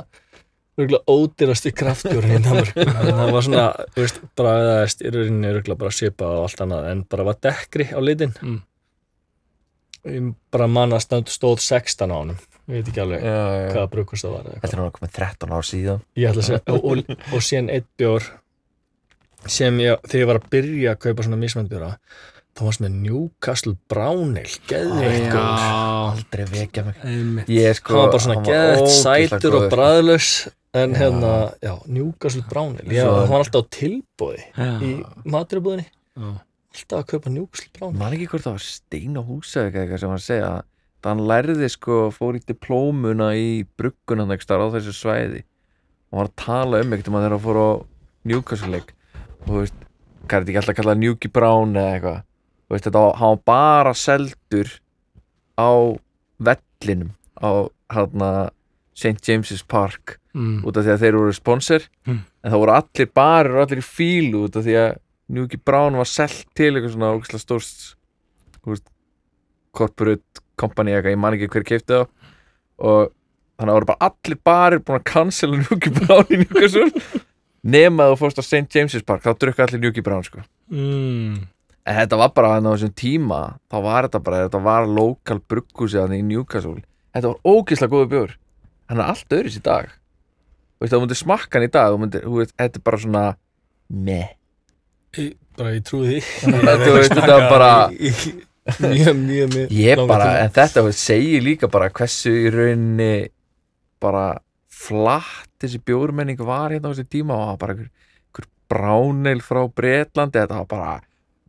[0.75, 6.39] ódýrasti kraftjórn í Danmark það var svona, þú veist, bragðaðist í rauninni örgulega bara svipað
[6.39, 8.35] og allt annað en bara var dekkri á litin.
[8.41, 8.59] Mm.
[10.51, 14.35] bara manna stóð 16 á honum ég veit ekki alveg Já, já hvaða brugust það
[14.35, 16.03] var eða Þetta er náttúrulega komið 13 ár síðan.
[16.15, 18.29] Ég ætla að segja, og, og, og síðan eitt bjór
[19.45, 21.91] sem ég, þegar ég var að byrja að kaupa svona mismænt bjóra
[22.55, 25.65] þá varst með Newcastle Brown Ale geðveikt góður.
[26.15, 27.01] Aldrei vekja mig.
[27.75, 30.29] Sko hann var bara svona var geðveikt sætur og bræðlaus
[30.75, 30.99] en Já.
[30.99, 31.33] hérna,
[31.63, 34.69] já, Newcastle Brown Ale hann var alltaf á tilbúði Já.
[34.83, 34.91] í
[35.35, 35.85] maturabúðinni,
[36.15, 36.31] Já.
[36.75, 40.03] alltaf að kaupa Newcastle Brown Ale Man ekki hvort það var Steina Húsavík eða eitthvað
[40.05, 40.63] sem hann segja að
[41.11, 45.43] hann lærði sko, fór í diplómuna í bruggunan á þessu svæði
[46.11, 47.69] og var að tala um eitthvað þegar hann fór á
[48.25, 48.93] Newcastle leik
[49.45, 49.75] og þú veist,
[50.25, 52.23] hvað er þetta ekki alltaf að kalla Newky Brown eða eitthvað
[52.65, 54.69] Þú veist, þetta var- bara seldur
[55.59, 55.69] á
[56.41, 58.49] vellinum á hérna
[58.95, 59.21] St.
[59.21, 60.63] James's Park Mm.
[60.65, 62.19] út af því að þeir voru sponsor Mm.
[62.43, 64.97] en það voru allir barir og allir í fílu út af því að
[65.29, 67.95] Newky Brown var selt til eitthvað svona ógæslega stórst
[68.65, 68.75] þú
[70.59, 72.05] company eitthvað, ég man ekki hver keipti það
[72.85, 73.11] og
[73.55, 76.89] þannig að það voru bara allir barir búin að cancela Newky Brown í Newcastle.
[77.75, 78.67] Nema að þú fórst á St.
[78.75, 80.43] James's Park þá drukka allir Newky Brown sko.
[80.69, 81.45] Mm.
[81.85, 85.39] en þetta var bara hann á þessum tíma þá var þetta bara, þetta var lokal
[85.49, 86.81] brugghúsi þannig í Newcastle.
[87.15, 88.33] Þetta var ógeðslega góður bjór.
[88.89, 89.91] Hann er allt öðris í dag.
[90.75, 93.01] Þú veist, þú myndir smakka hann í dag þú myndir, þú veist, þetta er bara
[93.05, 93.23] svona
[94.09, 94.27] meh.
[95.55, 96.17] Bara ég trúi því.
[96.43, 98.35] Þú veist, þetta var bara- Í- í-
[98.65, 100.37] mjög, mjög, mjög ég bara, tíma.
[100.41, 103.27] en þetta segir líka bara hversu í rauninni
[104.01, 104.39] bara
[104.73, 107.91] flatt þessi bjórmenning var hérna á þessi tíma og það var bara einhver,
[108.25, 110.95] einhver bráneil frá Bretlandi þetta var bara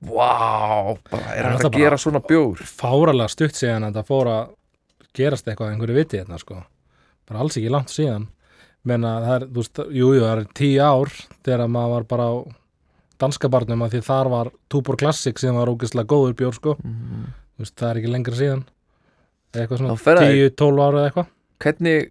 [0.06, 4.54] wow, bara er alltaf að gera svona bjór Fáralega stutt síðan að það fór að
[5.16, 6.60] gerast eitthvað að einhverju viti hérna sko.
[7.26, 8.28] bara alls ekki langt síðan
[8.86, 11.12] menna það er, þú veist, jú, jú, það er tíu ár
[11.42, 12.34] þegar maður var bara á
[13.22, 16.76] danska barnum að því þar var Túbor Classic sem var ógeðslega góður bjór sko.
[16.82, 17.26] mm.
[17.56, 18.64] Þú veist, það er ekki lengra síðan.
[19.54, 21.30] Eða eitthvað svona Þá fer það- 10-12 ára eða eitthvað.
[21.64, 22.10] Hvernig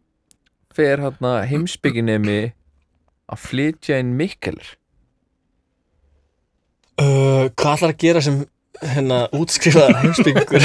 [0.75, 2.39] fer hérna heimsbygginemi
[3.31, 4.71] að flytja inn Mikkeler?
[6.95, 8.41] Uh, hvað ætlar að gera sem
[8.81, 10.63] hérna útskrifaðar heimsbyggur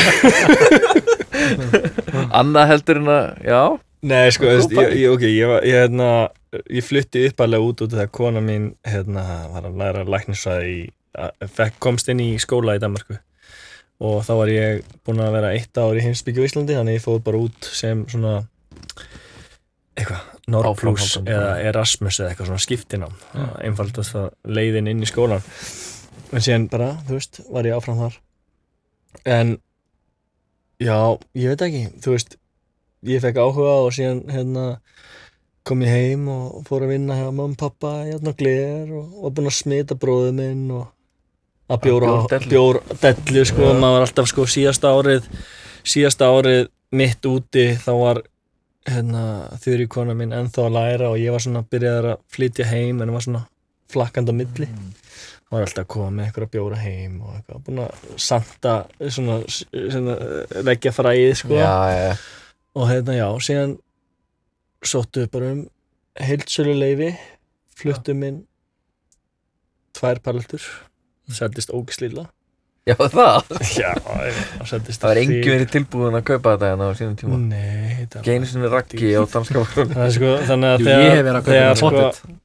[2.40, 3.60] annað heldur en að, já.
[4.10, 6.10] Nei, sko, veist, ég, ég, ok, ég, var- ég, hérna,
[6.70, 10.04] ég flutti uppalega út út af þegar kona mín hérna, var að læra
[11.20, 13.18] að- fekk, komst inn í skóla í Danmarku
[14.00, 17.04] og þá var ég búinn að vera eitt ár í heimsbyggju í Íslandi þannig ég
[17.04, 18.46] fóð bara út sem svona
[19.98, 23.16] eitthvað, Norplus eða Erasmus eða eitthvað svona skiptinám.
[23.62, 25.42] Einfaldast að leiðin inn í skólan
[26.32, 28.16] en síðan bara, þú veist, var ég áfram þar.
[29.26, 29.52] En
[30.80, 30.96] já,
[31.36, 32.36] ég veit ekki, þú veist
[33.10, 34.64] ég fekk áhuga og síðan hérna
[35.66, 39.20] kom ég heim og fór að vinna hjá mamma og pappa í hérna gler og
[39.24, 40.88] var búinn að smita bróðið minn og
[41.70, 42.50] að bjóra bjórdellu.
[42.50, 45.28] bjór dellu sko, maður var alltaf sko síðasta árið
[45.86, 46.62] síðasta árið
[46.96, 48.22] mitt úti þá var
[48.88, 49.24] hérna
[49.62, 53.14] þurri kona minn ennþá að læra og ég var svona byrjaður að flytja heim en
[53.14, 53.44] var svona
[53.90, 54.68] flakkand á milli.
[55.50, 59.38] Var alltaf að koma með eitthvað að bjóra heim og eitthvað búinn að santa svona,
[59.50, 60.16] svona
[60.66, 61.56] leggja fræðið sko.
[61.58, 62.12] Já, já.
[62.78, 63.76] og hérna já, síðan
[64.86, 65.62] sóttu við bara um
[66.20, 67.10] heildsölu leifi
[67.80, 68.38] fluttum inn
[69.96, 70.64] tvær palletur
[71.30, 72.26] seldist ógislilla
[72.88, 73.50] já það?
[73.76, 77.38] Já, það seldist það var engin verið tilbúin að kaupa þetta hérna á sínum tíma.
[77.50, 82.06] Nei, þetta Geinu sinni raggi á danska er sko, þannig að Jú, þegar, þegar þetta.
[82.16, 82.38] sko,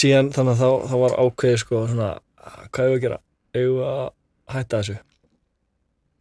[0.00, 2.08] síðan þannig að þá, þá var ákveðið sko svona
[2.72, 3.20] hvað hefur að gera?
[3.58, 4.02] Við að
[4.56, 4.98] hætta þessu?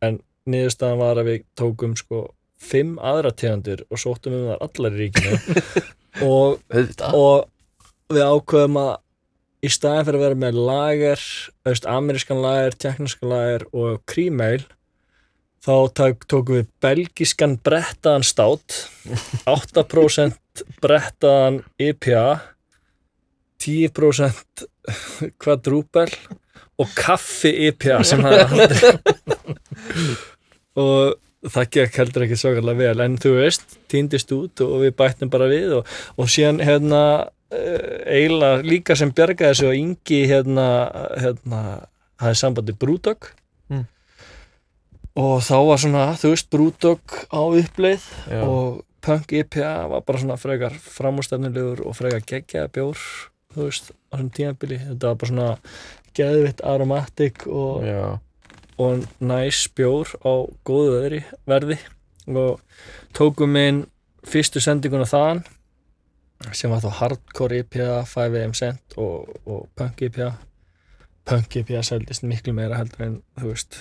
[0.07, 2.21] En niðurstaðan var að við tókum sko
[2.57, 5.61] fimm aðra tegundir og sóttum um þar allar í ríkinu.
[6.25, 6.55] Og,
[7.13, 7.43] og
[8.09, 8.95] við ákveðum að
[9.61, 11.23] í staðin fyrir að vera með lager
[11.65, 14.63] auðvist, amerískan lager, tekniskan lager og krímeil
[15.65, 18.79] þá tók, tókum við belgiskan brettaðan stát
[19.57, 22.25] 8% brettaðan IPA
[23.61, 24.67] 10%
[25.41, 26.09] kvadrúbel
[26.77, 28.99] og kaffi IPA sem það er
[30.83, 31.17] og
[31.53, 35.47] það gekk heldur ekki svakalega vel en þú veist, týndist út og við bættum bara
[35.51, 37.01] við og, og síðan hérna
[37.51, 40.65] eh, eiginlega líka sem bjargaði þessu og Ingi hérna,
[41.19, 41.61] hérna
[42.21, 43.31] hafði sambandi Brúdog
[43.67, 43.83] Mm.
[45.19, 48.41] og þá var svona, þú veist, Brúdog á uppleið Já.
[48.47, 53.01] og Punk IPA var bara svona frekar framústefnulegur og frekar geggjaða bjór
[53.55, 55.49] þú veist, á þessum tímabili þetta var bara svona
[56.17, 58.01] geðvitt aromatik og, Já.
[58.77, 60.33] Og næs bjór á
[60.67, 61.77] góðu verði.
[62.27, 62.59] Og
[63.15, 63.85] tókum inn
[64.27, 65.45] fyrstu sendinguna þaðan
[66.53, 70.33] sem var þá Hardcore IPA 5am cent og, og Punk IPA
[71.27, 73.79] Punk IPA seldist miklu meira heldur en þú veist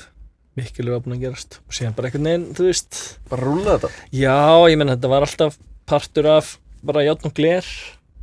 [0.56, 1.58] miklu var búin að gerast.
[1.68, 3.00] Og síðan bara einhvern veginn, þú veist.
[3.30, 3.90] Bara rúla þetta?
[4.16, 4.38] Já,
[4.70, 5.58] ég menn þetta var alltaf
[5.88, 6.54] partur af
[6.86, 7.68] bara játn og gler.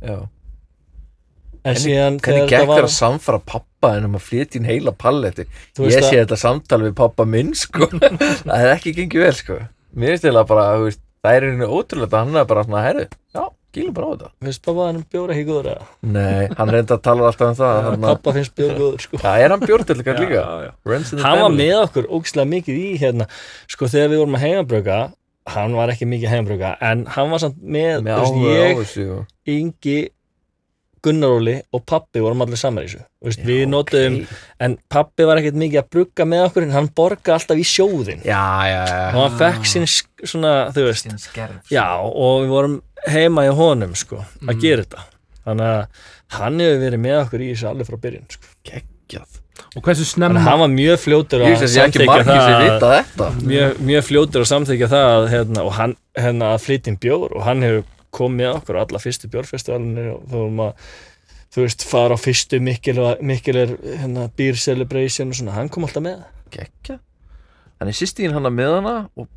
[0.02, 0.16] Já.
[1.64, 4.68] En síðan hvernig gekk þetta þér var að samfara pappa en um að flytja inn
[4.68, 5.46] heila palletti?
[5.80, 7.88] Ég sé að- þetta samtal við pappa minn sko.
[8.44, 9.58] Það er ekki gengið vel sko.
[9.94, 13.04] Mér finnst eiginlega bara, þú veist, það er einu ótrúlega hann er bara svona, herru,
[13.34, 13.42] já,
[13.74, 14.30] gílum bara á þetta.
[14.44, 15.86] Finnst pappa hann bjór ekki góður eða?
[16.16, 19.20] nei, hann reynda að tala alltaf um það hann, pappa finnst bjór góður sko.
[19.22, 20.40] Það er hann bjórtillikar líka?
[20.42, 20.72] já, já.
[21.24, 23.28] Hann var með okkur ógislega mikið í hérna.
[23.70, 24.98] Sko þegar við vorum að heimabröka
[25.54, 29.08] hann var ekki mikið heimabröka en hann var samt með, með áhuga ég, þessu
[31.04, 31.12] og...
[31.12, 33.02] Ingi Gunnaróli og pappi vorum allir saman í þessu.
[33.20, 34.16] Þú veist, við notuðum,
[34.64, 38.24] en pappi var ekkert mikið að brugga með okkur en hann borga alltaf í sjóðin
[38.24, 39.86] já, já, já, og hann fekk sín
[40.24, 41.08] svona, þú veist.
[41.20, 44.60] skerf já, og við vorum heima í honum sko, að Mm.
[44.60, 45.04] gera þetta.
[45.44, 45.86] Þannig að
[46.40, 48.46] hann hefur verið með okkur í þessu alveg frá byrjun sko.
[48.64, 49.40] geggjað.
[49.76, 53.28] Og hversu snemma hann var mjög fljótur að samþykja það vita þetta.
[53.44, 57.36] mjög, mjög fljótur að samþykja það að, hérna, og hann hérna, að flytja inn bjór
[57.36, 60.86] og hann hefur komið með okkur alla fyrstu bjórfestivalinu og þú verum að
[61.54, 65.86] þú veist, fara á fyrstu mikil, mikil er hérna, beer celebration og svona, hann kom
[65.86, 66.24] alltaf með.
[66.54, 67.02] Geggjað
[67.78, 69.30] þannig sýstíðin hann að með hana og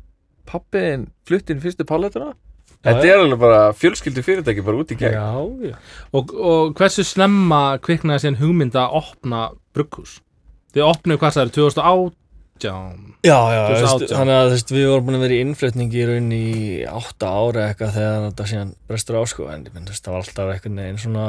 [0.48, 2.32] pappiðin flutti inn fyrstu palletuna
[2.86, 5.16] þetta er alveg bara fjölskyldu fyrirtæki bara út í gegn.
[5.18, 5.74] Já, já.
[6.14, 9.42] og, og hversu snemma kviknaði síðan hugmynd að opna
[9.76, 10.20] brugghús?
[10.76, 12.27] Þið opnuðu hvað það er 2018 Já, já, veist,
[12.62, 14.08] 2018.
[14.14, 16.48] þannig að þú veist, við vorum búin að vera í innflutningi í raun í
[16.88, 20.52] átta ára eitthvað þegar þetta síðan brestur á sko en ég myndi, það var alltaf
[20.54, 21.28] einhvern veginn svona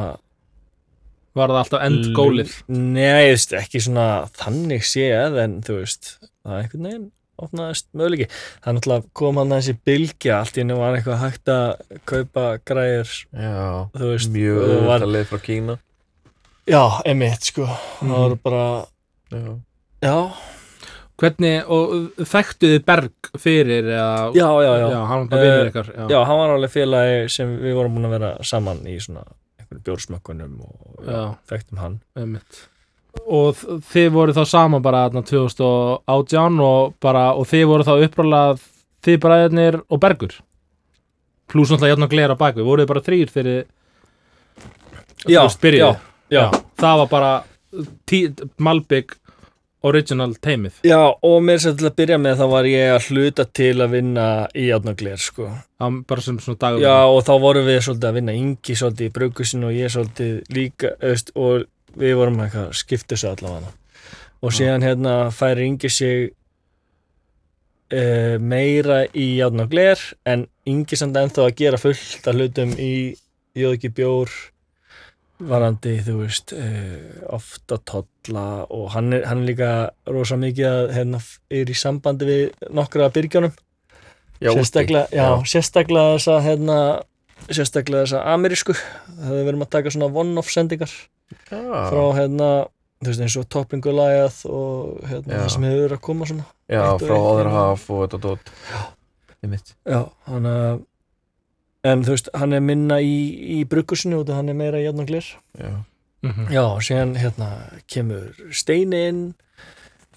[1.37, 2.53] Var það alltaf endgólið?
[2.73, 6.07] Nei, þú veist, ekki svona þannig séð en þú veist,
[6.43, 7.07] það er einhvern veginn
[7.39, 8.25] opnaðist möguleiki.
[8.59, 12.47] Það er náttúrulega kom hann þessi bylgja, allt í henni var eitthvað hægt að kaupa
[12.67, 13.53] græður, já,
[13.95, 15.77] þú veist, mjög leið frá Kína
[16.69, 16.81] já,
[17.13, 18.17] emitt, sko, það Mhm.
[18.19, 18.65] var bara,
[19.31, 19.55] já,
[20.03, 20.17] já,
[21.19, 21.91] Hvernig, og
[22.31, 26.05] þekktuði Berg fyrir eða, já, já, já, já hann var bara Eh, vinnur ykkar já.
[26.13, 29.25] já, hann var alveg félagi sem við vorum búin að vera saman í svona
[29.59, 31.97] einhverjum bjórsmökkunum og já, þekktum hann.
[32.15, 32.61] einmitt.
[33.27, 37.93] og þ- þið voru þá saman bara þarna 2018 og, bara, og þið voru þá
[38.07, 38.59] upprálega
[39.03, 40.33] þið bræðirnir og Bergur
[41.49, 43.65] pluss náttúrulega játn og glera bakvið voruð þið bara þrýr fyrir
[45.27, 45.95] Já, þú veist, byrjuðu?
[46.31, 46.43] já, já.
[46.79, 47.31] það var bara
[48.07, 48.19] tí,
[48.57, 49.17] Malbygg
[49.85, 53.45] original teimið Já, og mér sem til að byrja með þá var ég að hluta
[53.59, 54.25] til að vinna
[54.57, 55.49] í Átnagler, sko.
[55.79, 56.83] Bara sem svona dagur.
[56.83, 60.33] Já, og þá vorum við svolítið að vinna Ingi svolítið í bruggusin og ég svolítið
[60.55, 61.69] líka öst, og
[61.99, 63.71] við vorum eitthvað skiptu þessu allavega.
[64.39, 66.29] Og síðan hérna færi Ingi sig
[67.93, 69.31] uh, meira í
[69.71, 73.15] Gler en Ingi samt ennþá að gera fullt af hlutum í
[73.57, 74.31] Jóðki Bjór
[75.39, 79.69] varandi, þú veist uh, ofta tolla og hann er, hann er líka
[80.09, 81.21] rosa mikið að hérna,
[81.61, 83.55] er í sambandi við nokkra byrgjónum.
[84.39, 86.79] Já, sérstaklega, já, sérstaklega þessa hérna,
[87.51, 88.75] sérstaklega þessa amerísku.
[88.75, 90.93] Það við verðum að taka svona one-off sendingar
[91.51, 92.49] já, frá hérna
[92.99, 95.41] þú veist eins og toppingu lagað og hérna Já.
[95.43, 97.53] það sem hefur verið að koma svona já, og frá Other já.
[97.55, 98.51] Half og þetta dót.
[99.39, 99.75] Einmitt.
[99.87, 100.81] Já, hann að
[101.83, 104.99] en þú veist, hann er minna í, í bruggusinu og hann er meira í játn
[105.03, 105.25] og glir
[105.57, 105.85] já,
[106.23, 106.47] Mhm.
[106.51, 107.49] já, og síðan hérna
[107.87, 109.33] kemur steinin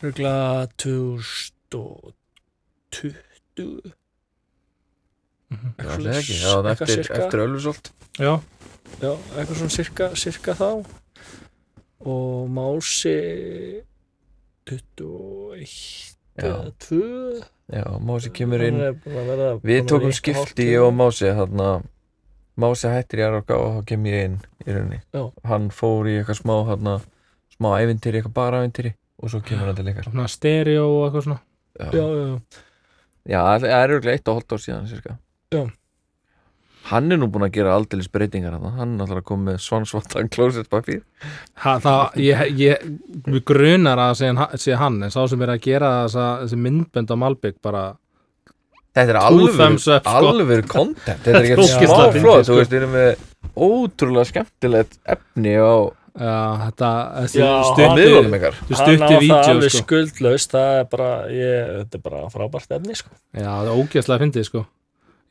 [0.02, 2.12] rögla 2020
[5.52, 5.74] Mhm.
[5.78, 7.14] já, eitthvað það er ekki já, eitthvað eftir, sirka.
[7.22, 8.40] eftir Ölfusholt Já,
[9.02, 10.84] já, eitthvað svona sirka, sirka þá.
[12.04, 13.82] Og Mási
[14.66, 17.42] 21 Já, eða 2
[17.72, 18.80] já, Mási kemur inn.
[18.80, 21.28] er Við tókum skipti og Mási
[22.52, 24.34] Mási hættir í Aroka og þá kem ég inn
[24.66, 24.98] í rauninni.
[25.12, 25.22] Já.
[25.48, 26.98] Hann fór í eitthvað smá þarna
[27.54, 28.92] smá ævintýri, eitthvað bara ævintýri
[29.22, 31.40] og svo kemur hann til ykkar stereo og eitthvað svona.
[31.80, 32.60] Já, já, já
[33.22, 35.18] Já, það það er örgulega eitt og hálft ár síðan.
[35.52, 35.62] Já.
[36.90, 38.70] Hann er nú búinn að gera aldeilis breytingar þarna.
[38.78, 41.02] Hann er alltaf að koma með svansvattan closet papír
[41.62, 42.86] ha, það, ég, ég,
[43.28, 47.16] við grunar að segja, segja hann en sá sem er að gera þessi myndbönd á
[47.22, 47.84] Malbygg bara
[48.92, 50.00] Þetta er alveg, sko.
[50.10, 52.52] alveg content Þetta er ekki smá flott sko.
[52.52, 53.26] Þú veist, við erum með
[53.56, 55.72] ótrúlega skemmtilegt efni á,
[56.18, 56.34] já,
[56.66, 56.90] þetta
[57.22, 59.82] þessi Stutti- miðlunum ykkar þessi Hann á það vídeo alveg sko.
[59.86, 63.14] skuldlaust það er bara, ég, þetta er bara frábært efni sko.
[63.32, 64.64] já, það er ógeðslega fyndið sko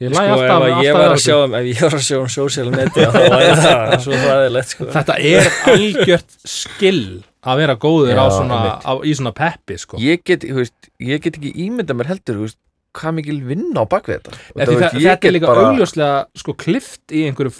[0.01, 2.71] ég sko, læg ef alltaf, að ég um, ef ég var að sjá um social
[2.73, 4.87] media þá væri það svo fræðilegt sko.
[4.95, 7.03] þetta er algjört skill
[7.41, 10.01] að vera góður Já, á svona, á, í svona peppi sko.
[10.01, 12.59] ég get, veist, ég get ekki ímynda mér heldur veist,
[12.97, 16.57] hvað mikil vinna á bakvið þetta Þetta, það, veist, þetta er líka bara- augljóslega sko
[16.65, 17.53] klift í einhverju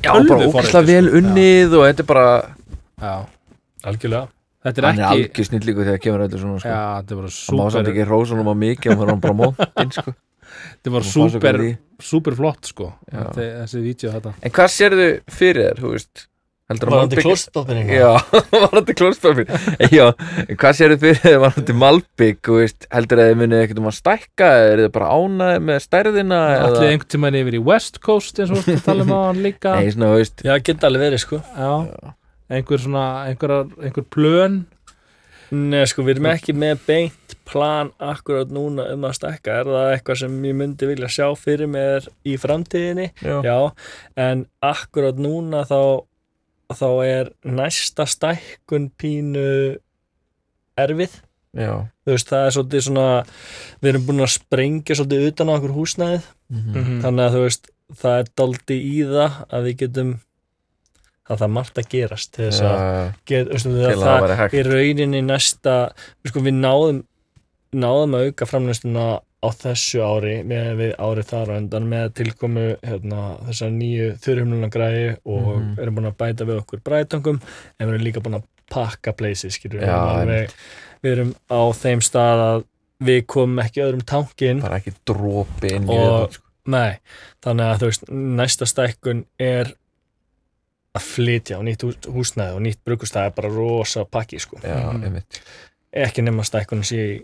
[0.00, 1.18] Já, bara ógæslega vel sko.
[1.20, 2.28] unnið og þetta er bara
[3.00, 3.14] já,
[3.90, 4.26] algjörlega
[4.64, 6.72] þetta er hann er ekki algjör snillíku þegar kemur öllu svona sko.
[6.72, 9.36] já, þetta er bara hann má samt ekki rósa á mikið hann var hann bara
[9.42, 10.14] móntinn sko.
[10.50, 11.06] þetta var
[11.60, 11.70] því.
[12.00, 14.34] súper flott sko þetta, þessi vídeo þetta.
[14.42, 16.26] En hvað sérðu fyrir þér þú veist?
[16.70, 18.12] Var hann til klóstpapir Já,
[18.54, 19.48] varandi klóspapir
[19.90, 20.04] Já,
[20.44, 23.80] en hvað sér þið fyrir þið varandi Malbygg, þú veist, heldur að þið munið ekkert
[23.82, 27.56] um að stækka, eða er þið bara ánaði með stærðina allir eða, einhvern tímann yfir
[27.58, 29.74] í West Coast eins og við tala um á hann líka?
[29.80, 31.40] Nei, svona, þú já, geta alveg verið sko.
[31.42, 32.14] Já,
[32.54, 34.62] einhver svona einhver, einhver plön
[35.50, 39.88] Nei, sko, við erum ekki með beint plan akkurat núna um að stekka er það
[39.94, 43.08] eitthvað sem ég myndi vilja sjá fyrir mér í framtíðinni?
[43.18, 43.56] Já, já,
[44.22, 46.06] en akkurat núna þá,
[46.70, 49.48] þá er næsta stækkun pínu
[50.78, 51.18] erfið.
[51.58, 51.72] Já,
[52.06, 53.06] þú veist, það er svolítið svona
[53.82, 56.32] við erum búin að sprengja svolítið utan á okkur húsnæðið.
[56.50, 57.70] Mm þannig að þú veist,
[58.00, 60.12] það er daldi í það að við getum
[61.38, 62.82] það er margt að gerast til þess að
[63.30, 67.02] get, veistu, það, að það það í rauninni næsta við, sko, við náðum
[67.80, 69.04] náðum að auka framlýstuna
[69.40, 74.68] á þessu ári með við árið þar á undan með tilkomu hérna, þessar nýju þurrhumluna
[74.74, 75.78] græði og Mhm.
[75.80, 77.40] erum búin að bæta við okkur brætangum
[77.78, 80.50] en við erum líka búin að pakka places við, alveg,
[81.02, 82.64] við erum á þeim stað að
[83.00, 86.44] við komum ekki öðrum tankin bara ekki dropi inn í þetta sko.
[86.70, 86.98] Nei,
[87.42, 89.72] þannig að þú veist, næsta stækkun er
[90.98, 94.58] að flytja á nýtt hús- húsnæði og nýtt brugustæði er bara rosa pakki sko.
[94.64, 95.40] Já, einmitt
[95.92, 97.18] ekki nema stækkun sé í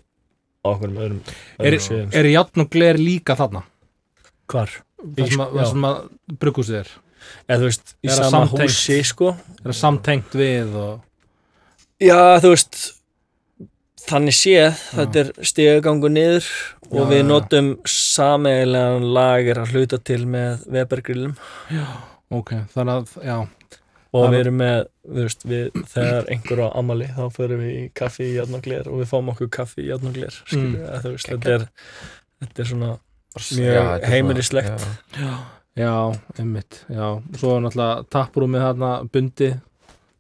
[0.66, 1.20] á okkur um öðrum,
[1.62, 3.62] er, öðrum er játn og gler líka þarna
[4.50, 4.70] hvar?
[5.16, 5.58] það sem að, Já.
[5.60, 5.98] það sem að
[6.42, 6.94] bruggúsið er
[7.48, 8.70] Eða þú veist, í Er sama samtengt?
[8.70, 11.00] húsi sko er það samtengt við og
[12.02, 12.78] Já, þú veist
[14.06, 16.46] þannig séð, þetta er stegagangu niður
[16.90, 17.28] og Já, við já, já.
[17.30, 21.34] notum sameigilegan lager að hluta til með Webergrillum
[22.30, 23.38] ok, þannig að, já.
[24.16, 27.72] Og við var- erum með, við veist, við, þegar einhver á amali þá förum við
[27.76, 28.54] í kaffi í játn
[28.86, 31.00] og við fáum okkur kaffi í játn og gler skilur, Mm.
[31.02, 31.68] þú veist, þetta er
[32.42, 32.98] þetta er svona,
[33.36, 34.86] Bara- Mjög heimilislegt.
[35.20, 35.38] já.
[35.76, 37.22] já, einmitt, já.
[37.36, 39.60] Svo er náttúrulega tapprúmið þarna bundi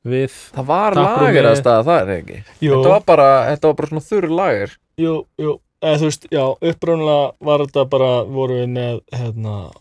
[0.04, 0.30] við.
[0.52, 2.44] Það var lager að staða það er ekki?
[2.60, 4.76] Jú, Þetta var bara, þetta var bara svona þurr lager.
[4.98, 5.60] Jú, jú.
[5.82, 9.72] Eða þú veist, já, uppræðanlega var þetta bara, voru við með hérna,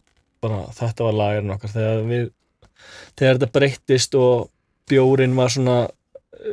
[0.45, 2.25] bara, þetta var lagerinn okkar þegar við,
[3.17, 4.47] þegar þetta breyttist og
[4.89, 5.77] bjórin var svona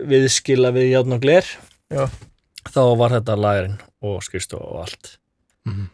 [0.08, 1.46] viðskila við játn og gler
[1.92, 2.06] Já.
[2.72, 5.16] þá var þetta lagerinn og skristu og allt
[5.62, 5.84] Mhm.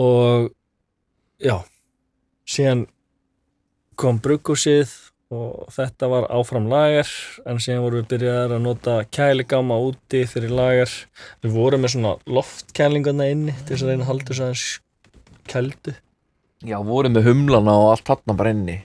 [0.00, 0.50] og
[1.44, 1.58] já
[2.48, 2.86] síðan
[4.00, 4.88] kom brugghúsið
[5.30, 7.10] og þetta var áfram lager
[7.46, 10.94] en síðan vorum við byrjaðar að nota kæligáma úti fyrir lager
[11.44, 14.64] við vorum með svona loftkælingarna inni til þess að reyna að halda þess aðeins
[15.52, 15.94] kældu
[16.66, 18.78] Já, voru með humlana og allt þarna bara inni.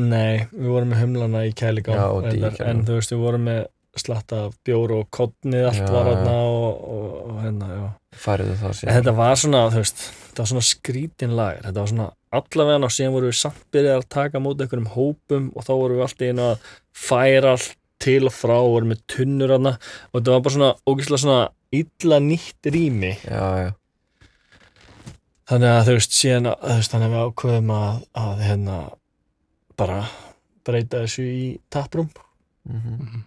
[0.00, 2.70] Nei, við vorum með humlana í Já, kæligáma úti í reyndar, kæligám.
[2.72, 3.60] en þú veist við vorum með
[3.94, 6.14] slatta af bjór og kodnið allt Já, var já.
[6.16, 7.84] þarna og, og, og hérna, já.
[8.24, 11.84] Færiðu það En síðan þetta var svona, þú veist, þetta var svona skrítin lager, þetta
[11.84, 15.46] var svona allavega og síðan vorum við samt byrjað að taka á móti einhverjum hópum
[15.54, 16.68] og þá vorum við alltaf inn að
[17.04, 19.76] færa allt til og frá og vorum með tunnur aðna
[20.10, 21.40] og þetta var bara svona ógeðslega svona
[21.74, 23.14] illa nýtt rými.
[23.22, 23.70] Já, já,
[25.50, 28.78] þannig að þú veist, síðan að, þú veist, þannig að við ákveðum að, að hérna
[29.80, 30.00] bara
[30.64, 32.10] breyta þessu í taprúm
[32.70, 33.24] mhm.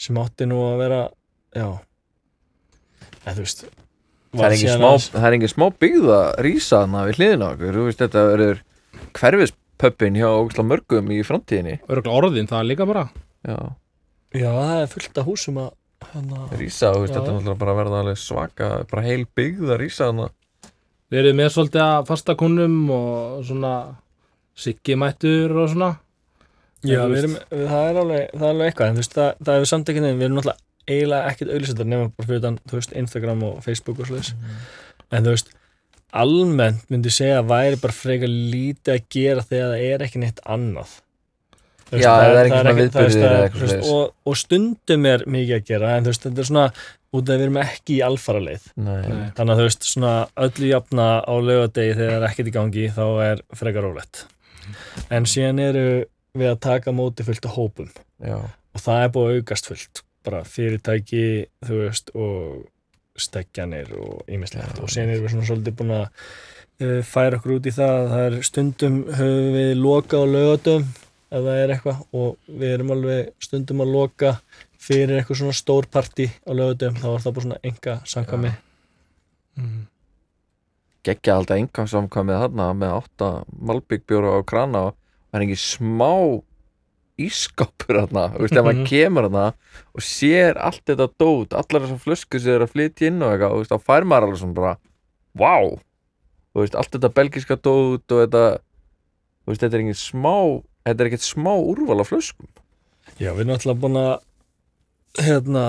[0.00, 0.98] Sem átti nú að vera,
[1.52, 1.66] já.
[3.20, 3.64] Eða þú veist
[4.30, 7.52] Það er engin smá, aðeins- það er engin smá byggða rísa þarna við hliðina á
[7.52, 8.60] okkur, þú veist þetta verður
[9.18, 11.76] hverfis pöppin hjá ógæsla mörgum í framtíðinni.
[11.90, 13.04] Örgulega orðin það líka bara.
[13.42, 13.56] Já,
[14.30, 15.70] Já, það er fullt af húsum að
[16.12, 17.16] hérna, rísa, þú veist, Já.
[17.16, 20.28] þetta er náttúrulega bara að verða alveg svaka, bara heil byggð að rísa þarna
[21.10, 23.74] Við erum með svolítið að fasta kunnum og svona
[24.60, 25.90] siggi mættur og svona.
[26.86, 29.54] Já, við erum, það er alveg, það er alveg eitthvað en þú veist, það, það
[29.54, 32.56] er við samt ekki nefn, við erum náttúrulega eiginlega ekkert auðlýsendar nema bara fyrir utan,
[32.70, 34.30] þú veist, Instagram og Facebook og svoleiðis.
[35.10, 35.52] En þú veist,
[36.22, 40.22] almennt myndi ég segja að væri bara frekar lítið að gera þegar það er ekki
[40.24, 40.96] neitt annað
[41.90, 43.92] Þú Já, það er ekki svona það eða eitthvað veist, svoleiðis.
[43.94, 46.66] og, og stundum er mikið að gera en þú veist, þetta er svona
[47.10, 48.68] út af að við erum ekki í alfara leið.
[48.86, 48.98] Nei,
[49.34, 50.12] þannig að þú veist, svona
[50.46, 54.22] öllu jafna á laugadegi þegar það er ekkert í gangi þá er frekar rólegt.
[55.10, 55.86] En síðan eru
[56.38, 57.90] við að taka móti fullt af hópum.
[58.22, 60.04] Já, og það er búið að aukast fullt.
[60.28, 61.24] Bara fyrirtæki,
[61.66, 64.78] þú veist og steggjanir og ýmislegt.
[64.78, 64.84] Já.
[64.84, 68.10] og síðan erum við svona svolítið búin að uh, færa okkur út í það að
[68.12, 70.86] það er stundum höfum við loka á laugatum
[71.30, 72.02] ef það er eitthvað.
[72.12, 74.34] Og við erum alveg stundum að loka
[74.80, 78.52] fyrir eitthvað svona stór partí á laugatum þá er það bara svona enga samkvæmi
[79.60, 79.80] mm.
[81.06, 83.30] geggja alltaf enga samkvæmið þarna með átta
[83.70, 84.84] malbyggbjóra á krana.
[84.90, 84.96] Og
[85.30, 86.12] það er ekki smá
[87.20, 88.86] ískapur þarna, þú veist, ef maður Mhm.
[88.88, 89.46] kemur þarna
[89.94, 93.52] og sér allt þetta dót allar þessar flösku sem er að flytja inn og eitthvað,
[93.52, 94.72] þú veist, þá fær maður alveg svona bara
[95.36, 95.78] wow,
[96.54, 98.44] þú veist, allt þetta belgiska dót og þetta
[99.44, 100.36] þú veist, þetta er ekki smá
[100.86, 102.48] þetta er ekkert smá úrval af flöskum.
[103.20, 104.12] Já, við erum alltaf búin að
[105.18, 105.64] hérna,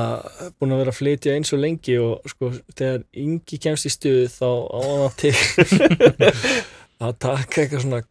[0.60, 4.26] búin að vera að flytja eins og lengi og sko, þegar yngi kemst í stuð
[4.36, 5.34] þá á hann að til
[7.08, 8.02] að taka eitthvað svona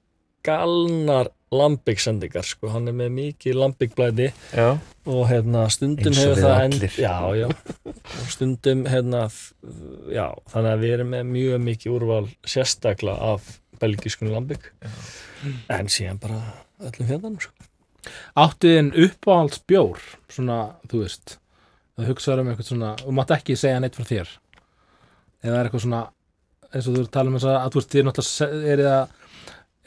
[0.46, 4.68] galnar lambiksendingar, sko, hann er með mikið lambikblæti já,
[5.10, 6.98] og hérna stundum hefur það allir.
[7.02, 7.48] já, já,
[8.30, 9.24] stundum hérna,
[10.14, 14.70] já, þannig að við erum með mjög mikið úrval sérstaklega af belgiskun lambik
[15.70, 16.40] en síðan bara
[16.80, 17.68] öllum fjöndanum, sko.
[18.40, 20.00] Áttu þinn uppáhalds bjór
[20.32, 21.36] svona, þú veist
[21.98, 24.32] það hugsaður um eitthvað svona, þú mátt ekki segja neitt frá þér.
[25.44, 26.02] Eða er eitthvað svona
[26.70, 29.16] eins og þú ert að tala um þess að þú veist, þið náttúrulega er það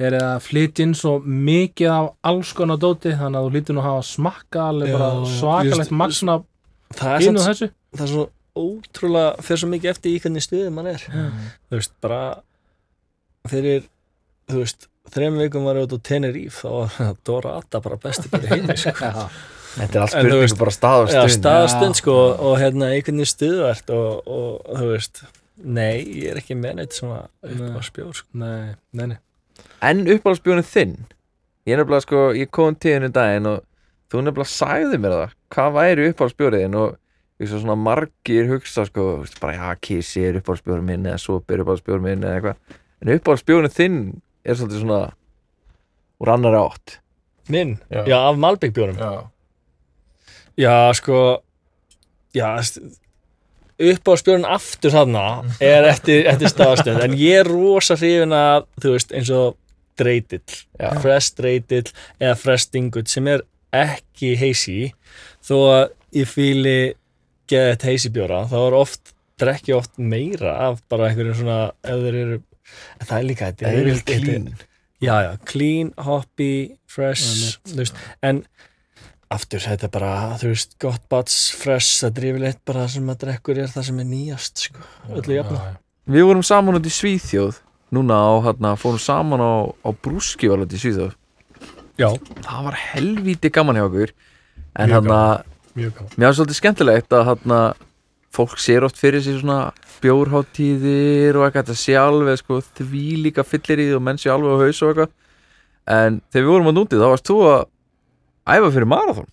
[0.03, 3.77] er það að flytja inn svo mikið af alls konar dóti þannig að þú lítur
[3.77, 5.91] nú að hafa smakka alveg bara svakalegt
[7.03, 7.69] er inn og samt þessu.
[7.93, 11.05] það er svo ótrúlega fyrir svo mikið eftir í hvernig stuðið mann er.
[11.69, 12.21] Þú veist, bara
[13.49, 13.87] fyrir,
[14.49, 16.71] þú veist þreim vikum var ég út á Tenerife þá
[17.03, 18.93] var Dora Atta bara besti bara í heimi sko.
[19.77, 21.99] þetta er allt spurningu veist- bara stað og já, stund staðastund Já.
[22.01, 22.17] sko
[22.49, 25.23] og hérna í hvernig stuðvert og, og þú veist
[25.63, 27.69] nei, ég er ekki með neitt Nei.
[27.73, 28.27] að spjór sko.
[28.41, 29.19] Nei, nei, nei
[29.85, 30.95] En uppáhaldsbjónin þinn
[31.63, 33.61] Ég er nefnilega sko, ég kom tíðinu daginn og
[34.11, 36.97] þú nefnilega sagði mér það Hvað væri uppáhaldsbjóriðin og
[37.41, 39.05] ég svo svona margir hugsa sko
[39.41, 43.73] bara já, Kissi er uppáhaldsbjórin minn eða Sopi er uppáhaldsbjórin minn eða eitthvað En uppáhaldsbjórin
[43.77, 43.99] þinn
[44.45, 45.01] er svolítið svona
[46.23, 46.99] úr annar átt.
[47.51, 48.03] Minn, Já.
[48.07, 48.99] já, af Malbygg bjórum.
[48.99, 49.27] Já.
[50.57, 51.17] Já, sko
[52.33, 52.53] já,
[53.83, 55.23] upp á spjórun aftur þarna
[55.63, 59.57] er eftir, eftir staðastund en ég er rosa hrifin að þú veist, eins og
[59.99, 60.59] dreitill
[61.01, 61.89] fresh dreitill
[62.21, 63.43] eða fresh dingut sem er
[63.73, 64.77] ekki heisi
[65.45, 65.83] þó að
[66.21, 66.77] ég fíli
[67.49, 72.05] geða þetta heisi bjóra þá er oft, drekki oft meira af bara einhverjum svona ef
[72.05, 72.39] þeir eru
[72.99, 74.47] en það er líka þetta það er yfirleitt- clean.
[75.03, 76.51] já, já, clean, hoppy,
[76.87, 78.43] fresh veist, en
[79.33, 83.07] aftur, þetta er bara, þú veist, gott bats fresh, það er yfirleitt bara það sem
[83.07, 84.83] maður drekkur er það sem er nýjast, sko
[85.17, 85.61] öllu jafna.
[86.13, 87.61] Við vorum saman út í Svíþjóð
[87.93, 91.11] Núna á hérna, fórum saman á, á brúskival út í Svíþjóð.
[92.01, 92.09] Já,
[92.41, 94.09] Það var helvíti gaman hjá okkur
[94.75, 95.19] En Mjög hérna,
[95.77, 96.09] mjög gaman.
[96.17, 97.59] mér var svolítið skemmtilegt að hérna
[98.33, 99.71] fólk sér oft fyrir sig svona
[100.03, 104.31] bjórháttíðir og eitthvað þetta sé alveg sko því líka fyllir í því og menn sé
[104.33, 105.13] alveg á haus og eitthvað.
[105.93, 107.63] En þegar við vorum að núti þá varst þú að
[108.57, 109.29] æfa fyrir marathon.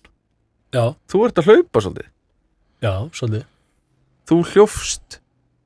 [0.71, 2.09] Já, þú ert að hlaupa svolítið.
[2.81, 3.45] Já, svolítið.
[4.31, 5.17] Þú hljófst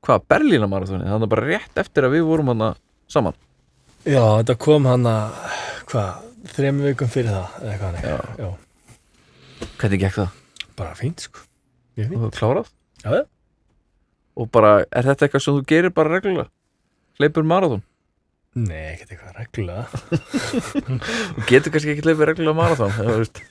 [0.06, 2.64] hvað, Berlínamarathoni þannig bara rétt eftir að við vorum hann
[3.10, 3.36] saman.
[4.06, 5.36] Já, þetta kom hann að
[5.90, 6.24] hvað,
[6.56, 8.46] þrem vikum fyrir það eða eitthvað hannig, Já.
[8.46, 10.34] já, hvernig gekk það?
[10.76, 11.42] bara fínt, sko.
[11.96, 12.70] Mjög fínt, Þú klárað?
[13.06, 13.26] Já,
[14.36, 16.50] og bara, er þetta eitthvað sem þú gerir bara reglulega?
[17.20, 17.84] hleypur marathon?
[18.56, 19.84] Nei, ekkert eitthvað reglulega.
[21.36, 22.88] Þú getur kannski ekki hleypur reglulega
[23.18, 23.42] veist.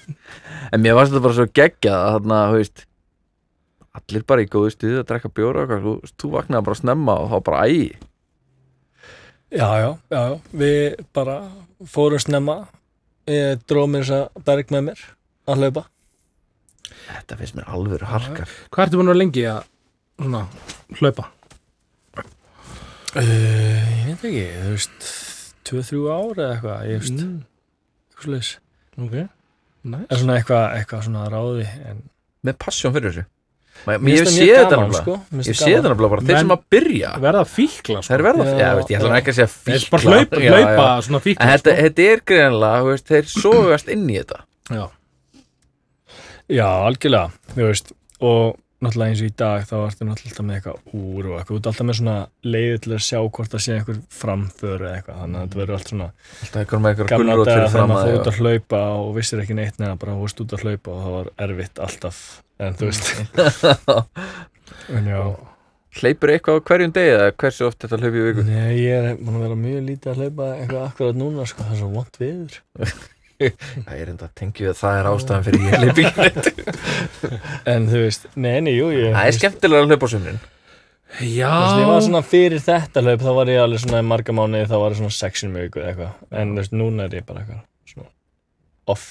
[0.73, 2.85] en mér varst þetta bara svo geggjað að þarna, þú veist
[3.95, 7.31] allir bara í góðu stuði að drekka bjóra og þú, þú vaknaði bara snemma og
[7.31, 7.93] þá bara ægi
[9.55, 11.35] Já, já, já, já, við bara
[11.87, 12.55] fórum snemma.
[13.29, 15.03] Ég dróð mér þess að berg með mér
[15.45, 15.85] að hlaupa
[17.07, 18.49] þetta finnst mér alveg harkar.
[18.73, 19.61] Hvað ertu búin að vera lengi að
[20.19, 20.41] svona,
[20.99, 21.27] hlaupa?
[23.15, 23.21] uh,
[24.05, 25.13] Ég veit ekki, þú veist
[25.69, 27.21] 2-3 ár eða eitthvað, ég veist.
[27.21, 27.37] Mm.
[28.09, 28.51] eitthvað slags
[29.05, 29.15] ok,
[29.85, 30.09] nice.
[30.09, 32.03] Er svona eitthvað, eitthvað svona ráði en
[32.45, 33.25] með passion fyrir þessu.
[33.85, 34.99] Ég mjög þetta nefnilega.
[35.01, 35.15] sko.
[35.35, 37.09] Ég sé þetta nefnilega bara, þeir sem að byrja.
[37.25, 38.07] verða fíkla sko.
[38.13, 38.53] þeir verða, Já.
[38.61, 41.49] já, veist, ég ætla ekki að segja fíkla bara hlaupa, Já, hlaupa svona en fíkla
[41.51, 41.81] þetta, sko.
[41.83, 44.39] þetta er greinlega, þeir sógast inn í þetta.
[44.71, 44.85] Já,
[46.51, 47.91] Já, algjörlega, þú veist
[48.25, 48.55] og
[48.85, 51.57] náttúrulega eins og í dag þá ertu náttúrulega alltaf með eitthvað úr og eitthvað, þú
[51.57, 52.15] ert alltaf með svona
[52.45, 55.77] leiði til að sjá hvort það sé einhver framför eða eitthvað, þannig að þetta verður
[55.77, 56.09] allt svona
[56.45, 59.09] alltaf einhver með gulrót daga fyrir þegar fram maður fór út að að hlaupa og
[59.15, 62.21] vissir ekki neitt neða bara veist út að hlaupa og það var erfitt alltaf
[62.59, 63.09] en þú veist.
[64.95, 65.21] En já,
[66.01, 68.45] hleypur eitthvað á hverjum degi eða hversu oft þetta hlaupi í viku?
[68.45, 71.75] Nei, ég er búin að vera mjög lítið að hlaupa eitthvað akkurat núna, sko, það
[71.77, 72.59] er svo vont viður
[73.85, 76.49] það er enda að tengja við það er ástæðan fyrir ég ekki neitt.
[77.73, 80.39] en þú veist, nei, nei, jú, ég það er skemmtilega að hlaupa á sumrin
[81.21, 84.07] já Þú veist, ég var svona fyrir þetta hlaup þá var ég alveg svona í
[84.07, 87.19] marga mánuði þá var ég svona sexin mjög eitthvað eitthvað en þú veist, núna er
[87.19, 88.09] ég bara eitthvað svona
[88.95, 89.05] off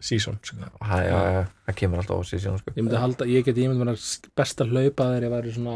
[0.00, 0.56] season sko.
[0.80, 2.72] það, það kemur alltaf á síðan sko.
[2.72, 3.96] Ég myndi halda, ég geti, ég myndi vera
[4.40, 5.74] best að hlaupa þegar ég væri svona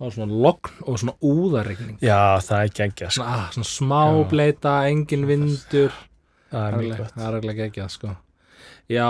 [0.00, 3.20] á svona logn og svona úðarregning Já, það er geggja sko.
[3.20, 5.92] svona, ah, svona smá bleita, engin vindur
[6.50, 8.12] það er mjög gott það er reglega geggjað sko.
[8.90, 9.06] Já,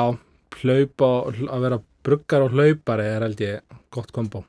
[0.61, 4.45] hlaupa og hl- að vera bruggar og hlaupari er held ég gott kombo.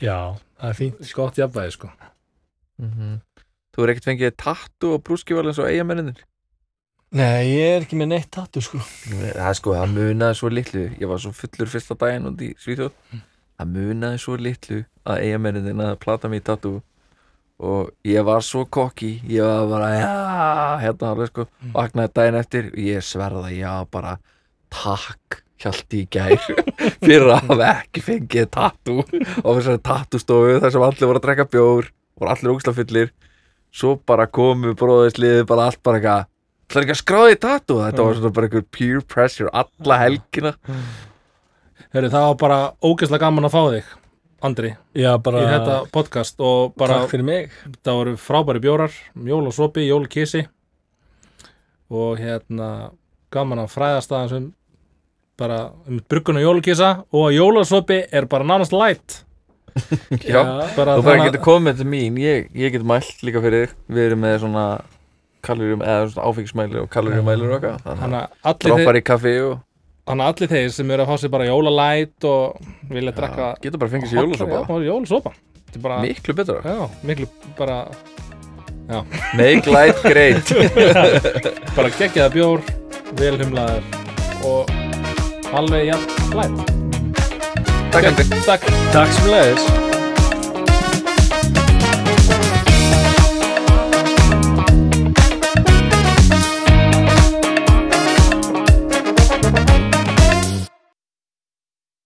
[0.00, 1.14] Já, það er fínt.
[1.14, 1.90] Gott jafnvægi sko.
[2.82, 3.18] Mm
[3.78, 6.24] þú er ekkert fengið tattu og brúskival eins og eigamenninir
[7.14, 8.80] Nei, ég er ekki með neitt tattu sko.
[9.08, 10.82] Það sko, það munaði svo litlu.
[11.00, 12.90] Ég var svo fullur fyrsta daginn út í Svíþjóð.
[13.56, 16.74] Það munaði svo litlu að eigamenninir að plata mig í tattu
[17.58, 20.14] og ég var svo kokki ég var bara, já,
[20.84, 24.16] hérna alveg sko vaknaði daginn eftir og ég sverða já, bara
[24.70, 26.36] takk hjalti í gær.
[27.04, 31.48] Fyrir að hafa ekki fengið tattu á þessari tattustofu þar sem allir voru að drekka
[31.50, 33.10] bjór voru allir ógslafullir
[33.74, 36.26] svo bara komu bróðisliði bara allt bara eitthvað
[36.68, 40.50] Það er ekki að skráði tattu Þetta var svona bara einhver peer pressure alla helgina.
[41.96, 43.94] Heru, Það var bara ógeðslega gaman að fá þig
[44.38, 47.54] Andri, Já, bara í þetta podcast og bara, Takk fyrir mig.
[47.82, 48.94] Það voru frábæri bjórar
[49.26, 50.44] jól og sopi, jól og kísi
[51.90, 52.68] og hérna
[53.34, 54.46] gaman að fræðast aðeins um
[55.38, 55.58] bara
[55.88, 59.22] um bruggun og jólukísa og að jólasopi er bara nánast light.
[60.22, 60.42] Já,
[60.76, 62.18] bara þú bara getur komið til mín.
[62.22, 63.76] Ég, ég get mælt líka fyrir þig.
[63.94, 64.64] Við erum með svona
[65.46, 67.98] kaloríum eða svona áfengismælir og kaloríumælir og eitthvað.
[68.02, 69.54] Þannig að droppar í kaffi og
[70.08, 73.58] þannig að allir þeir sem eru að fá sér bara jólalæt og vilja drekka ja,
[73.64, 74.62] getur bara fengið sér jólasopa.
[74.64, 75.34] Já, jólasopa.
[75.68, 76.60] Þetta er bara, Miklu betra.
[76.64, 77.28] Já, miklu
[77.58, 77.82] bara
[79.36, 80.48] Make life great.
[81.76, 82.62] Bara geggjaða bjór
[83.20, 83.84] vel humlaður
[84.48, 84.72] og
[85.52, 86.72] alveg jafn læt.
[87.92, 88.66] Takk Takk.
[88.96, 89.96] Takk sem leiðis